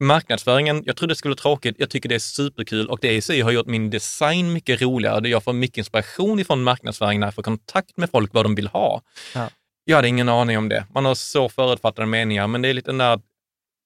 [0.00, 3.20] marknadsföringen, jag trodde det skulle vara tråkigt, jag tycker det är superkul och det i
[3.20, 5.28] sig har gjort min design mycket roligare.
[5.28, 8.68] Jag får mycket inspiration ifrån marknadsföring när jag får kontakt med folk vad de vill
[8.68, 9.02] ha.
[9.34, 9.50] Ja.
[9.84, 10.86] Jag hade ingen aning om det.
[10.94, 13.20] Man har så förutfattade meningar, men det är lite den där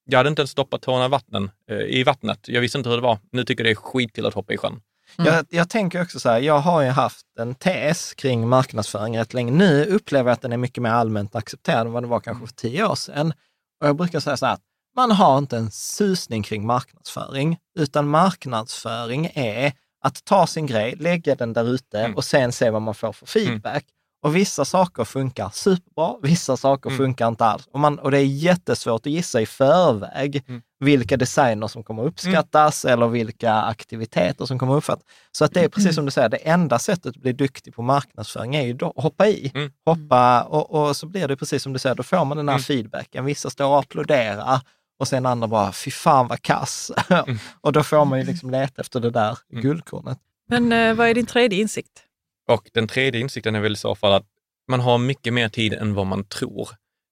[0.04, 2.48] jag hade inte ens stoppat tårna i, vattnen, eh, i vattnet.
[2.48, 3.18] Jag visste inte hur det var.
[3.32, 4.80] Nu tycker jag det är skitkul att hoppa i sjön.
[5.16, 9.34] Jag, jag tänker också så här, jag har ju haft en tes kring marknadsföring rätt
[9.34, 9.52] länge.
[9.52, 12.46] Nu upplever jag att den är mycket mer allmänt accepterad än vad det var kanske
[12.46, 13.32] för tio år sedan.
[13.80, 14.62] Och jag brukar säga så här, att
[14.96, 19.72] man har inte en susning kring marknadsföring, utan marknadsföring är
[20.04, 22.16] att ta sin grej, lägga den där ute Mm.
[22.16, 23.84] och sen se vad man får för feedback.
[24.22, 26.98] Och vissa saker funkar superbra, vissa saker Mm.
[26.98, 27.66] funkar inte alls.
[27.72, 30.62] Och, man, och det är jättesvårt att gissa i förväg Mm.
[30.80, 35.04] vilka designer som kommer uppskattas eller vilka aktiviteter som kommer uppfattas.
[35.32, 37.82] Så att det är precis som du säger, det enda sättet att bli duktig på
[37.82, 39.52] marknadsföring är ju då, hoppa i.
[39.54, 39.70] Mm.
[39.86, 42.54] Hoppa, och, och så blir det precis som du säger, då får man den här
[42.56, 42.62] Mm.
[42.62, 43.24] feedbacken.
[43.24, 44.60] Vissa står och applåderar
[45.00, 46.90] och sen andra bara, fy fan vad kass.
[47.60, 49.62] och då får man ju liksom leta efter det där Mm.
[49.62, 50.18] guldkornet.
[50.48, 52.02] Men eh, vad är din tredje insikt?
[52.48, 54.26] Och den tredje insikten är väl i så fall att
[54.68, 56.68] man har mycket mer tid än vad man tror.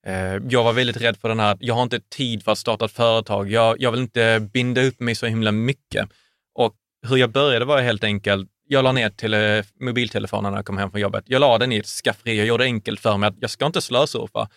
[0.06, 0.15] Eh,
[0.48, 2.93] Jag var väldigt rädd för den här, jag har inte tid för att starta ett
[2.93, 3.51] företag.
[3.51, 6.09] Jag, jag vill inte binda upp mig så himla mycket.
[6.55, 6.74] Och
[7.09, 9.40] hur jag började var helt enkelt, jag la ner till eh,
[9.81, 11.24] mobiltelefonen när jag kom hem från jobbet.
[11.27, 13.66] Jag la den i ett skafferi och gjorde det enkelt för mig att jag ska
[13.66, 14.48] inte slösurfa.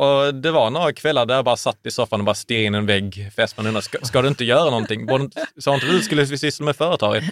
[0.00, 2.74] Och det var några kvällar där jag bara satt i soffan och bara stirrade in
[2.74, 3.30] en vägg.
[3.36, 5.06] Fästman undrade, ska, ska du inte göra någonting?
[5.58, 7.24] Sa inte du skulle syssla med företaget?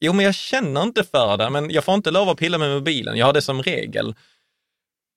[0.00, 2.70] Jo, men jag känner inte för det, men jag får inte lov att pilla med
[2.70, 3.16] mobilen.
[3.16, 4.08] Jag har det som regel.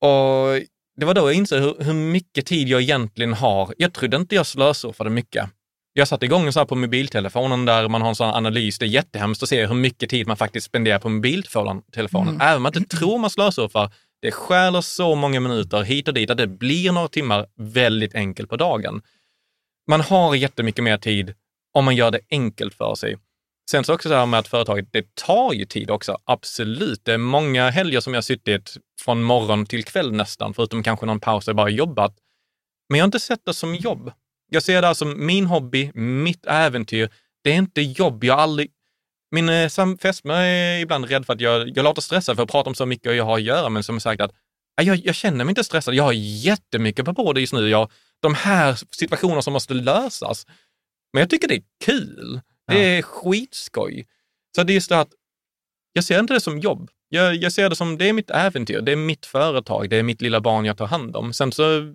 [0.02, 0.60] Och
[0.98, 3.74] det var då jag insåg hur, hur mycket tid jag egentligen har.
[3.78, 5.50] Jag trodde inte jag slösurfade mycket.
[5.94, 8.80] Jag satte igång en så här på mobiltelefonen där man har en sån här analys.
[8.80, 12.42] Det är jättehemskt att se hur mycket tid man faktiskt spenderar på mobiltelefonen.
[12.42, 13.92] Även om man inte tror man slösurfar.
[14.24, 18.50] Det stjäler så många minuter hit och dit att det blir några timmar väldigt enkelt
[18.50, 19.02] på dagen.
[19.88, 21.34] Man har jättemycket mer tid
[21.74, 23.18] om man gör det enkelt för sig.
[23.72, 27.06] Sen så också det här med att företaget, det tar ju tid också, absolut.
[27.06, 31.06] Det är många helger som jag har suttit från morgon till kväll nästan, förutom kanske
[31.06, 32.16] någon paus där jag bara jobbat.
[32.90, 34.12] Men jag har inte sett det som jobb.
[34.50, 37.10] Jag ser det här som min hobby, mitt äventyr.
[37.44, 38.24] Det är inte jobb.
[38.24, 38.72] Jag har aldrig...
[39.34, 42.70] Min eh, fästmö är ibland rädd för att jag, jag låter stressad för att prata
[42.70, 44.32] om så mycket jag har att göra, men som sagt att
[44.78, 45.94] "Nej, jag, jag känner mig inte stressad.
[45.96, 47.70] Jag har jättemycket på bordet just nu.
[47.70, 47.92] Jag,
[48.22, 50.46] de här situationerna som måste lösas.
[51.14, 52.42] Men jag tycker det är kul.
[52.68, 54.08] Det är skitskoj.
[54.56, 55.12] Så det är just det att
[55.94, 56.90] jag ser inte det som jobb.
[57.10, 60.04] Jag, jag ser det som, det är mitt äventyr, det är mitt företag, det är
[60.04, 61.34] mitt lilla barn jag tar hand om.
[61.34, 61.94] Sen så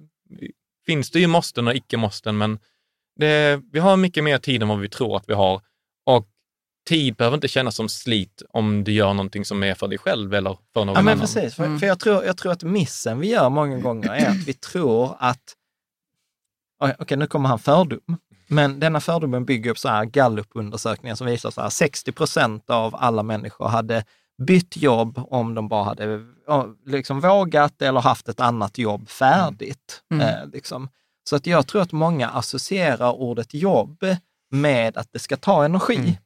[0.87, 2.59] finns det ju måsten och icke-måsten, men
[3.21, 5.63] det, vi har mycket mer tid än vad vi tror att vi har.
[6.07, 6.29] Och
[6.89, 10.35] tid behöver inte kännas som slit om du gör någonting som är för dig själv
[10.35, 11.21] eller för någon Ja, men annan.
[11.21, 11.55] precis.
[11.55, 14.53] För, för jag, tror, jag tror att missen vi gör många gånger är att vi
[14.55, 15.55] tror att...
[16.99, 18.01] Okej, nu kommer han fördom.
[18.49, 22.95] Men denna fördomen bygger upp så här gallupundersökningar som visar så här 60 procent av
[22.97, 24.05] alla människor hade
[24.47, 26.21] bytt jobb om de bara hade
[26.87, 30.03] liksom vågat eller haft ett annat jobb färdigt.
[30.13, 30.29] Mm.
[30.29, 30.89] Eh, liksom.
[31.29, 34.05] Så att jag tror att många associerar ordet jobb
[34.51, 36.19] med att det ska ta energi.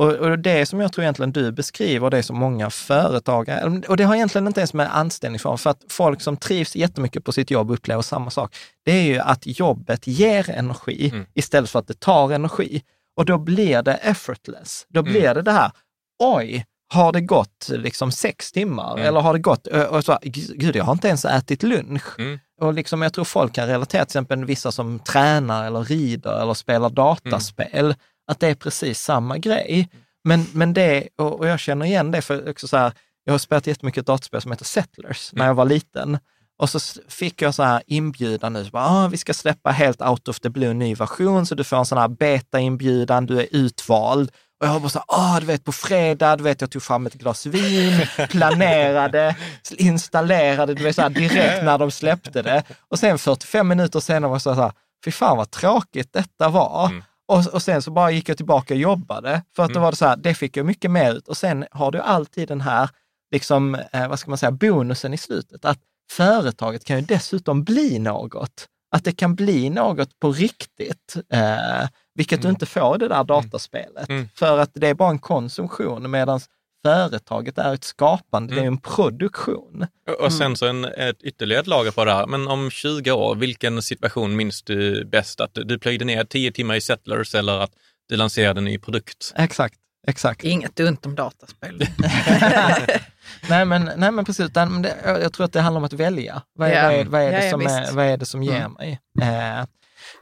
[0.00, 4.04] Och, och det som jag tror egentligen du beskriver, det som många företagare, och det
[4.04, 7.70] har egentligen inte ens med anställningsform, för att folk som trivs jättemycket på sitt jobb
[7.70, 8.56] upplever samma sak.
[8.84, 11.26] Det är ju att jobbet ger energi Mm.
[11.34, 12.82] istället för att det tar energi.
[13.16, 14.86] Och då blir det effortless.
[14.88, 15.70] Då blir det det här,
[16.18, 18.92] oj, har det gått liksom sex timmar?
[18.92, 19.06] Mm.
[19.06, 22.18] Eller har det gått, och så, gud, jag har inte ens ätit lunch.
[22.18, 22.38] Mm.
[22.60, 26.54] Och liksom, jag tror folk kan relatera, till exempel vissa som tränar eller rider eller
[26.54, 27.94] spelar dataspel,
[28.30, 29.88] att det är precis samma grej.
[30.24, 32.92] Men, men det, och, jag känner igen det, för också så här,
[33.24, 36.18] jag har spelat jättemycket dataspel som heter Settlers när jag var liten.
[36.58, 40.02] Och så fick jag så här inbjudan nu, så bara, ah, vi ska släppa helt
[40.02, 43.46] out of the blue ny version, så du får en sån här beta-inbjudan, du är
[43.50, 44.30] utvald.
[44.60, 46.82] Och jag var bara så här, ah, du vet på fredag, du vet jag tog
[46.82, 49.36] fram ett glas vin, planerade,
[49.70, 52.62] installerade, du vet så här, direkt när de släppte det.
[52.88, 54.72] Och sen 45 minuter senare var jag så här,
[55.04, 56.86] fy fan vad tråkigt detta var.
[56.86, 57.02] Mm.
[57.30, 59.96] Och, och sen så bara gick jag tillbaka och jobbade, för att då var det
[59.96, 61.28] så här, det fick jag mycket mer ut.
[61.28, 62.90] Och sen har du alltid den här,
[63.32, 65.78] liksom, eh, vad ska man säga, bonusen i slutet, att
[66.12, 68.68] företaget kan ju dessutom bli något.
[68.90, 73.24] Att det kan bli något på riktigt, eh, vilket du inte får i det där
[73.24, 74.08] dataspelet.
[74.08, 74.28] Mm.
[74.34, 76.40] För att det är bara en konsumtion, medan
[76.84, 79.86] företaget är ett skapande, det är en produktion.
[80.20, 82.26] Och- sen så en, ett ytterligare ett lager på det här.
[82.26, 85.40] Men om 20 år, vilken situation minns du bäst?
[85.40, 87.70] Att du plöjde ner 10 timmar i Settlers eller att
[88.08, 89.32] du lanserade en ny produkt?
[89.36, 89.74] Exakt,
[90.06, 90.44] exakt.
[90.44, 91.78] Inget ont om dataspel.
[93.48, 96.42] nej, men, nej men precis, utan, det, jag tror att det handlar om att välja.
[96.54, 96.82] Vad är, Ja.
[96.84, 97.92] vad är, vad är, Ja, det, ja, som är, visst.
[97.92, 98.72] vad är det som ger Mm.
[98.72, 99.00] mig?
[99.22, 99.60] Eh,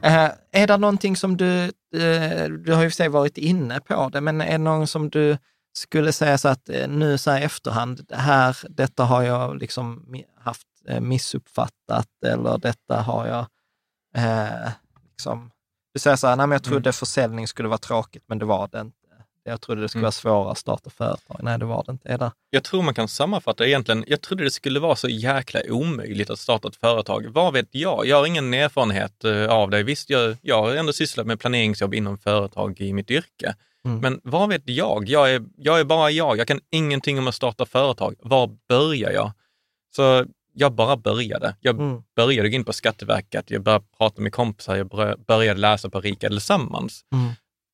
[0.03, 1.63] eh, är det någonting som du,
[1.95, 5.09] eh, du har ju för sig varit inne på det, men är det någon som
[5.09, 5.37] du
[5.73, 10.15] skulle säga så att eh, nu så här efterhand, det här, detta har jag liksom
[10.41, 13.45] haft eh, missuppfattat eller detta har jag
[14.15, 14.71] eh,
[15.11, 15.51] liksom,
[15.93, 18.67] du säger så här, nej men jag trodde försäljning skulle vara tråkigt, men det var
[18.71, 18.95] det inte.
[19.43, 20.05] Jag trodde det skulle Mm.
[20.05, 21.39] vara svårare att starta företag.
[21.43, 22.17] Nej, det var det inte.
[22.17, 22.31] Det?
[22.49, 24.03] Jag tror man kan sammanfatta egentligen.
[24.07, 27.25] Jag trodde det skulle vara så jäkla omöjligt att starta ett företag.
[27.29, 28.05] Vad vet jag?
[28.05, 29.83] Jag har ingen erfarenhet eh, av det.
[29.83, 33.55] Visst, jag, jag har ändå sysslat med planeringsjobb inom företag i mitt yrke.
[33.85, 33.99] Mm.
[34.01, 35.09] Men vad vet jag?
[35.09, 36.37] Jag är, jag är bara jag.
[36.37, 38.15] Jag kan ingenting om att starta företag.
[38.19, 39.31] Var börjar jag?
[39.95, 41.55] Så jag bara började.
[41.59, 42.01] Jag Mm.
[42.15, 44.87] började gå in på Skatteverket, jag började prata med kompisar, jag
[45.27, 47.01] började- läsa på Rika Tillsammans.
[47.13, 47.31] Mm.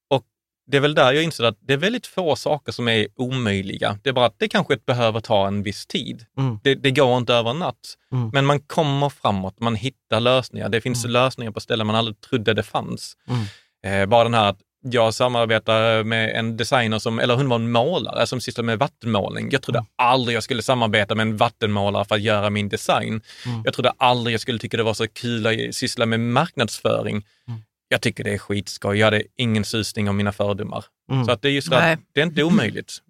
[0.09, 0.23] Och
[0.67, 3.99] det är väl där jag insåg att det är väldigt få saker som är omöjliga.
[4.03, 6.25] Det är bara att det kanske behöver ta en viss tid.
[6.37, 6.59] Mm.
[6.63, 7.97] Det, det går inte över en natt.
[8.11, 8.29] Mm.
[8.33, 10.69] Men man kommer framåt, man hittar lösningar.
[10.69, 13.17] Det finns lösningar på ställen man aldrig trodde det fanns.
[13.27, 14.01] Mm.
[14.01, 14.59] Eh, bara den här att
[14.91, 19.49] jag samarbetar med en designer som, eller hon var en målare som sysslar med vattenmålning.
[19.51, 23.21] Jag trodde aldrig jag skulle samarbeta med en vattenmålare för att göra min design.
[23.45, 23.61] Mm.
[23.65, 27.25] Jag trodde aldrig jag skulle tycka det var så kul att syssla med marknadsföring.
[27.47, 27.59] Mm.
[27.87, 28.97] Jag tycker det är skitskoj.
[28.97, 30.85] Jag hade ingen susning om mina fördomar.
[31.11, 31.25] Mm.
[31.25, 32.91] Så att det är just att det är inte omöjligt.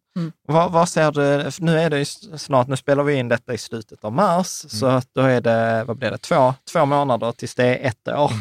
[0.48, 2.06] Vad, vad ser du, nu är det ju
[2.38, 5.84] snart, nu spelar vi in detta i slutet av mars, så att då är det,
[5.88, 8.32] vad blir det, två, två månader tills det är ett år.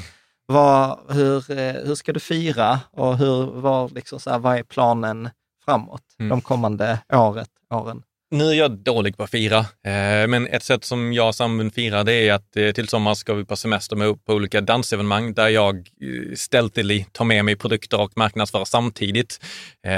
[0.46, 4.62] Vad, hur, eh, hur ska du fira och hur, var, liksom så här, vad är
[4.62, 5.30] planen
[5.64, 6.28] framåt Mm.
[6.30, 8.02] de kommande året, åren?
[8.30, 11.70] Nu är jag dålig på att fira, eh, men ett sätt som jag och sambon
[11.70, 15.34] firar det är att eh, till sommar ska vi på semester med på olika dansevenemang
[15.34, 15.88] där jag
[16.36, 19.40] stealthily tar med mig produkter och marknadsför samtidigt.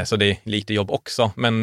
[0.04, 1.62] Så det är lite jobb också, men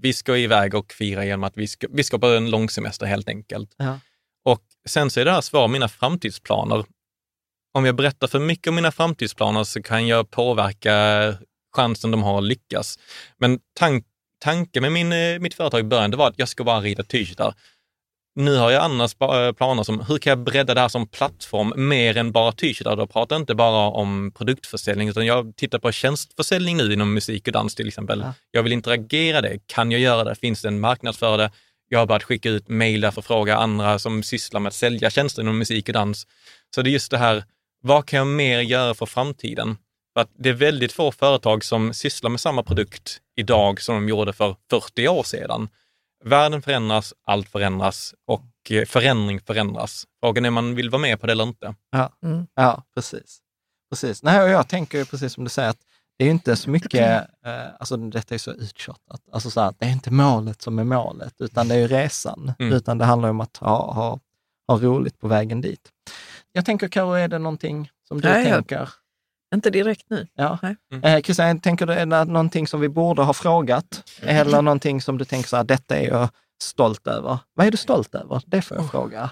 [0.00, 3.06] vi ska iväg och fira genom att vi ska, vi ska på en lång semester
[3.06, 3.70] helt enkelt.
[3.76, 3.98] Ja.
[4.44, 6.84] Och sen så är det här svar mina framtidsplaner.
[7.74, 10.94] Om jag berättar för mycket om mina framtidsplaner så kan jag påverka
[11.76, 12.98] chansen de har att lyckas.
[13.38, 14.04] Men tank,
[14.40, 17.02] tanken med min, eh, mitt företag i början det var att jag ska bara rita
[17.02, 17.54] t-shirtar.
[18.36, 21.72] Nu har jag spa- eh, planer som hur kan jag bredda det här som plattform
[21.88, 22.96] mer än bara t-shirtar?
[22.96, 27.46] Då pratar jag inte bara om produktförsäljning utan jag tittar på tjänstförsäljning nu inom musik
[27.46, 28.20] och dans till exempel.
[28.20, 28.34] Ja.
[28.50, 29.58] Jag vill interagera det.
[29.66, 30.34] Kan jag göra det?
[30.34, 31.50] Finns det en marknad för det?
[31.88, 35.10] Jag har börjat skicka ut mejl för att fråga andra som sysslar med att sälja
[35.10, 36.26] tjänster inom musik och dans.
[36.74, 37.44] Så det är just det här,
[37.84, 39.76] vad kan jag mer göra för framtiden?
[40.14, 44.08] För att det är väldigt få företag som sysslar med samma produkt idag som de
[44.08, 45.68] gjorde för 40 år sedan.
[46.24, 50.04] Världen förändras, allt förändras och eh, förändring förändras.
[50.22, 51.74] Frågan är om man vill vara med på det eller inte.
[51.90, 52.46] Ja, Mm.
[52.54, 53.38] ja precis.
[53.90, 54.22] precis.
[54.22, 55.80] Nej, och jag tänker precis som du säger, att
[56.18, 59.84] det är inte så mycket, eh, alltså detta är så uttjatat, alltså så här, det
[59.86, 62.72] är inte målet som är målet, utan det är ju resan, Mm.
[62.72, 64.20] utan det handlar om att ha, ha,
[64.68, 65.88] ha roligt på vägen dit.
[66.56, 68.88] Jag tänker, Karo, är det någonting som du Nej, jag- tänker?
[69.54, 70.26] Inte direkt nu.
[70.34, 70.58] Ja.
[70.62, 70.76] Nej.
[71.02, 74.02] Eh, Christian, tänker du, är det någonting som vi borde ha frågat?
[74.22, 76.28] Eller någonting som du tänker så här, detta är jag
[76.62, 77.38] stolt över.
[77.54, 78.42] Vad är du stolt över?
[78.46, 79.30] Det får jag fråga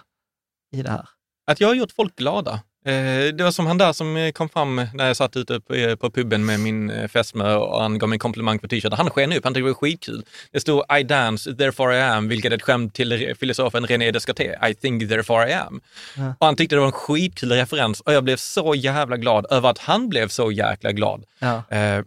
[0.73, 1.09] i det här.
[1.47, 2.61] Att jag har gjort folk glada.
[2.84, 5.74] Eh, Det var som han där som eh, kom fram när jag satt ute på,
[5.74, 8.92] eh, på puben med min fästmö och han gav mig en komplimang för t-shirten.
[8.92, 10.22] Han sken upp, han tyckte det var skitkul.
[10.52, 14.70] Det stod I dance, therefore I am, vilket är ett skämt till filosofen René Descartes.
[14.70, 15.80] I think, therefore I am.
[16.16, 16.34] Ja.
[16.38, 19.68] Och han tyckte det var en skitkul referens och jag blev så jävla glad över
[19.70, 21.24] att han blev så jäkla glad.
[21.38, 21.62] Ja.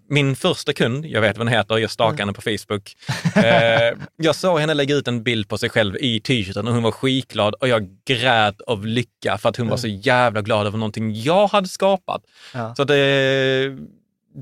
[0.09, 2.95] Min första kund, jag vet vad hon heter, jag stalkade henne på Facebook.
[4.17, 6.91] Jag såg henne lägga ut en bild på sig själv i t-shirten och hon var
[6.91, 11.13] skitglad och jag grät av lycka för att hon var så jävla glad över någonting
[11.13, 12.23] jag hade skapat.
[12.53, 12.75] Ja.
[12.75, 13.77] Så det,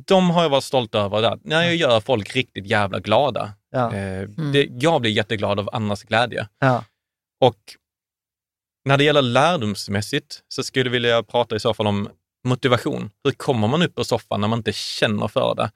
[0.06, 1.22] de har jag varit stolt över.
[1.22, 1.40] Där.
[1.44, 3.54] När jag gör folk riktigt jävla glada.
[3.72, 3.94] Ja.
[3.94, 6.48] Eh, det, jag blir jätteglad av andras glädje.
[6.60, 6.84] Ja.
[7.40, 7.58] Och
[8.86, 12.10] när det gäller lärdomsmässigt så skulle jag vilja prata i så fall om
[12.44, 13.10] motivation.
[13.24, 15.72] Hur kommer man upp ur soffan när man inte känner för det?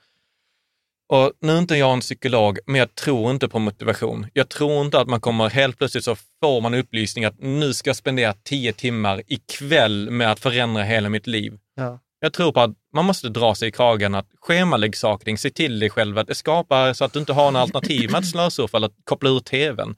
[1.10, 4.28] Och nu är inte jag en psykolog, men jag tror inte på motivation.
[4.34, 7.90] Jag tror inte att man kommer helt plötsligt så får man upplysning att nu ska
[7.90, 11.60] jag spendera tio timmar ikväll med att förändra hela mitt liv.
[11.76, 12.00] Ja.
[12.20, 15.80] Jag tror på att man måste dra sig i kragen, att schemalägg saker, se till
[15.80, 18.78] dig själv, att det skapar så att du inte har en alternativ med att slösurfa
[18.78, 19.96] eller att koppla ur tvn.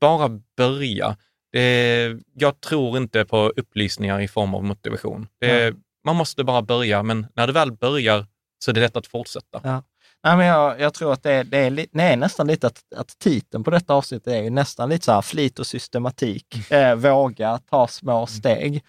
[0.00, 1.16] Bara börja.
[1.52, 5.28] Det, jag tror inte på upplysningar i form av motivation.
[5.40, 5.74] Det,
[6.04, 8.26] Man måste bara börja, men när du väl börjar
[8.58, 9.60] så är det lätt att fortsätta.
[9.64, 9.82] Ja.
[10.26, 13.18] Nej, men jag, jag tror att det, det, är, li- är nästan lite att, att
[13.18, 16.70] titeln på detta avsnitt är ju nästan lite så här flit och systematik.
[16.70, 18.82] Eh, våga ta små steg.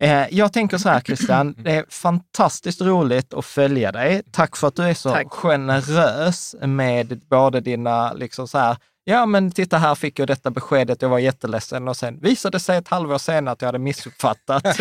[0.00, 4.22] Eh, jag tänker så här Christian, det är fantastiskt roligt att följa dig.
[4.32, 5.32] Tack för att du är så Tack.
[5.32, 11.02] generös med både dina, liksom så här, ja men titta här fick jag detta beskedet,
[11.02, 14.66] jag var jätteledsen och sen visade det sig ett halvår senare att jag hade missuppfattat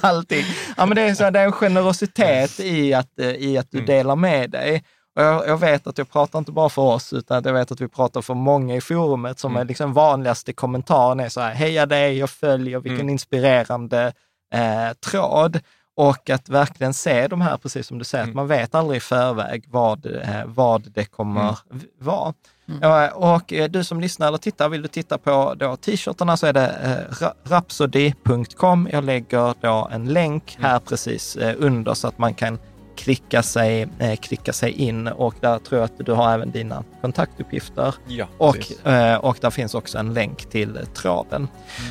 [0.00, 0.44] allting.
[0.76, 3.80] Ja men det är, så, det är en generositet i att, eh, i att du
[3.80, 4.84] delar med dig.
[5.20, 7.72] Och jag, jag vet att jag pratar inte bara för oss, utan att jag vet
[7.72, 11.54] att vi pratar för många i forumet som är liksom vanligaste kommentaren är så här,
[11.54, 14.12] heja dig, jag följer, vilken inspirerande
[14.54, 15.60] eh, tråd.
[15.96, 19.00] Och att verkligen se de här, precis som du säger, att man vet aldrig i
[19.00, 22.34] förväg vad, eh, vad det kommer v- vara.
[22.80, 26.52] Ja, och eh, du som lyssnar eller tittar, vill du titta på t-shirtarna så är
[26.52, 28.88] det eh, ra- rhapsody.com.
[28.92, 32.58] Jag lägger då en länk här precis eh, under så att man kan
[33.00, 36.84] klicka sig, eh, klicka sig in och där tror jag att du har även dina
[37.00, 37.94] kontaktuppgifter.
[38.06, 41.48] Ja, och, eh, och där finns också en länk till traven.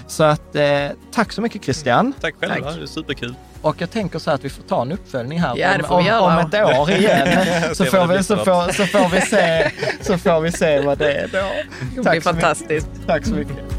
[0.08, 2.14] Så att eh, tack så mycket Christian.
[2.22, 2.76] Tack själva, Tack.
[2.78, 3.36] det är superkul.
[3.62, 5.88] Och jag tänker så här att vi får ta en uppföljning här Ja, det om,
[5.90, 6.22] får vi om, göra.
[6.22, 7.76] om ett år igen.
[7.76, 9.72] så, får vi, så, för får, så, får vi se,
[10.02, 11.38] så får vi se vad det är då.
[11.38, 12.24] Det blir så mycket.
[12.24, 12.90] fantastiskt.
[13.08, 13.79] Tack så mycket.